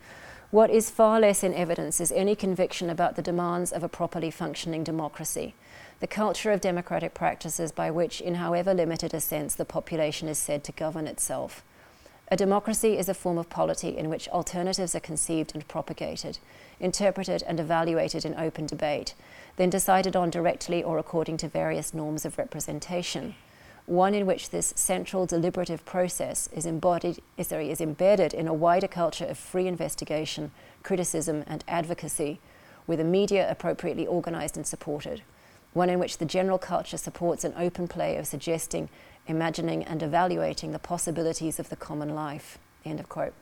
what 0.51 0.71
is 0.71 0.89
far 0.89 1.19
less 1.19 1.43
in 1.43 1.53
evidence 1.53 2.01
is 2.01 2.11
any 2.11 2.35
conviction 2.35 2.89
about 2.89 3.15
the 3.15 3.21
demands 3.21 3.71
of 3.71 3.83
a 3.83 3.89
properly 3.89 4.31
functioning 4.31 4.83
democracy, 4.83 5.53
the 5.99 6.07
culture 6.07 6.51
of 6.51 6.59
democratic 6.59 7.13
practices 7.13 7.71
by 7.71 7.91
which, 7.91 8.19
in 8.19 8.35
however 8.35 8.73
limited 8.73 9.13
a 9.13 9.19
sense, 9.19 9.53
the 9.53 9.65
population 9.65 10.27
is 10.27 10.39
said 10.39 10.63
to 10.63 10.71
govern 10.71 11.05
itself. 11.05 11.63
A 12.31 12.37
democracy 12.37 12.97
is 12.97 13.09
a 13.09 13.13
form 13.13 13.37
of 13.37 13.49
polity 13.49 13.95
in 13.95 14.09
which 14.09 14.27
alternatives 14.29 14.95
are 14.95 14.99
conceived 14.99 15.53
and 15.53 15.67
propagated, 15.67 16.39
interpreted 16.79 17.43
and 17.43 17.59
evaluated 17.59 18.25
in 18.25 18.33
open 18.33 18.65
debate, 18.65 19.13
then 19.57 19.69
decided 19.69 20.15
on 20.15 20.31
directly 20.31 20.83
or 20.83 20.97
according 20.97 21.37
to 21.37 21.47
various 21.47 21.93
norms 21.93 22.25
of 22.25 22.37
representation 22.37 23.35
one 23.89 24.13
in 24.13 24.27
which 24.27 24.51
this 24.51 24.71
central 24.75 25.25
deliberative 25.25 25.83
process 25.83 26.47
is 26.53 26.67
embodied 26.67 27.19
sorry, 27.41 27.71
is 27.71 27.81
embedded 27.81 28.35
in 28.35 28.47
a 28.47 28.53
wider 28.53 28.87
culture 28.87 29.25
of 29.25 29.37
free 29.37 29.65
investigation, 29.65 30.51
criticism, 30.83 31.43
and 31.47 31.63
advocacy, 31.67 32.39
with 32.85 32.99
a 32.99 33.03
media 33.03 33.49
appropriately 33.49 34.05
organized 34.05 34.57
and 34.57 34.67
supported. 34.67 35.23
One 35.73 35.89
in 35.89 35.97
which 35.97 36.19
the 36.19 36.25
general 36.25 36.59
culture 36.59 36.97
supports 36.97 37.43
an 37.43 37.55
open 37.57 37.87
play 37.87 38.17
of 38.17 38.27
suggesting, 38.27 38.89
imagining, 39.25 39.83
and 39.83 40.03
evaluating 40.03 40.71
the 40.71 40.79
possibilities 40.79 41.59
of 41.59 41.69
the 41.69 41.75
common 41.75 42.13
life. 42.13 42.59
End 42.85 42.99
of 42.99 43.09
quote. 43.09 43.33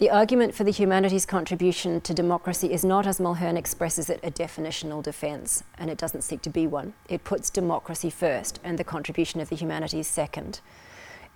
The 0.00 0.08
argument 0.08 0.54
for 0.54 0.64
the 0.64 0.70
humanities' 0.70 1.26
contribution 1.26 2.00
to 2.00 2.14
democracy 2.14 2.72
is 2.72 2.82
not, 2.82 3.06
as 3.06 3.18
Mulhern 3.20 3.58
expresses 3.58 4.08
it, 4.08 4.18
a 4.22 4.30
definitional 4.30 5.02
defence, 5.02 5.62
and 5.76 5.90
it 5.90 5.98
doesn't 5.98 6.22
seek 6.22 6.40
to 6.40 6.48
be 6.48 6.66
one. 6.66 6.94
It 7.10 7.22
puts 7.22 7.50
democracy 7.50 8.08
first 8.08 8.60
and 8.64 8.78
the 8.78 8.82
contribution 8.82 9.42
of 9.42 9.50
the 9.50 9.56
humanities 9.56 10.06
second. 10.06 10.62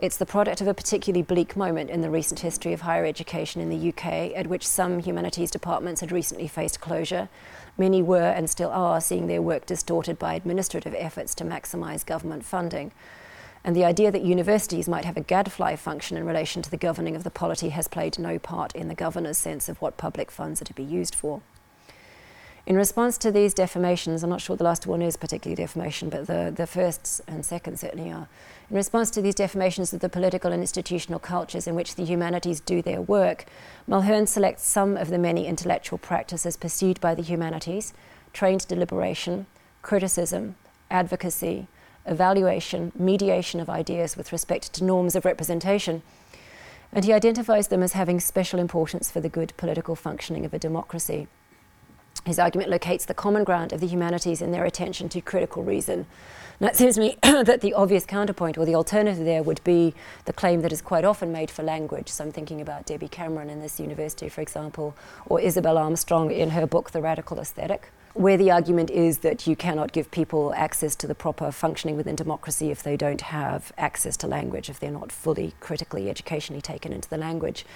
It's 0.01 0.17
the 0.17 0.25
product 0.25 0.63
of 0.63 0.67
a 0.67 0.73
particularly 0.73 1.23
bleak 1.23 1.59
moment 1.59 1.91
in 1.91 2.01
the 2.01 2.09
recent 2.09 2.41
history 2.41 2.73
of 2.73 2.81
higher 2.81 3.05
education 3.05 3.61
in 3.61 3.69
the 3.69 3.91
UK, 3.91 4.35
at 4.35 4.47
which 4.47 4.67
some 4.67 5.01
humanities 5.01 5.51
departments 5.51 6.01
had 6.01 6.11
recently 6.11 6.49
faced 6.49 6.81
closure. 6.81 7.29
Many 7.77 8.03
were 8.03 8.31
and 8.31 8.49
still 8.49 8.71
are 8.71 8.99
seeing 9.03 9.27
their 9.27 9.43
work 9.43 9.67
distorted 9.67 10.19
by 10.19 10.33
administrative 10.33 10.95
efforts 10.97 11.35
to 11.35 11.45
maximise 11.45 12.07
government 12.07 12.47
funding. 12.47 12.93
And 13.65 13.75
the 13.75 13.85
idea 13.85 14.11
that 14.11 14.23
universities 14.23 14.89
might 14.89 15.07
have 15.07 15.17
a 15.17 15.23
gadfly 15.23 15.77
function 15.77 16.19
in 16.19 16.27
relation 16.27 16.61
to 16.63 16.71
the 16.71 16.77
governing 16.77 17.17
of 17.17 17.25
the 17.25 17.31
polity 17.31 17.71
has 17.71 17.89
played 17.89 18.19
no 18.19 18.39
part 18.39 18.75
in 18.75 18.89
the 18.89 18.95
governor's 18.95 19.39
sense 19.39 19.71
of 19.71 19.81
what 19.81 19.97
public 19.97 20.31
funds 20.31 20.61
are 20.61 20.67
to 20.67 20.75
be 20.75 20.85
used 20.85 21.15
for. 21.15 21.41
In 22.67 22.77
response 22.77 23.19
to 23.19 23.31
these 23.31 23.53
defamations, 23.53 24.23
I'm 24.23 24.31
not 24.31 24.41
sure 24.41 24.57
the 24.57 24.65
last 24.65 24.87
one 24.87 25.03
is 25.03 25.19
particularly 25.19 25.55
defamation, 25.55 26.09
but 26.09 26.27
the, 26.27 26.51
the 26.55 26.67
first 26.67 27.21
and 27.27 27.45
second 27.45 27.79
certainly 27.79 28.11
are. 28.11 28.27
In 28.71 28.77
response 28.77 29.11
to 29.13 29.23
these 29.23 29.35
defamations 29.35 29.93
of 29.93 30.01
the 30.01 30.09
political 30.09 30.51
and 30.51 30.63
institutional 30.63 31.21
cultures 31.21 31.67
in 31.67 31.75
which 31.75 31.95
the 31.95 32.05
humanities 32.05 32.61
do 32.61 32.81
their 32.81 33.03
work, 33.03 33.45
Mulhern 33.87 34.27
selects 34.27 34.67
some 34.67 34.97
of 34.97 35.11
the 35.11 35.19
many 35.19 35.47
intellectual 35.47 35.99
practices 35.99 36.57
pursued 36.57 37.01
by 37.03 37.15
the 37.15 37.23
humanities 37.23 37.93
trained 38.33 38.67
deliberation, 38.67 39.45
criticism, 39.83 40.57
advocacy, 40.91 41.67
evaluation, 42.07 42.93
mediation 42.95 43.61
of 43.61 43.71
ideas 43.71 44.17
with 44.17 44.33
respect 44.33 44.73
to 44.75 44.85
norms 44.85 45.17
of 45.17 45.25
representation. 45.25 46.03
And 46.93 47.05
he 47.05 47.13
identifies 47.13 47.69
them 47.69 47.83
as 47.83 47.93
having 47.93 48.21
special 48.21 48.61
importance 48.61 49.11
for 49.11 49.21
the 49.21 49.29
good 49.29 49.53
political 49.57 49.97
functioning 49.97 50.45
of 50.45 50.55
a 50.55 50.59
democracy. 50.59 51.27
His 52.25 52.39
argument 52.39 52.71
locates 52.71 53.05
the 53.05 53.15
common 53.15 53.45
ground 53.45 53.73
of 53.73 53.81
the 53.81 53.87
humanities 53.87 54.41
in 54.41 54.53
their 54.53 54.65
attention 54.65 55.09
to 55.11 55.21
critical 55.21 55.63
reason. 55.63 56.07
Now, 56.61 56.69
it 56.69 56.77
seems 56.77 56.95
to 56.95 57.01
me 57.01 57.19
that 57.23 57.61
the 57.61 57.75
obvious 57.75 58.07
counterpoint 58.07 58.57
or 58.57 58.65
the 58.65 58.77
alternative 58.77 59.25
there 59.25 59.43
would 59.43 59.63
be 59.65 59.93
the 60.25 60.33
claim 60.33 60.63
that 60.63 60.73
is 60.73 60.81
quite 60.81 61.05
often 61.05 61.33
made 61.33 61.51
for 61.51 61.63
language. 61.63 62.09
So 62.09 62.25
I'm 62.25 62.33
thinking 62.33 62.61
about 62.61 62.87
Debbie 62.87 63.09
Cameron 63.09 63.51
in 63.51 63.61
this 63.61 63.81
university, 63.81 64.29
for 64.29 64.41
example, 64.41 64.97
or 65.27 65.41
Isobel 65.41 65.77
Armstrong 65.77 66.31
in 66.31 66.51
her 66.51 66.67
book, 66.67 66.93
The 66.93 67.03
Radical 67.03 67.41
Aesthetic 67.41 67.91
where 68.15 68.37
the 68.37 68.49
argument 68.49 68.91
is 68.91 69.19
that 69.19 69.45
you 69.47 69.57
cannot 69.57 69.91
give 69.91 70.09
people 70.13 70.55
access 70.55 70.95
to 70.95 71.07
the 71.09 71.17
proper 71.17 71.51
functioning 71.51 71.97
within 71.97 72.15
democracy 72.15 72.71
if 72.71 72.81
they 72.81 72.97
don't 72.97 73.21
have 73.21 73.73
access 73.77 74.17
to 74.17 74.29
language, 74.29 74.71
if 74.71 74.79
they're 74.79 74.91
not 74.91 75.11
fully 75.11 75.53
critically, 75.59 76.09
educationally 76.09 76.63
taken 76.63 76.93
into 76.93 77.09
the 77.11 77.17
language. 77.17 77.67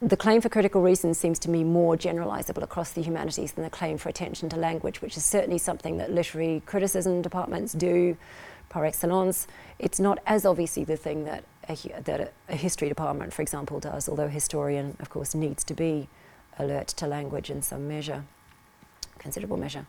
The 0.00 0.16
claim 0.16 0.40
for 0.40 0.48
critical 0.48 0.82
reason 0.82 1.14
seems 1.14 1.38
to 1.40 1.48
me 1.48 1.62
more 1.62 1.96
generalizable 1.96 2.64
across 2.64 2.90
the 2.90 3.02
humanities 3.02 3.52
than 3.52 3.62
the 3.62 3.70
claim 3.70 3.98
for 3.98 4.08
attention 4.08 4.48
to 4.48 4.56
language, 4.56 5.00
which 5.00 5.16
is 5.16 5.24
certainly 5.24 5.58
something 5.58 5.96
that 5.98 6.10
literary 6.10 6.60
criticism 6.66 7.22
departments 7.22 7.72
do 7.72 8.16
par 8.68 8.84
excellence. 8.84 9.46
It's 9.78 10.00
not 10.00 10.18
as 10.26 10.44
obviously 10.44 10.82
the 10.82 10.96
thing 10.96 11.24
that 11.26 11.44
a, 11.68 11.76
that 12.02 12.20
a, 12.20 12.30
a 12.48 12.56
history 12.56 12.88
department, 12.88 13.32
for 13.32 13.42
example, 13.42 13.78
does, 13.78 14.08
although 14.08 14.24
a 14.24 14.28
historian, 14.28 14.96
of 14.98 15.08
course, 15.08 15.36
needs 15.36 15.62
to 15.62 15.74
be 15.74 16.08
alert 16.58 16.88
to 16.88 17.06
language 17.06 17.48
in 17.48 17.62
some 17.62 17.86
measure 17.86 18.24
considerable 19.22 19.56
measure. 19.56 19.86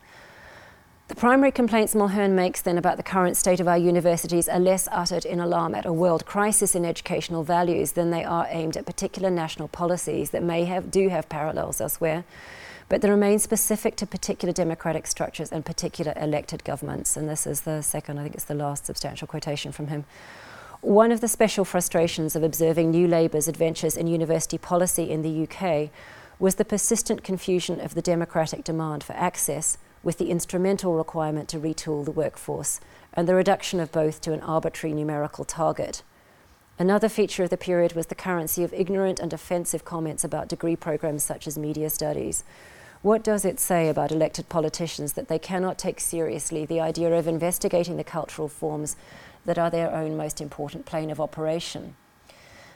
The 1.10 1.16
primary 1.16 1.52
complaints 1.52 1.94
Mulhern 1.94 2.32
makes 2.32 2.62
then 2.62 2.78
about 2.78 2.96
the 2.96 3.04
current 3.04 3.36
state 3.36 3.60
of 3.60 3.68
our 3.68 3.78
universities 3.78 4.48
are 4.48 4.60
less 4.60 4.88
uttered 4.90 5.26
in 5.26 5.42
alarm 5.42 5.76
at 5.76 5.86
a 5.86 5.92
world 5.92 6.26
crisis 6.26 6.76
in 6.76 6.86
educational 6.86 7.44
values 7.44 7.92
than 7.92 8.10
they 8.10 8.24
are 8.24 8.48
aimed 8.50 8.78
at 8.78 8.86
particular 8.86 9.30
national 9.30 9.68
policies 9.68 10.30
that 10.30 10.42
may 10.42 10.64
have, 10.64 10.90
do 10.90 11.10
have 11.10 11.28
parallels 11.28 11.82
elsewhere, 11.82 12.24
but 12.88 13.02
they 13.02 13.10
remain 13.10 13.38
specific 13.38 13.98
to 13.98 14.06
particular 14.06 14.54
democratic 14.54 15.06
structures 15.06 15.52
and 15.52 15.66
particular 15.66 16.14
elected 16.16 16.64
governments. 16.64 17.18
And 17.18 17.28
this 17.28 17.46
is 17.46 17.62
the 17.62 17.82
second, 17.82 18.18
I 18.18 18.24
think 18.24 18.36
it's 18.36 18.46
the 18.46 18.56
last 18.56 18.86
substantial 18.86 19.28
quotation 19.28 19.74
from 19.74 19.88
him. 19.88 20.06
One 20.80 21.12
of 21.12 21.20
the 21.20 21.28
special 21.28 21.66
frustrations 21.66 22.36
of 22.36 22.44
observing 22.44 22.92
New 22.92 23.08
Labour's 23.08 23.48
adventures 23.48 23.98
in 23.98 24.08
university 24.08 24.58
policy 24.58 25.12
in 25.12 25.22
the 25.22 25.48
UK 25.48 25.90
was 26.40 26.56
the 26.56 26.66
persistent 26.66 27.24
confusion 27.24 27.80
of 27.80 27.96
the 27.96 28.02
democratic 28.02 28.64
demand 28.64 29.04
for 29.04 29.14
access 29.14 29.78
with 30.04 30.18
the 30.18 30.30
instrumental 30.30 30.96
requirement 30.96 31.48
to 31.50 31.60
retool 31.60 32.04
the 32.04 32.12
workforce 32.12 32.80
and 33.14 33.28
the 33.28 33.36
reduction 33.36 33.80
of 33.80 33.92
both 33.92 34.20
to 34.22 34.34
an 34.34 34.42
arbitrary 34.42 34.94
numerical 34.94 35.46
target. 35.46 36.04
Another 36.80 37.08
feature 37.08 37.44
of 37.44 37.50
the 37.50 37.58
period 37.58 37.94
was 37.94 38.08
the 38.08 38.16
currency 38.16 38.64
of 38.64 38.74
ignorant 38.74 39.20
and 39.20 39.32
offensive 39.32 39.86
comments 39.86 40.24
about 40.24 40.48
degree 40.48 40.76
programs 40.76 41.24
such 41.24 41.48
as 41.48 41.58
media 41.58 41.90
studies. 41.90 42.44
What 43.04 43.24
does 43.24 43.46
it 43.46 43.60
say 43.60 43.90
about 43.90 44.12
elected 44.12 44.50
politicians 44.50 45.14
that 45.14 45.28
they 45.28 45.38
cannot 45.38 45.78
take 45.78 46.00
seriously 46.00 46.66
the 46.66 46.80
idea 46.80 47.14
of 47.14 47.28
investigating 47.28 47.98
the 47.98 48.04
cultural 48.04 48.48
forms 48.48 48.96
that 49.46 49.60
are 49.60 49.70
their 49.70 49.94
own 49.94 50.18
most 50.18 50.42
important 50.42 50.86
plane 50.86 51.12
of 51.12 51.20
operation? 51.20 51.96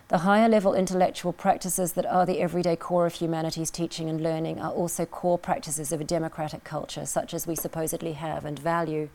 The 0.09 0.19
higher 0.19 0.47
level 0.47 0.73
intellectual 0.73 1.33
practices 1.33 1.91
that 1.93 2.05
are 2.05 2.25
the 2.25 2.39
everyday 2.39 2.77
core 2.77 3.05
of 3.05 3.15
humanities 3.15 3.69
teaching 3.69 4.07
and 4.07 4.21
learning 4.21 4.57
are 4.57 4.71
also 4.71 5.05
core 5.05 5.37
practices 5.37 5.91
of 5.91 5.99
a 5.99 6.05
democratic 6.05 6.63
culture, 6.63 7.05
such 7.05 7.33
as 7.33 7.45
we 7.45 7.55
supposedly 7.55 8.13
have 8.13 8.45
and 8.45 8.57
value. 8.57 9.09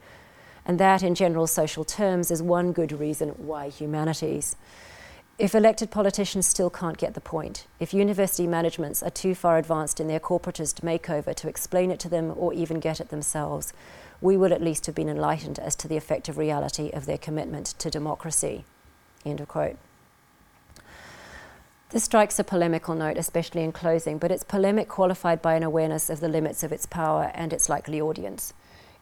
And 0.66 0.78
that, 0.78 1.02
in 1.02 1.14
general 1.14 1.46
social 1.46 1.82
terms, 1.82 2.30
is 2.30 2.42
one 2.42 2.72
good 2.72 2.92
reason 2.92 3.30
why 3.30 3.70
humanities. 3.70 4.56
If 5.38 5.54
elected 5.54 5.90
politicians 5.90 6.46
still 6.46 6.68
can't 6.68 6.98
get 6.98 7.14
the 7.14 7.22
point, 7.22 7.66
if 7.80 7.94
university 7.94 8.46
managements 8.46 9.02
are 9.02 9.08
too 9.08 9.34
far 9.34 9.56
advanced 9.56 9.98
in 9.98 10.08
their 10.08 10.20
corporatist 10.20 10.82
makeover 10.82 11.34
to 11.36 11.48
explain 11.48 11.90
it 11.90 12.00
to 12.00 12.10
them 12.10 12.34
or 12.36 12.52
even 12.52 12.80
get 12.80 13.00
it 13.00 13.08
themselves, 13.08 13.72
we 14.20 14.36
will 14.36 14.52
at 14.52 14.62
least 14.62 14.84
have 14.84 14.94
been 14.94 15.08
enlightened 15.08 15.58
as 15.58 15.74
to 15.76 15.88
the 15.88 15.96
effective 15.96 16.36
reality 16.36 16.90
of 16.90 17.06
their 17.06 17.16
commitment 17.16 17.68
to 17.78 17.88
democracy. 17.88 18.66
End 19.24 19.40
of 19.40 19.48
quote. 19.48 19.78
This 21.92 22.04
strikes 22.04 22.38
a 22.38 22.44
polemical 22.44 22.94
note, 22.94 23.18
especially 23.18 23.62
in 23.62 23.70
closing, 23.70 24.16
but 24.16 24.30
it's 24.30 24.44
polemic 24.44 24.88
qualified 24.88 25.42
by 25.42 25.56
an 25.56 25.62
awareness 25.62 26.08
of 26.08 26.20
the 26.20 26.28
limits 26.28 26.62
of 26.62 26.72
its 26.72 26.86
power 26.86 27.30
and 27.34 27.52
its 27.52 27.68
likely 27.68 28.00
audience. 28.00 28.54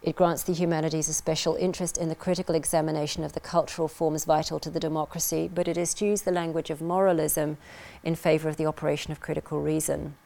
It 0.02 0.16
grants 0.16 0.42
the 0.42 0.54
humanities 0.54 1.08
a 1.08 1.12
special 1.12 1.54
interest 1.54 1.96
in 1.96 2.08
the 2.08 2.16
critical 2.16 2.56
examination 2.56 3.22
of 3.22 3.32
the 3.32 3.38
cultural 3.38 3.86
forms 3.86 4.24
vital 4.24 4.58
to 4.58 4.70
the 4.70 4.80
democracy, 4.80 5.48
but 5.54 5.68
it 5.68 5.78
eschews 5.78 6.22
the 6.22 6.32
language 6.32 6.68
of 6.68 6.82
moralism 6.82 7.58
in 8.02 8.16
favour 8.16 8.48
of 8.48 8.56
the 8.56 8.66
operation 8.66 9.12
of 9.12 9.20
critical 9.20 9.60
reason. 9.60 10.16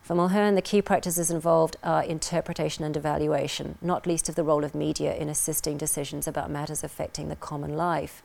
For 0.00 0.14
Mulhern, 0.14 0.54
the 0.54 0.62
key 0.62 0.82
practices 0.82 1.32
involved 1.32 1.76
are 1.82 2.04
interpretation 2.04 2.84
and 2.84 2.96
evaluation, 2.96 3.78
not 3.82 4.06
least 4.06 4.28
of 4.28 4.36
the 4.36 4.44
role 4.44 4.62
of 4.62 4.76
media 4.76 5.12
in 5.16 5.28
assisting 5.28 5.76
decisions 5.76 6.28
about 6.28 6.52
matters 6.52 6.84
affecting 6.84 7.30
the 7.30 7.34
common 7.34 7.76
life 7.76 8.22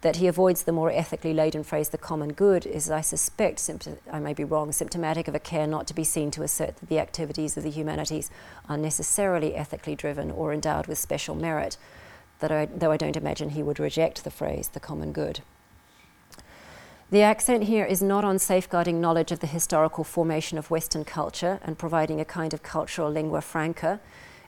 that 0.00 0.16
he 0.16 0.28
avoids 0.28 0.62
the 0.62 0.72
more 0.72 0.92
ethically 0.92 1.34
laden 1.34 1.64
phrase, 1.64 1.88
the 1.88 1.98
common 1.98 2.32
good, 2.32 2.64
is, 2.64 2.90
I 2.90 3.00
suspect, 3.00 3.68
I 4.12 4.20
may 4.20 4.32
be 4.32 4.44
wrong, 4.44 4.70
symptomatic 4.70 5.26
of 5.26 5.34
a 5.34 5.40
care 5.40 5.66
not 5.66 5.86
to 5.88 5.94
be 5.94 6.04
seen 6.04 6.30
to 6.32 6.42
assert 6.42 6.76
that 6.76 6.88
the 6.88 7.00
activities 7.00 7.56
of 7.56 7.64
the 7.64 7.70
humanities 7.70 8.30
are 8.68 8.76
necessarily 8.76 9.56
ethically 9.56 9.96
driven 9.96 10.30
or 10.30 10.52
endowed 10.52 10.86
with 10.86 10.98
special 10.98 11.34
merit, 11.34 11.76
that 12.38 12.52
I, 12.52 12.66
though 12.66 12.92
I 12.92 12.96
don't 12.96 13.16
imagine 13.16 13.50
he 13.50 13.62
would 13.62 13.80
reject 13.80 14.22
the 14.22 14.30
phrase, 14.30 14.68
the 14.68 14.80
common 14.80 15.12
good. 15.12 15.40
The 17.10 17.22
accent 17.22 17.64
here 17.64 17.86
is 17.86 18.02
not 18.02 18.24
on 18.24 18.38
safeguarding 18.38 19.00
knowledge 19.00 19.32
of 19.32 19.40
the 19.40 19.46
historical 19.46 20.04
formation 20.04 20.58
of 20.58 20.70
Western 20.70 21.04
culture 21.04 21.58
and 21.62 21.78
providing 21.78 22.20
a 22.20 22.24
kind 22.24 22.52
of 22.52 22.62
cultural 22.62 23.10
lingua 23.10 23.40
franca, 23.40 23.98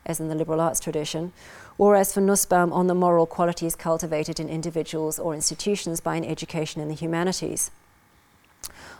as 0.06 0.20
in 0.20 0.28
the 0.28 0.34
liberal 0.34 0.60
arts 0.60 0.80
tradition, 0.80 1.32
or 1.78 1.96
as 1.96 2.12
for 2.12 2.20
Nussbaum 2.20 2.72
on 2.72 2.86
the 2.86 2.94
moral 2.94 3.26
qualities 3.26 3.74
cultivated 3.74 4.38
in 4.38 4.48
individuals 4.48 5.18
or 5.18 5.34
institutions 5.34 6.00
by 6.00 6.16
an 6.16 6.24
education 6.24 6.80
in 6.80 6.88
the 6.88 6.94
humanities. 6.94 7.70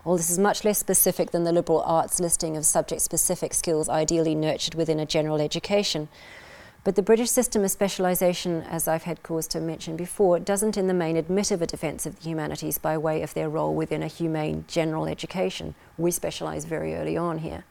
All 0.05 0.17
this 0.17 0.31
is 0.31 0.39
much 0.39 0.65
less 0.65 0.79
specific 0.79 1.31
than 1.31 1.45
the 1.45 1.53
liberal 1.53 1.83
arts 1.83 2.21
listing 2.21 2.57
of 2.57 2.65
subject 2.65 3.03
specific 3.03 3.53
skills 3.53 3.89
ideally 3.89 4.35
nurtured 4.35 4.75
within 4.75 4.99
a 4.99 5.05
general 5.05 5.41
education. 5.41 6.09
But 6.83 6.97
the 6.97 7.03
British 7.03 7.29
system 7.29 7.63
of 7.63 7.71
specialisation, 7.71 8.63
as 8.63 8.89
I've 8.89 9.03
had 9.03 9.23
cause 9.23 9.47
to 9.49 9.61
mention 9.61 9.97
before, 9.97 10.39
doesn't 10.39 10.79
in 10.79 10.87
the 10.87 10.95
main 10.95 11.19
admit 11.19 11.51
of 11.51 11.61
a 11.61 11.67
defence 11.67 12.07
of 12.07 12.17
the 12.17 12.23
humanities 12.23 12.79
by 12.79 12.97
way 12.97 13.21
of 13.21 13.35
their 13.35 13.51
role 13.51 13.75
within 13.75 14.03
a 14.03 14.07
humane 14.07 14.65
general 14.67 15.07
education. 15.07 15.75
We 15.99 16.11
specialise 16.11 16.65
very 16.65 16.95
early 16.95 17.19
on 17.19 17.39
here. 17.39 17.65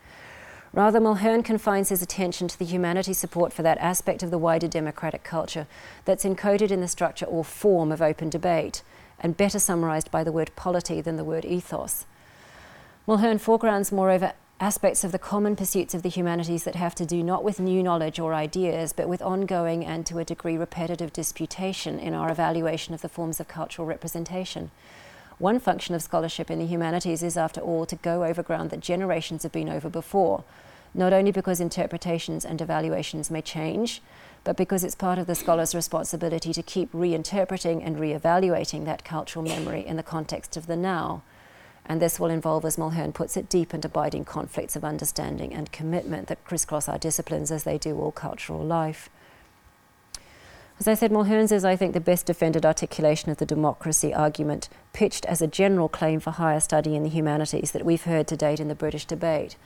Rather, 0.71 0.99
Mulhern 0.99 1.43
confines 1.43 1.89
his 1.89 2.01
attention 2.01 2.47
to 2.47 2.59
the 2.59 2.65
humanities 2.65 3.17
support 3.17 3.51
for 3.51 3.63
that 3.63 3.77
aspect 3.79 4.21
of 4.21 4.29
the 4.29 4.37
wider 4.37 4.67
democratic 4.67 5.23
culture 5.23 5.65
that's 6.05 6.23
encoded 6.23 6.69
in 6.69 6.81
the 6.81 6.87
structure 6.87 7.25
or 7.25 7.43
form 7.43 7.91
of 7.91 8.01
open 8.01 8.29
debate, 8.29 8.83
and 9.19 9.35
better 9.35 9.59
summarised 9.59 10.11
by 10.11 10.23
the 10.23 10.31
word 10.31 10.51
polity 10.55 11.01
than 11.01 11.17
the 11.17 11.23
word 11.23 11.43
ethos. 11.43 12.05
Mulhern 13.07 13.39
foregrounds, 13.39 13.91
moreover, 13.91 14.33
aspects 14.59 15.03
of 15.03 15.11
the 15.11 15.19
common 15.19 15.55
pursuits 15.55 15.93
of 15.93 16.03
the 16.03 16.09
humanities 16.09 16.65
that 16.65 16.75
have 16.75 16.93
to 16.93 17.05
do 17.05 17.23
not 17.23 17.43
with 17.43 17.59
new 17.59 17.81
knowledge 17.81 18.19
or 18.19 18.33
ideas, 18.33 18.93
but 18.93 19.09
with 19.09 19.21
ongoing 19.21 19.85
and 19.85 20.05
to 20.05 20.19
a 20.19 20.25
degree 20.25 20.57
repetitive 20.57 21.13
disputation 21.13 21.97
in 21.97 22.13
our 22.13 22.29
evaluation 22.29 22.93
of 22.93 23.01
the 23.01 23.09
forms 23.09 23.39
of 23.39 23.47
cultural 23.47 23.87
representation. 23.87 24.69
One 25.39 25.61
function 25.61 25.95
of 25.95 26.03
scholarship 26.03 26.51
in 26.51 26.59
the 26.59 26.65
humanities 26.65 27.23
is, 27.23 27.37
after 27.37 27.61
all, 27.61 27.85
to 27.85 27.95
go 27.95 28.25
over 28.25 28.43
ground 28.43 28.71
that 28.71 28.81
generations 28.81 29.43
have 29.43 29.53
been 29.53 29.69
over 29.69 29.89
before, 29.89 30.43
not 30.93 31.13
only 31.13 31.31
because 31.31 31.61
interpretations 31.61 32.43
and 32.43 32.61
evaluations 32.61 33.31
may 33.31 33.41
change, 33.41 34.01
but 34.43 34.57
because 34.57 34.83
it's 34.83 34.95
part 34.95 35.17
of 35.17 35.27
the 35.27 35.35
scholar's 35.35 35.73
responsibility 35.73 36.51
to 36.51 36.61
keep 36.61 36.91
reinterpreting 36.91 37.81
and 37.85 38.01
re-evaluating 38.01 38.83
that 38.83 39.05
cultural 39.05 39.45
memory 39.45 39.85
in 39.87 39.95
the 39.95 40.03
context 40.03 40.57
of 40.57 40.67
the 40.67 40.75
now. 40.75 41.23
And 41.85 42.01
this 42.01 42.19
will 42.19 42.29
involve, 42.29 42.65
as 42.65 42.75
Mulhern 42.75 43.13
puts 43.13 43.37
it, 43.37 43.47
deep 43.47 43.71
and 43.71 43.83
abiding 43.85 44.25
conflicts 44.25 44.75
of 44.75 44.83
understanding 44.83 45.53
and 45.53 45.71
commitment 45.71 46.27
that 46.27 46.43
crisscross 46.43 46.89
our 46.89 46.97
disciplines 46.97 47.49
as 47.49 47.63
they 47.63 47.77
do 47.77 47.97
all 47.97 48.11
cultural 48.11 48.63
life. 48.63 49.09
As 50.79 50.87
I 50.87 50.93
said, 50.93 51.11
Mulhern's 51.11 51.51
is, 51.51 51.65
I 51.65 51.75
think, 51.75 51.93
the 51.93 51.99
best 51.99 52.25
defended 52.25 52.65
articulation 52.65 53.29
of 53.29 53.35
the 53.35 53.45
democracy 53.45 54.13
argument, 54.13 54.69
pitched 54.93 55.25
as 55.25 55.41
a 55.41 55.47
general 55.47 55.89
claim 55.89 56.21
for 56.21 56.31
higher 56.31 56.61
study 56.61 56.95
in 56.95 57.03
the 57.03 57.09
humanities 57.09 57.71
that 57.71 57.83
we've 57.83 58.03
heard 58.03 58.27
to 58.27 58.37
date 58.37 58.61
in 58.61 58.69
the 58.69 58.75
British 58.75 59.03
debate. 59.03 59.57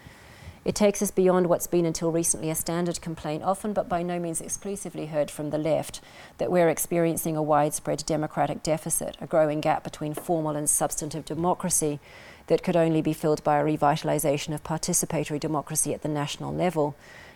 It 0.66 0.74
takes 0.74 1.04
us 1.04 1.12
beyond 1.12 1.46
what's 1.46 1.68
been 1.68 1.86
until 1.86 2.12
recently 2.12 2.50
a 2.50 2.56
standard 2.56 3.00
complaint, 3.00 3.44
often 3.44 3.74
but 3.74 3.88
by 3.88 4.02
no 4.02 4.18
means 4.18 4.42
exclusively 4.42 5.06
heard 5.06 5.30
from 5.30 5.52
the 5.52 5.60
left, 5.60 6.02
that 6.40 6.52
we're 6.52 6.70
experiencing 6.70 7.38
a 7.38 7.44
widespread 7.44 8.04
democratic 8.08 8.64
deficit, 8.64 9.16
a 9.22 9.28
growing 9.28 9.62
gap 9.62 9.84
between 9.84 10.16
formal 10.16 10.56
and 10.56 10.68
substantive 10.68 11.26
democracy 11.26 12.00
that 12.48 12.64
could 12.64 12.76
only 12.76 13.04
be 13.04 13.14
filled 13.14 13.44
by 13.44 13.60
a 13.60 13.64
revitalisation 13.64 14.52
of 14.52 14.64
participatory 14.64 15.40
democracy 15.40 15.94
at 15.94 16.02
the 16.02 16.10
national 16.10 16.52
level 16.52 16.96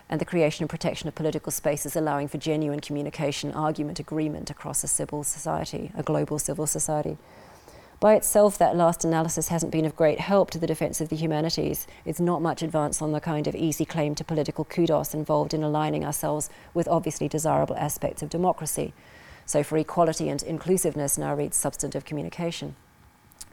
and 0.09 0.21
the 0.21 0.25
creation 0.25 0.63
and 0.63 0.69
protection 0.69 1.07
of 1.07 1.15
political 1.15 1.51
spaces 1.51 1.95
allowing 1.95 2.27
for 2.27 2.37
genuine 2.37 2.79
communication, 2.79 3.51
argument, 3.51 3.99
agreement 3.99 4.49
across 4.49 4.83
a 4.83 4.87
civil 4.87 5.23
society, 5.23 5.91
a 5.95 6.03
global 6.03 6.39
civil 6.39 6.67
society. 6.67 7.17
By 7.99 8.13
itself, 8.13 8.59
that 8.59 8.75
last 8.75 9.03
analysis 9.03 9.47
hasn't 9.47 9.71
been 9.71 9.85
of 9.85 9.95
great 9.95 10.19
help 10.19 10.51
to 10.51 10.59
the 10.59 10.67
defence 10.67 11.01
of 11.01 11.09
the 11.09 11.15
humanities. 11.15 11.87
It's 12.05 12.19
not 12.19 12.43
much 12.43 12.61
advance 12.61 13.01
on 13.01 13.11
the 13.11 13.19
kind 13.19 13.47
of 13.47 13.55
easy 13.55 13.85
claim 13.85 14.13
to 14.15 14.23
political 14.23 14.65
kudos 14.65 15.15
involved 15.15 15.53
in 15.53 15.63
aligning 15.63 16.05
ourselves 16.05 16.47
with 16.75 16.87
obviously 16.87 17.27
desirable 17.27 17.75
aspects 17.75 18.21
of 18.21 18.29
democracy. 18.29 18.93
So, 19.47 19.63
for 19.63 19.77
equality 19.77 20.29
and 20.29 20.43
inclusiveness, 20.43 21.17
now 21.17 21.33
reads 21.33 21.57
substantive 21.57 22.05
communication. 22.05 22.75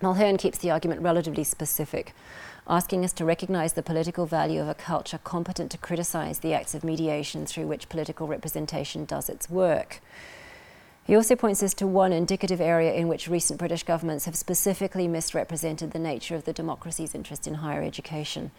Mulhern 0.02 0.38
keeps 0.38 0.58
the 0.58 0.70
argument 0.70 1.00
relatively 1.00 1.44
specific 1.44 2.14
asking 2.66 3.04
us 3.04 3.12
to 3.12 3.24
recognize 3.24 3.74
the 3.74 3.82
political 3.82 4.26
value 4.26 4.60
of 4.60 4.68
a 4.68 4.74
culture 4.74 5.18
competent 5.22 5.70
to 5.70 5.78
criticize 5.78 6.38
the 6.38 6.54
acts 6.54 6.74
of 6.74 6.82
mediation 6.82 7.44
through 7.44 7.66
which 7.66 7.88
political 7.88 8.26
representation 8.26 9.04
does 9.04 9.28
its 9.28 9.50
work. 9.50 10.00
He 11.04 11.14
also 11.14 11.36
points 11.36 11.62
us 11.62 11.74
to 11.74 11.86
one 11.86 12.14
indicative 12.14 12.62
area 12.62 12.94
in 12.94 13.08
which 13.08 13.28
recent 13.28 13.58
British 13.58 13.82
governments 13.82 14.24
have 14.24 14.36
specifically 14.36 15.06
misrepresented 15.06 15.90
the 15.90 15.98
nature 15.98 16.34
of 16.34 16.44
the 16.44 16.54
democracy's 16.54 17.14
interest 17.14 17.46
in 17.46 17.54
higher 17.54 17.82
education. 17.82 18.50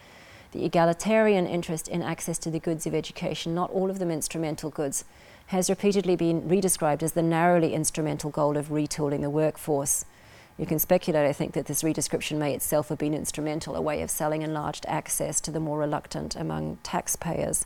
The 0.52 0.64
egalitarian 0.64 1.48
interest 1.48 1.88
in 1.88 2.04
access 2.04 2.38
to 2.40 2.52
the 2.52 2.60
goods 2.60 2.86
of 2.86 2.94
education, 2.94 3.56
not 3.56 3.72
all 3.72 3.90
of 3.90 3.98
them 3.98 4.12
instrumental 4.12 4.70
goods, 4.70 5.04
has 5.48 5.70
repeatedly 5.70 6.16
been 6.16 6.44
redescribed 6.44 7.02
as 7.02 7.14
the 7.14 7.24
narrowly 7.24 7.74
instrumental 7.74 8.30
goal 8.30 8.58
of 8.58 8.68
retooling 8.68 9.22
the 9.22 9.30
workforce. 9.30 10.06
You 10.58 10.66
can 10.66 10.80
speculate, 10.80 11.28
I 11.28 11.34
think, 11.34 11.54
that 11.54 11.66
this 11.66 11.84
redescription 11.84 12.38
may 12.38 12.54
itself 12.54 12.90
have 12.90 12.98
been 12.98 13.14
instrumental, 13.14 13.76
a 13.76 13.82
way 13.82 14.02
of 14.02 14.10
selling 14.10 14.42
enlarged 14.42 14.86
access 14.88 15.42
to 15.42 15.52
the 15.52 15.60
more 15.60 15.80
reluctant 15.80 16.36
among 16.36 16.78
taxpayers. 16.82 17.66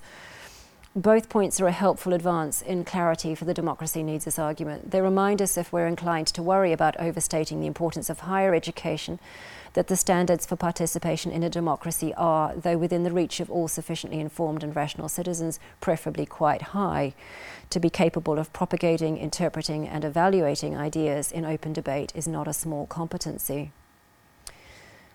Both 0.96 1.30
points 1.30 1.62
are 1.62 1.68
a 1.68 1.72
helpful 1.72 2.14
advance 2.14 2.64
in 2.64 2.84
clarity 2.84 3.36
for 3.36 3.46
the 3.46 3.54
democracy 3.54 4.02
needs 4.02 4.26
us 4.26 4.40
argument. 4.40 4.90
They 4.90 5.02
remind 5.02 5.40
us, 5.40 5.56
if 5.56 5.72
we're 5.72 5.86
inclined 5.86 6.28
to 6.28 6.42
worry 6.42 6.74
about 6.74 7.00
overstating 7.00 7.60
the 7.60 7.68
importance 7.68 8.10
of 8.10 8.22
higher 8.22 8.56
education, 8.56 9.20
that 9.80 9.88
the 9.88 9.96
standards 9.96 10.46
for 10.46 10.58
participation 10.58 11.32
in 11.32 11.42
a 11.42 11.50
democracy 11.50 12.14
are, 12.16 12.54
though 12.54 12.78
within 12.78 13.04
the 13.04 13.14
reach 13.14 13.40
of 13.40 13.50
all 13.50 13.70
sufficiently 13.70 14.20
informed 14.20 14.62
and 14.62 14.76
rational 14.76 15.08
citizens, 15.08 15.58
preferably 15.80 16.26
quite 16.26 16.62
high 16.74 17.14
to 17.70 17.80
be 17.80 17.90
capable 17.90 18.38
of 18.38 18.52
propagating, 18.52 19.18
interpreting, 19.18 19.88
and 19.88 20.04
evaluating 20.04 20.76
ideas 20.76 21.32
in 21.32 21.46
open 21.46 21.72
debate 21.72 22.12
is 22.14 22.28
not 22.28 22.46
a 22.46 22.52
small 22.52 22.88
competency. 22.88 23.72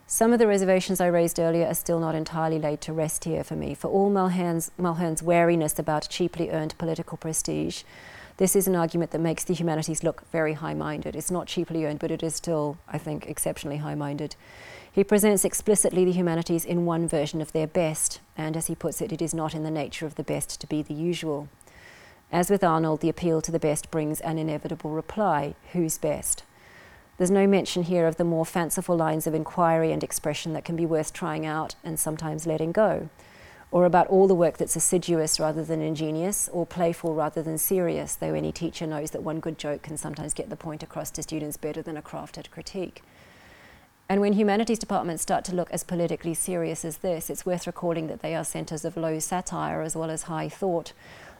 Some 0.06 0.32
of 0.32 0.38
the 0.38 0.46
reservations 0.46 0.98
I 0.98 1.08
raised 1.08 1.38
earlier 1.38 1.66
are 1.66 1.74
still 1.74 2.00
not 2.00 2.14
entirely 2.14 2.58
laid 2.58 2.80
to 2.82 2.94
rest 2.94 3.24
here 3.24 3.44
for 3.44 3.56
me. 3.56 3.74
For 3.74 3.88
all 3.88 4.08
Mulhern's, 4.08 4.70
Mulhern's 4.78 5.22
wariness 5.22 5.78
about 5.78 6.08
cheaply 6.08 6.48
earned 6.48 6.78
political 6.78 7.18
prestige, 7.18 7.82
this 8.36 8.56
is 8.56 8.66
an 8.66 8.74
argument 8.74 9.12
that 9.12 9.20
makes 9.20 9.44
the 9.44 9.54
humanities 9.54 10.02
look 10.02 10.28
very 10.32 10.54
high 10.54 10.74
minded. 10.74 11.14
It's 11.14 11.30
not 11.30 11.46
cheaply 11.46 11.84
earned, 11.84 12.00
but 12.00 12.10
it 12.10 12.22
is 12.22 12.34
still, 12.34 12.78
I 12.88 12.98
think, 12.98 13.26
exceptionally 13.26 13.76
high 13.78 13.94
minded. 13.94 14.34
He 14.90 15.04
presents 15.04 15.44
explicitly 15.44 16.04
the 16.04 16.12
humanities 16.12 16.64
in 16.64 16.84
one 16.84 17.06
version 17.06 17.40
of 17.40 17.52
their 17.52 17.66
best, 17.66 18.20
and 18.36 18.56
as 18.56 18.66
he 18.66 18.74
puts 18.74 19.00
it, 19.00 19.12
it 19.12 19.22
is 19.22 19.34
not 19.34 19.54
in 19.54 19.62
the 19.62 19.70
nature 19.70 20.06
of 20.06 20.16
the 20.16 20.24
best 20.24 20.60
to 20.60 20.66
be 20.66 20.82
the 20.82 20.94
usual. 20.94 21.48
As 22.32 22.50
with 22.50 22.64
Arnold, 22.64 23.00
the 23.00 23.08
appeal 23.08 23.40
to 23.40 23.52
the 23.52 23.60
best 23.60 23.90
brings 23.90 24.20
an 24.20 24.38
inevitable 24.38 24.90
reply 24.90 25.54
who's 25.72 25.98
best? 25.98 26.42
There's 27.16 27.30
no 27.30 27.46
mention 27.46 27.84
here 27.84 28.08
of 28.08 28.16
the 28.16 28.24
more 28.24 28.44
fanciful 28.44 28.96
lines 28.96 29.28
of 29.28 29.34
inquiry 29.34 29.92
and 29.92 30.02
expression 30.02 30.52
that 30.54 30.64
can 30.64 30.74
be 30.74 30.86
worth 30.86 31.12
trying 31.12 31.46
out 31.46 31.76
and 31.84 31.98
sometimes 31.98 32.46
letting 32.46 32.72
go, 32.72 33.08
or 33.74 33.86
about 33.86 34.06
all 34.06 34.28
the 34.28 34.36
work 34.36 34.56
that's 34.56 34.76
assiduous 34.76 35.40
rather 35.40 35.64
than 35.64 35.82
ingenious, 35.82 36.48
or 36.52 36.64
playful 36.64 37.12
rather 37.12 37.42
than 37.42 37.58
serious, 37.58 38.14
though 38.14 38.32
any 38.32 38.52
teacher 38.52 38.86
knows 38.86 39.10
that 39.10 39.24
one 39.24 39.40
good 39.40 39.58
joke 39.58 39.82
can 39.82 39.96
sometimes 39.96 40.32
get 40.32 40.48
the 40.48 40.54
point 40.54 40.84
across 40.84 41.10
to 41.10 41.24
students 41.24 41.56
better 41.56 41.82
than 41.82 41.96
a 41.96 42.02
crafted 42.02 42.48
critique. 42.52 43.02
And 44.08 44.20
when 44.20 44.34
humanities 44.34 44.78
departments 44.78 45.24
start 45.24 45.44
to 45.46 45.56
look 45.56 45.72
as 45.72 45.82
politically 45.82 46.34
serious 46.34 46.84
as 46.84 46.98
this, 46.98 47.28
it's 47.28 47.44
worth 47.44 47.66
recalling 47.66 48.06
that 48.06 48.22
they 48.22 48.36
are 48.36 48.44
centres 48.44 48.84
of 48.84 48.96
low 48.96 49.18
satire 49.18 49.82
as 49.82 49.96
well 49.96 50.08
as 50.08 50.22
high 50.24 50.48
thought, 50.48 50.92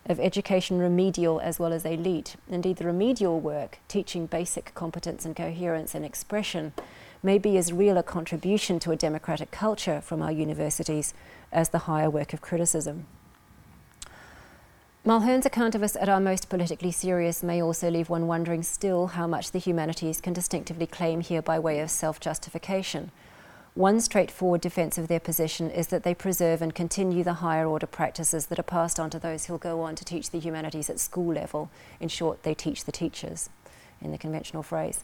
of 0.05 0.19
education 0.19 0.81
remedial 0.81 1.39
as 1.39 1.61
well 1.61 1.73
as 1.73 1.85
elite. 1.85 2.35
Indeed, 2.49 2.79
the 2.79 2.87
remedial 2.87 3.39
work, 3.39 3.79
teaching 3.87 4.27
basic 4.27 4.75
competence 4.75 5.25
and 5.25 5.37
coherence 5.37 5.95
and 5.95 6.05
expression, 6.05 6.73
may 7.23 7.39
be 7.39 7.57
as 7.57 7.73
real 7.73 7.97
a 7.97 8.03
contribution 8.03 8.79
to 8.79 8.91
a 8.91 8.97
democratic 8.97 9.51
culture 9.51 10.01
from 10.01 10.21
our 10.21 10.33
universities 10.33 11.15
as 11.55 11.71
the 11.71 11.81
higher 11.81 12.11
work 12.11 12.35
of 12.35 12.43
criticism. 12.43 13.07
Mulhern's 15.07 15.47
account 15.47 15.75
of 15.75 15.83
us 15.83 15.97
at 15.97 16.09
our 16.09 16.21
most 16.21 16.49
politically 16.49 16.91
serious 16.91 17.43
may 17.43 17.63
also 17.63 17.91
leave 17.91 18.09
one 18.09 18.27
wondering 18.27 18.63
still 18.63 19.09
how 19.09 19.27
much 19.27 19.53
the 19.53 19.59
humanities 19.59 20.21
can 20.21 20.33
distinctively 20.33 20.87
claim 20.87 21.21
here 21.21 21.43
by 21.43 21.59
way 21.59 21.81
of 21.81 21.91
self 21.91 22.21
justification 22.21 23.11
one 23.75 24.01
straightforward 24.01 24.61
defence 24.61 24.99
of 24.99 25.09
their 25.09 25.19
position 25.19 25.69
is 25.69 25.89
that 25.89 26.05
they 26.05 26.15
preserve 26.15 26.63
and 26.63 26.73
continue 26.73 27.25
the 27.25 27.35
higher 27.35 27.67
order 27.67 27.89
practices 27.89 28.47
that 28.47 28.59
are 28.59 28.63
passed 28.63 29.01
on 29.01 29.11
to 29.11 29.19
those 29.19 29.47
who'll 29.47 29.59
go 29.59 29.81
on 29.81 29.97
to 29.97 30.05
teach 30.05 30.31
the 30.31 30.39
humanities 30.39 30.89
at 30.89 31.01
school 31.01 31.35
level. 31.35 31.71
In 31.99 32.09
short, 32.09 32.45
they 32.45 32.55
teach 32.55 32.85
the 32.85 32.93
teachers, 32.93 33.51
in 34.01 34.13
the 34.13 34.19
conventional 34.19 34.63
phrase. 34.63 35.03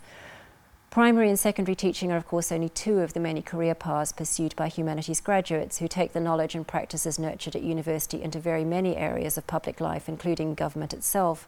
Primary 0.91 1.28
and 1.28 1.38
secondary 1.38 1.76
teaching 1.76 2.11
are, 2.11 2.16
of 2.16 2.26
course, 2.26 2.51
only 2.51 2.68
two 2.68 2.99
of 2.99 3.12
the 3.12 3.20
many 3.20 3.41
career 3.41 3.76
paths 3.76 4.11
pursued 4.11 4.57
by 4.57 4.66
humanities 4.66 5.20
graduates 5.20 5.78
who 5.78 5.86
take 5.86 6.12
the 6.12 6.20
knowledge 6.20 6.57
and 6.57 6.66
practices 6.66 7.16
nurtured 7.16 7.55
at 7.55 7.62
university 7.62 8.20
into 8.20 8.41
very 8.41 8.64
many 8.64 8.97
areas 8.97 9.38
of 9.38 9.47
public 9.47 9.80
life, 9.80 10.09
including 10.09 10.57
government 10.57 10.93
itself. 10.93 11.47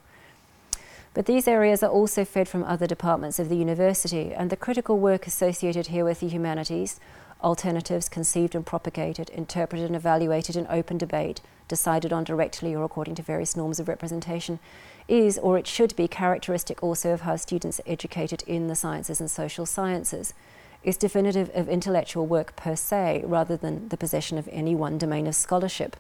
But 1.13 1.27
these 1.27 1.49
areas 1.49 1.83
are 1.83 1.91
also 1.91 2.25
fed 2.25 2.47
from 2.47 2.63
other 2.63 2.87
departments 2.87 3.41
of 3.41 3.49
the 3.49 3.57
university, 3.57 4.33
and 4.33 4.49
the 4.49 4.57
critical 4.57 5.01
work 5.01 5.27
associated 5.27 5.89
here 5.89 6.05
with 6.05 6.21
the 6.21 6.29
humanities, 6.29 7.01
alternatives 7.43 8.09
conceived 8.09 8.55
and 8.55 8.65
propagated, 8.65 9.29
interpreted 9.31 9.87
and 9.87 9.97
evaluated 9.97 10.55
in 10.55 10.69
open 10.71 10.99
debate, 10.99 11.41
decided 11.67 12.13
on 12.13 12.23
directly 12.23 12.77
or 12.77 12.85
according 12.85 13.17
to 13.17 13.23
various 13.23 13.57
norms 13.57 13.81
of 13.81 13.89
representation, 13.89 14.61
is, 15.09 15.39
or 15.39 15.59
it 15.59 15.67
should 15.67 15.95
be, 15.97 16.09
characteristic 16.09 16.83
also 16.83 17.13
of 17.13 17.23
how 17.23 17.37
students 17.37 17.81
are 17.81 17.93
educated 17.93 18.43
in 18.47 18.69
the 18.69 18.77
sciences 18.77 19.21
and 19.21 19.31
social 19.31 19.67
sciences. 19.67 20.35
is 20.83 20.97
definitive 20.97 21.51
of 21.55 21.69
intellectual 21.69 22.27
work 22.27 22.57
per 22.57 22.75
se, 22.75 23.23
rather 23.25 23.57
than 23.57 23.89
the 23.89 23.97
possession 23.97 24.39
of 24.39 24.49
any 24.51 24.75
one 24.75 24.99
domain 24.99 25.27
of 25.27 25.35
scholarship. 25.35 25.97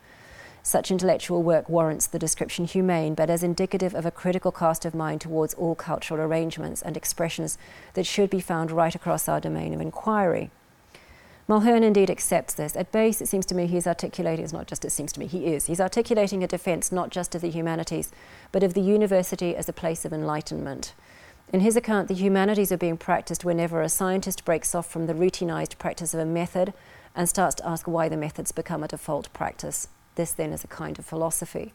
Such 0.64 0.90
intellectual 0.92 1.42
work 1.42 1.68
warrants 1.68 2.06
the 2.06 2.18
description 2.18 2.64
humane, 2.66 3.14
but 3.14 3.30
as 3.30 3.42
indicative 3.42 3.94
of 3.94 4.06
a 4.06 4.12
critical 4.12 4.52
cast 4.52 4.84
of 4.84 4.94
mind 4.94 5.20
towards 5.20 5.54
all 5.54 5.74
cultural 5.74 6.20
arrangements 6.20 6.82
and 6.82 6.96
expressions 6.96 7.58
that 7.94 8.06
should 8.06 8.30
be 8.30 8.40
found 8.40 8.70
right 8.70 8.94
across 8.94 9.28
our 9.28 9.40
domain 9.40 9.74
of 9.74 9.80
inquiry. 9.80 10.50
Mulhern 11.48 11.82
indeed 11.82 12.08
accepts 12.08 12.54
this. 12.54 12.76
At 12.76 12.92
base, 12.92 13.20
it 13.20 13.28
seems 13.28 13.44
to 13.46 13.54
me 13.54 13.66
he's 13.66 13.86
articulating, 13.86 14.44
it's 14.44 14.52
not 14.52 14.68
just 14.68 14.84
it 14.84 14.90
seems 14.90 15.12
to 15.12 15.20
me, 15.20 15.26
he 15.26 15.46
is. 15.46 15.66
He's 15.66 15.80
articulating 15.80 16.44
a 16.44 16.48
defence 16.48 16.92
not 16.92 17.10
just 17.10 17.34
of 17.34 17.40
the 17.40 17.50
humanities, 17.50 18.12
but 18.52 18.62
of 18.62 18.74
the 18.74 18.80
university 18.80 19.56
as 19.56 19.68
a 19.68 19.72
place 19.72 20.04
of 20.04 20.12
enlightenment. 20.12 20.94
In 21.52 21.60
his 21.60 21.76
account, 21.76 22.08
the 22.08 22.14
humanities 22.14 22.72
are 22.72 22.78
being 22.78 22.96
practiced 22.96 23.44
whenever 23.44 23.82
a 23.82 23.88
scientist 23.88 24.44
breaks 24.44 24.74
off 24.74 24.88
from 24.88 25.06
the 25.06 25.14
routinized 25.14 25.78
practice 25.78 26.14
of 26.14 26.20
a 26.20 26.24
method 26.24 26.72
and 27.14 27.28
starts 27.28 27.56
to 27.56 27.68
ask 27.68 27.86
why 27.86 28.08
the 28.08 28.16
methods 28.16 28.52
become 28.52 28.82
a 28.82 28.88
default 28.88 29.30
practice. 29.34 29.88
This 30.14 30.32
then 30.32 30.52
is 30.52 30.64
a 30.64 30.68
kind 30.68 30.98
of 30.98 31.04
philosophy. 31.04 31.74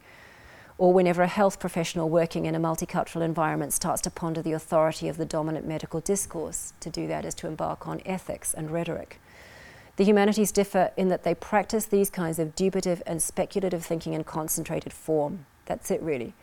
Or 0.80 0.93
whenever 0.93 1.24
a 1.24 1.28
health 1.28 1.59
professional 1.59 2.09
working 2.09 2.45
in 2.45 2.55
a 2.55 2.59
multicultural 2.59 3.22
environment 3.22 3.74
starts 3.74 4.01
to 4.03 4.11
ponder 4.11 4.41
the 4.41 4.53
authority 4.53 5.09
of 5.09 5.18
the 5.18 5.26
dominant 5.26 5.68
medical 5.68 5.99
discourse. 5.99 6.74
To 6.80 6.89
do 6.89 7.07
that 7.07 7.26
is 7.26 7.36
to 7.36 7.47
embark 7.47 7.88
on 7.88 8.01
ethics 8.05 8.53
and 8.53 8.72
rhetoric. 8.72 9.20
The 9.98 10.04
humanities 10.04 10.52
differ 10.52 10.91
in 10.95 11.08
that 11.08 11.24
they 11.24 11.34
practice 11.34 11.88
these 11.88 12.12
kinds 12.12 12.38
of 12.38 12.56
dubitative 12.56 13.02
and 13.08 13.22
speculative 13.22 13.84
thinking 13.84 14.14
in 14.14 14.24
concentrated 14.24 14.93
form. 14.93 15.48
That's 15.66 15.89
it, 15.89 16.02
really. 16.04 16.36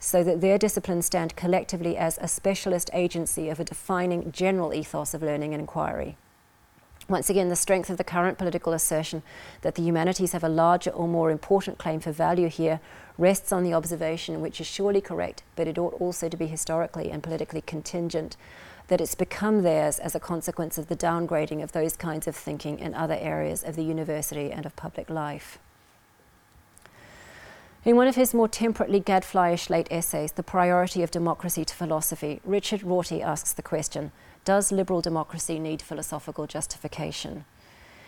So 0.00 0.24
that 0.24 0.40
their 0.40 0.56
disciplines 0.56 1.06
stand 1.06 1.36
collectively 1.36 1.96
as 1.96 2.18
a 2.18 2.26
specialist 2.26 2.88
agency 2.94 3.50
of 3.50 3.60
a 3.60 3.64
defining 3.64 4.32
general 4.32 4.72
ethos 4.72 5.12
of 5.12 5.22
learning 5.22 5.52
and 5.52 5.60
inquiry. 5.60 6.16
Once 7.06 7.28
again, 7.28 7.50
the 7.50 7.56
strength 7.56 7.90
of 7.90 7.98
the 7.98 8.04
current 8.04 8.38
political 8.38 8.72
assertion 8.72 9.22
that 9.60 9.74
the 9.74 9.82
humanities 9.82 10.32
have 10.32 10.44
a 10.44 10.48
larger 10.48 10.90
or 10.90 11.06
more 11.06 11.30
important 11.30 11.76
claim 11.76 12.00
for 12.00 12.12
value 12.12 12.48
here 12.48 12.80
rests 13.18 13.52
on 13.52 13.62
the 13.62 13.74
observation, 13.74 14.40
which 14.40 14.58
is 14.58 14.66
surely 14.66 15.02
correct, 15.02 15.42
but 15.54 15.68
it 15.68 15.76
ought 15.76 16.00
also 16.00 16.30
to 16.30 16.36
be 16.36 16.46
historically 16.46 17.10
and 17.10 17.22
politically 17.22 17.60
contingent, 17.60 18.38
that 18.88 19.00
it's 19.00 19.14
become 19.14 19.62
theirs 19.62 19.98
as 19.98 20.14
a 20.14 20.20
consequence 20.20 20.78
of 20.78 20.88
the 20.88 20.96
downgrading 20.96 21.62
of 21.62 21.72
those 21.72 21.96
kinds 21.96 22.26
of 22.26 22.36
thinking 22.36 22.78
in 22.78 22.94
other 22.94 23.16
areas 23.20 23.62
of 23.62 23.76
the 23.76 23.84
university 23.84 24.50
and 24.50 24.66
of 24.66 24.76
public 24.76 25.08
life. 25.08 25.58
In 27.84 27.96
one 27.96 28.06
of 28.06 28.14
his 28.14 28.32
more 28.32 28.46
temperately 28.46 29.00
gadflyish 29.00 29.68
late 29.68 29.88
essays, 29.90 30.32
The 30.32 30.44
Priority 30.44 31.02
of 31.02 31.10
Democracy 31.10 31.64
to 31.64 31.74
Philosophy, 31.74 32.40
Richard 32.44 32.84
Rorty 32.84 33.20
asks 33.22 33.52
the 33.52 33.62
question 33.62 34.12
Does 34.44 34.70
liberal 34.70 35.00
democracy 35.00 35.58
need 35.58 35.82
philosophical 35.82 36.46
justification? 36.46 37.44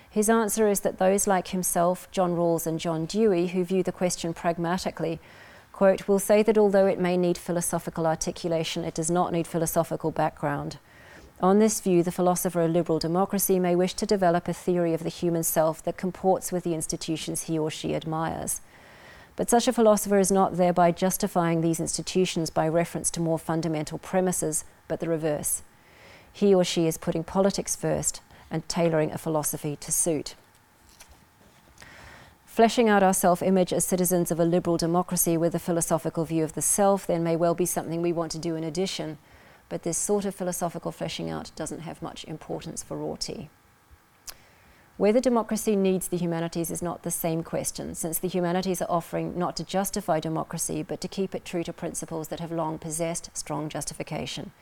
His 0.08 0.30
answer 0.30 0.68
is 0.68 0.80
that 0.80 0.98
those 0.98 1.26
like 1.26 1.48
himself, 1.48 2.08
John 2.12 2.36
Rawls, 2.36 2.68
and 2.68 2.78
John 2.78 3.04
Dewey, 3.04 3.48
who 3.48 3.64
view 3.64 3.82
the 3.82 3.90
question 3.90 4.32
pragmatically, 4.32 5.18
quote, 5.74 6.06
will 6.06 6.20
say 6.20 6.40
that 6.40 6.56
although 6.56 6.86
it 6.86 7.00
may 7.00 7.16
need 7.16 7.36
philosophical 7.36 8.06
articulation, 8.06 8.84
it 8.84 8.94
does 8.94 9.10
not 9.10 9.32
need 9.32 9.44
philosophical 9.44 10.12
background. 10.12 10.78
On 11.40 11.58
this 11.58 11.80
view, 11.80 12.04
the 12.04 12.12
philosopher 12.12 12.62
of 12.62 12.70
liberal 12.70 13.00
democracy 13.00 13.58
may 13.58 13.74
wish 13.74 13.94
to 13.94 14.06
develop 14.06 14.46
a 14.46 14.52
theory 14.52 14.94
of 14.94 15.02
the 15.02 15.08
human 15.08 15.42
self 15.42 15.82
that 15.82 15.96
comports 15.96 16.52
with 16.52 16.62
the 16.62 16.74
institutions 16.74 17.42
he 17.42 17.58
or 17.58 17.72
she 17.72 17.92
admires. 17.92 18.60
But 19.34 19.50
such 19.50 19.66
a 19.66 19.72
philosopher 19.72 20.20
is 20.20 20.30
not 20.30 20.56
thereby 20.56 20.92
justifying 20.92 21.60
these 21.60 21.80
institutions 21.80 22.50
by 22.50 22.68
reference 22.68 23.10
to 23.10 23.20
more 23.20 23.38
fundamental 23.38 23.98
premises, 23.98 24.64
but 24.86 25.00
the 25.00 25.08
reverse. 25.08 25.62
He 26.32 26.54
or 26.54 26.62
she 26.62 26.86
is 26.86 26.98
putting 26.98 27.24
politics 27.24 27.74
first 27.74 28.20
and 28.48 28.68
tailoring 28.68 29.10
a 29.10 29.18
philosophy 29.18 29.74
to 29.80 29.90
suit. 29.90 30.36
Fleshing 32.54 32.88
out 32.88 33.02
our 33.02 33.12
self 33.12 33.42
image 33.42 33.72
as 33.72 33.84
citizens 33.84 34.30
of 34.30 34.38
a 34.38 34.44
liberal 34.44 34.76
democracy 34.76 35.36
with 35.36 35.56
a 35.56 35.58
philosophical 35.58 36.24
view 36.24 36.44
of 36.44 36.52
the 36.52 36.62
self 36.62 37.04
then 37.04 37.24
may 37.24 37.34
well 37.34 37.56
be 37.56 37.66
something 37.66 38.00
we 38.00 38.12
want 38.12 38.30
to 38.30 38.38
do 38.38 38.54
in 38.54 38.62
addition, 38.62 39.18
but 39.68 39.82
this 39.82 39.98
sort 39.98 40.24
of 40.24 40.36
philosophical 40.36 40.92
fleshing 40.92 41.28
out 41.28 41.50
doesn't 41.56 41.80
have 41.80 42.00
much 42.00 42.22
importance 42.26 42.80
for 42.80 42.96
Rorty. 42.96 43.50
Whether 44.96 45.18
democracy 45.18 45.74
needs 45.74 46.06
the 46.06 46.16
humanities 46.16 46.70
is 46.70 46.80
not 46.80 47.02
the 47.02 47.10
same 47.10 47.42
question, 47.42 47.96
since 47.96 48.20
the 48.20 48.28
humanities 48.28 48.80
are 48.80 48.88
offering 48.88 49.36
not 49.36 49.56
to 49.56 49.64
justify 49.64 50.20
democracy, 50.20 50.84
but 50.84 51.00
to 51.00 51.08
keep 51.08 51.34
it 51.34 51.44
true 51.44 51.64
to 51.64 51.72
principles 51.72 52.28
that 52.28 52.38
have 52.38 52.52
long 52.52 52.78
possessed 52.78 53.30
strong 53.36 53.68
justification. 53.68 54.52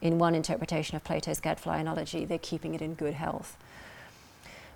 In 0.00 0.20
one 0.20 0.36
interpretation 0.36 0.94
of 0.94 1.02
Plato's 1.02 1.40
gadfly 1.40 1.78
analogy, 1.78 2.24
they're 2.24 2.38
keeping 2.38 2.76
it 2.76 2.80
in 2.80 2.94
good 2.94 3.14
health. 3.14 3.56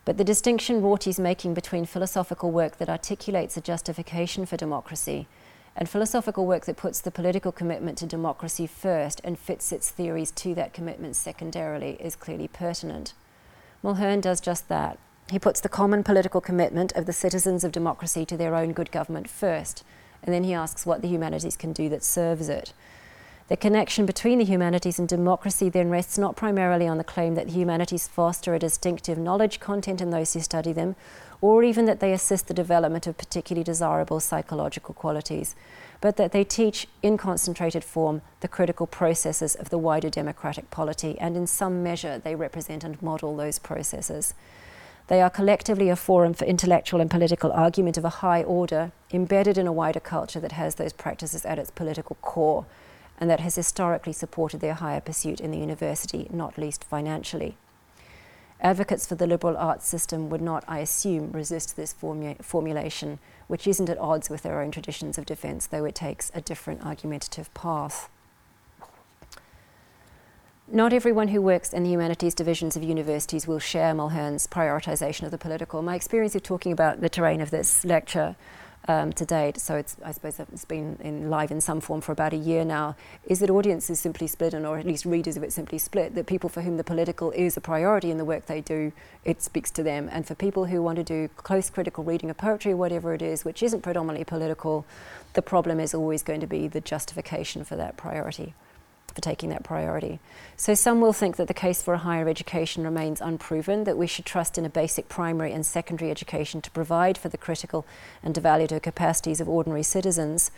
But 0.04 0.18
the 0.18 0.24
distinction 0.24 0.82
Rorty 0.82 1.10
is 1.10 1.18
making 1.18 1.54
between 1.54 1.86
philosophical 1.86 2.50
work 2.50 2.76
that 2.76 2.90
articulates 2.90 3.56
a 3.56 3.62
justification 3.62 4.44
for 4.44 4.56
democracy 4.56 5.26
and 5.76 5.88
philosophical 5.88 6.46
work 6.46 6.66
that 6.66 6.76
puts 6.76 7.00
the 7.00 7.10
political 7.10 7.50
commitment 7.50 7.98
to 7.98 8.06
democracy 8.06 8.66
first 8.66 9.20
and 9.24 9.38
fits 9.38 9.72
its 9.72 9.90
theories 9.90 10.30
to 10.30 10.54
that 10.54 10.72
commitment 10.72 11.16
secondarily 11.16 11.96
is 12.00 12.14
clearly 12.14 12.48
pertinent. 12.48 13.12
Mulhern 13.82 14.20
does 14.20 14.40
just 14.40 14.68
that. 14.68 14.98
He 15.30 15.38
puts 15.38 15.60
the 15.60 15.68
common 15.68 16.04
political 16.04 16.40
commitment 16.40 16.92
of 16.92 17.06
the 17.06 17.12
citizens 17.12 17.64
of 17.64 17.72
democracy 17.72 18.24
to 18.26 18.36
their 18.36 18.54
own 18.54 18.72
good 18.72 18.92
government 18.92 19.28
first, 19.28 19.82
and 20.22 20.34
then 20.34 20.44
he 20.44 20.54
asks 20.54 20.86
what 20.86 21.02
the 21.02 21.08
humanities 21.08 21.56
can 21.56 21.72
do 21.72 21.88
that 21.88 22.04
serves 22.04 22.48
it. 22.48 22.72
The 23.48 23.58
connection 23.58 24.06
between 24.06 24.38
the 24.38 24.46
humanities 24.46 24.98
and 24.98 25.06
democracy 25.06 25.68
then 25.68 25.90
rests 25.90 26.16
not 26.16 26.34
primarily 26.34 26.88
on 26.88 26.96
the 26.96 27.04
claim 27.04 27.34
that 27.34 27.48
the 27.48 27.52
humanities 27.52 28.08
foster 28.08 28.54
a 28.54 28.58
distinctive 28.58 29.18
knowledge 29.18 29.60
content 29.60 30.00
in 30.00 30.08
those 30.08 30.32
who 30.32 30.40
study 30.40 30.72
them, 30.72 30.96
or 31.42 31.62
even 31.62 31.84
that 31.84 32.00
they 32.00 32.14
assist 32.14 32.48
the 32.48 32.54
development 32.54 33.06
of 33.06 33.18
particularly 33.18 33.62
desirable 33.62 34.18
psychological 34.18 34.94
qualities, 34.94 35.54
but 36.00 36.16
that 36.16 36.32
they 36.32 36.42
teach 36.42 36.88
in 37.02 37.18
concentrated 37.18 37.84
form 37.84 38.22
the 38.40 38.48
critical 38.48 38.86
processes 38.86 39.54
of 39.54 39.68
the 39.68 39.76
wider 39.76 40.08
democratic 40.08 40.70
polity, 40.70 41.18
and 41.18 41.36
in 41.36 41.46
some 41.46 41.82
measure 41.82 42.18
they 42.18 42.34
represent 42.34 42.82
and 42.82 43.02
model 43.02 43.36
those 43.36 43.58
processes. 43.58 44.32
They 45.08 45.20
are 45.20 45.28
collectively 45.28 45.90
a 45.90 45.96
forum 45.96 46.32
for 46.32 46.46
intellectual 46.46 47.02
and 47.02 47.10
political 47.10 47.52
argument 47.52 47.98
of 47.98 48.06
a 48.06 48.20
high 48.24 48.42
order, 48.42 48.92
embedded 49.12 49.58
in 49.58 49.66
a 49.66 49.72
wider 49.72 50.00
culture 50.00 50.40
that 50.40 50.52
has 50.52 50.76
those 50.76 50.94
practices 50.94 51.44
at 51.44 51.58
its 51.58 51.70
political 51.70 52.16
core 52.22 52.64
and 53.18 53.30
that 53.30 53.40
has 53.40 53.54
historically 53.54 54.12
supported 54.12 54.60
their 54.60 54.74
higher 54.74 55.00
pursuit 55.00 55.40
in 55.40 55.50
the 55.50 55.58
university, 55.58 56.28
not 56.32 56.58
least 56.58 56.84
financially. 56.84 57.56
Advocates 58.60 59.06
for 59.06 59.14
the 59.14 59.26
liberal 59.26 59.56
arts 59.56 59.86
system 59.86 60.30
would 60.30 60.40
not, 60.40 60.64
I 60.66 60.78
assume, 60.78 61.32
resist 61.32 61.76
this 61.76 61.92
formu- 61.92 62.42
formulation, 62.42 63.18
which 63.46 63.66
isn't 63.66 63.90
at 63.90 63.98
odds 63.98 64.30
with 64.30 64.42
their 64.42 64.60
own 64.60 64.70
traditions 64.70 65.18
of 65.18 65.26
defence, 65.26 65.66
though 65.66 65.84
it 65.84 65.94
takes 65.94 66.30
a 66.34 66.40
different 66.40 66.84
argumentative 66.84 67.52
path. 67.52 68.08
Not 70.66 70.94
everyone 70.94 71.28
who 71.28 71.42
works 71.42 71.74
in 71.74 71.82
the 71.82 71.90
humanities 71.90 72.34
divisions 72.34 72.74
of 72.74 72.82
universities 72.82 73.46
will 73.46 73.58
share 73.58 73.92
Mulhern's 73.92 74.46
prioritisation 74.46 75.24
of 75.24 75.30
the 75.30 75.36
political. 75.36 75.82
My 75.82 75.94
experience 75.94 76.34
of 76.34 76.42
talking 76.42 76.72
about 76.72 77.02
the 77.02 77.10
terrain 77.10 77.42
of 77.42 77.50
this 77.50 77.84
lecture 77.84 78.34
um, 78.86 79.12
to 79.14 79.24
date, 79.24 79.58
so 79.58 79.76
it's, 79.76 79.96
I 80.04 80.12
suppose 80.12 80.38
it's 80.38 80.64
been 80.64 80.98
in 81.00 81.30
live 81.30 81.50
in 81.50 81.60
some 81.60 81.80
form 81.80 82.00
for 82.00 82.12
about 82.12 82.32
a 82.32 82.36
year 82.36 82.64
now, 82.64 82.96
is 83.26 83.40
that 83.40 83.50
audiences 83.50 83.98
simply 83.98 84.26
split, 84.26 84.52
and 84.54 84.66
or 84.66 84.78
at 84.78 84.86
least 84.86 85.04
readers 85.04 85.36
of 85.36 85.42
it 85.42 85.52
simply 85.52 85.78
split, 85.78 86.14
that 86.14 86.26
people 86.26 86.50
for 86.50 86.62
whom 86.62 86.76
the 86.76 86.84
political 86.84 87.30
is 87.30 87.56
a 87.56 87.60
priority 87.60 88.10
in 88.10 88.18
the 88.18 88.24
work 88.24 88.46
they 88.46 88.60
do, 88.60 88.92
it 89.24 89.42
speaks 89.42 89.70
to 89.70 89.82
them. 89.82 90.08
And 90.12 90.26
for 90.26 90.34
people 90.34 90.66
who 90.66 90.82
want 90.82 90.96
to 90.96 91.04
do 91.04 91.28
close 91.36 91.70
critical 91.70 92.04
reading 92.04 92.30
of 92.30 92.36
poetry, 92.36 92.74
whatever 92.74 93.14
it 93.14 93.22
is, 93.22 93.44
which 93.44 93.62
isn't 93.62 93.82
predominantly 93.82 94.24
political, 94.24 94.84
the 95.32 95.42
problem 95.42 95.80
is 95.80 95.94
always 95.94 96.22
going 96.22 96.40
to 96.40 96.46
be 96.46 96.68
the 96.68 96.80
justification 96.80 97.64
for 97.64 97.76
that 97.76 97.96
priority 97.96 98.54
for 99.14 99.20
taking 99.20 99.50
that 99.50 99.64
priority. 99.64 100.18
So 100.56 100.74
some 100.74 101.00
will 101.00 101.12
think 101.12 101.36
that 101.36 101.48
the 101.48 101.54
case 101.54 101.82
for 101.82 101.94
a 101.94 101.98
higher 101.98 102.28
education 102.28 102.84
remains 102.84 103.20
unproven, 103.20 103.84
that 103.84 103.98
we 103.98 104.06
should 104.06 104.26
trust 104.26 104.58
in 104.58 104.64
a 104.64 104.70
basic 104.70 105.08
primary 105.08 105.52
and 105.52 105.64
secondary 105.64 106.10
education 106.10 106.60
to 106.62 106.70
provide 106.70 107.16
for 107.16 107.28
the 107.28 107.38
critical 107.38 107.86
and 108.22 108.34
evaluative 108.34 108.82
capacities 108.82 109.40
of 109.40 109.48
ordinary 109.48 109.82
citizens. 109.82 110.50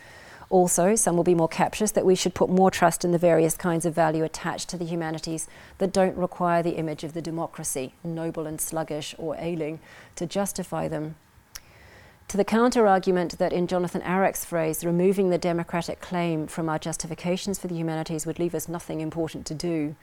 Also, 0.49 0.95
some 0.95 1.17
will 1.17 1.25
be 1.25 1.35
more 1.35 1.49
captious 1.49 1.91
that 1.91 2.07
we 2.07 2.15
should 2.15 2.35
put 2.35 2.49
more 2.49 2.71
trust 2.71 3.05
in 3.05 3.11
the 3.11 3.19
various 3.19 3.57
kinds 3.57 3.85
of 3.85 3.95
value 3.95 4.23
attached 4.23 4.69
to 4.69 4.77
the 4.77 4.85
humanities 4.85 5.49
that 5.79 5.93
don't 5.93 6.17
require 6.17 6.63
the 6.63 6.77
image 6.77 7.03
of 7.03 7.15
the 7.15 7.23
democracy, 7.23 7.95
noble 8.05 8.47
and 8.47 8.61
sluggish 8.61 9.15
or 9.19 9.37
ailing, 9.39 9.81
to 10.15 10.25
justify 10.25 10.87
them 10.87 11.17
to 12.29 12.37
the 12.37 12.45
counter 12.45 12.89
argument 12.89 13.39
that, 13.39 13.53
in 13.53 13.69
Jonathan 13.69 14.03
Arac's 14.03 14.45
phrase, 14.45 14.85
removing 14.85 15.31
the 15.31 15.39
democratic 15.39 16.01
claim 16.01 16.49
from 16.49 16.69
our 16.69 16.79
justifications 16.79 17.59
for 17.59 17.69
the 17.69 17.77
humanities 17.77 18.27
would 18.27 18.41
leave 18.41 18.55
us 18.55 18.69
nothing 18.69 19.01
important 19.01 19.47
to 19.47 19.55
do, 19.55 19.95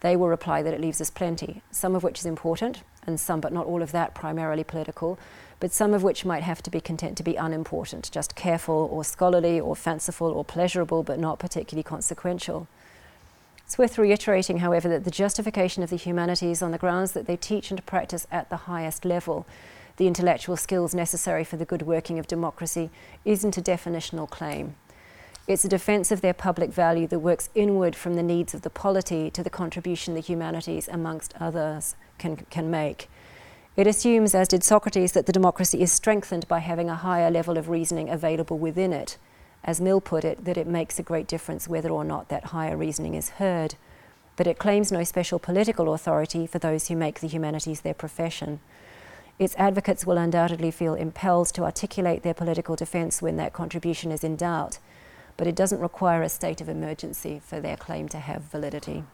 they 0.00 0.16
will 0.16 0.28
reply 0.28 0.60
that 0.62 0.74
it 0.74 0.80
leaves 0.80 1.00
us 1.00 1.10
plenty, 1.10 1.62
some 1.70 1.94
of 1.94 2.02
which 2.02 2.18
is 2.18 2.26
important, 2.26 2.82
and 3.06 3.20
some, 3.20 3.40
but 3.40 3.52
not 3.52 3.66
all 3.66 3.80
of 3.80 3.92
that, 3.92 4.14
primarily 4.14 4.64
political, 4.64 5.18
but 5.60 5.72
some 5.72 5.94
of 5.94 6.02
which 6.02 6.24
might 6.24 6.42
have 6.42 6.62
to 6.62 6.70
be 6.70 6.80
content 6.80 7.16
to 7.16 7.22
be 7.22 7.36
unimportant, 7.36 8.10
just 8.12 8.34
careful 8.34 8.88
or 8.92 9.04
scholarly 9.04 9.58
or 9.60 9.76
fanciful 9.76 10.28
or 10.28 10.44
pleasurable, 10.44 11.04
but 11.04 11.18
not 11.18 11.38
particularly 11.38 11.82
consequential. 11.84 12.66
It's 13.64 13.78
worth 13.78 13.98
reiterating, 13.98 14.58
however, 14.58 14.88
that 14.88 15.04
the 15.04 15.10
justification 15.10 15.82
of 15.82 15.90
the 15.90 15.96
humanities 15.96 16.60
on 16.60 16.70
the 16.70 16.78
grounds 16.78 17.12
that 17.12 17.26
they 17.26 17.36
teach 17.36 17.70
and 17.70 17.84
practice 17.86 18.26
at 18.32 18.50
the 18.50 18.56
highest 18.56 19.04
level 19.04 19.46
the 19.98 20.06
intellectual 20.06 20.56
skills 20.56 20.94
necessary 20.94 21.44
for 21.44 21.56
the 21.56 21.64
good 21.64 21.82
working 21.82 22.18
of 22.18 22.26
democracy 22.26 22.90
isn't 23.24 23.58
a 23.58 23.62
definitional 23.62 24.28
claim. 24.28 24.74
It's 25.46 25.64
a 25.64 25.68
defense 25.68 26.10
of 26.10 26.20
their 26.20 26.34
public 26.34 26.70
value 26.72 27.06
that 27.06 27.18
works 27.20 27.50
inward 27.54 27.94
from 27.94 28.14
the 28.14 28.22
needs 28.22 28.54
of 28.54 28.62
the 28.62 28.70
polity 28.70 29.30
to 29.30 29.42
the 29.42 29.50
contribution 29.50 30.14
the 30.14 30.20
humanities, 30.20 30.88
amongst 30.88 31.34
others, 31.38 31.94
can, 32.18 32.36
can 32.50 32.70
make. 32.70 33.08
It 33.76 33.86
assumes, 33.86 34.34
as 34.34 34.48
did 34.48 34.64
Socrates, 34.64 35.12
that 35.12 35.26
the 35.26 35.32
democracy 35.32 35.80
is 35.80 35.92
strengthened 35.92 36.48
by 36.48 36.58
having 36.58 36.88
a 36.90 36.96
higher 36.96 37.30
level 37.30 37.56
of 37.56 37.68
reasoning 37.68 38.08
available 38.08 38.58
within 38.58 38.92
it 38.92 39.18
as 39.64 39.80
Mill 39.80 40.00
put 40.00 40.24
it, 40.24 40.44
that 40.44 40.56
it 40.56 40.66
makes 40.66 40.98
a 40.98 41.02
great 41.02 41.26
difference 41.26 41.68
whether 41.68 41.90
or 41.90 42.04
not 42.04 42.28
that 42.28 42.46
higher 42.46 42.76
reasoning 42.76 43.14
is 43.14 43.30
heard. 43.30 43.74
But 44.36 44.46
it 44.46 44.58
claims 44.58 44.92
no 44.92 45.02
special 45.04 45.38
political 45.38 45.92
authority 45.92 46.46
for 46.46 46.58
those 46.58 46.88
who 46.88 46.96
make 46.96 47.20
the 47.20 47.26
humanities 47.26 47.80
their 47.80 47.94
profession. 47.94 48.60
Its 49.38 49.54
advocates 49.56 50.04
will 50.04 50.18
undoubtedly 50.18 50.70
feel 50.70 50.94
impelled 50.94 51.46
to 51.48 51.62
articulate 51.62 52.22
their 52.22 52.34
political 52.34 52.74
defence 52.74 53.22
when 53.22 53.36
that 53.36 53.52
contribution 53.52 54.10
is 54.10 54.24
in 54.24 54.34
doubt, 54.34 54.78
but 55.36 55.46
it 55.46 55.54
doesn't 55.54 55.80
require 55.80 56.22
a 56.22 56.28
state 56.28 56.60
of 56.60 56.68
emergency 56.68 57.40
for 57.44 57.60
their 57.60 57.76
claim 57.76 58.08
to 58.08 58.18
have 58.18 58.42
validity. 58.42 59.04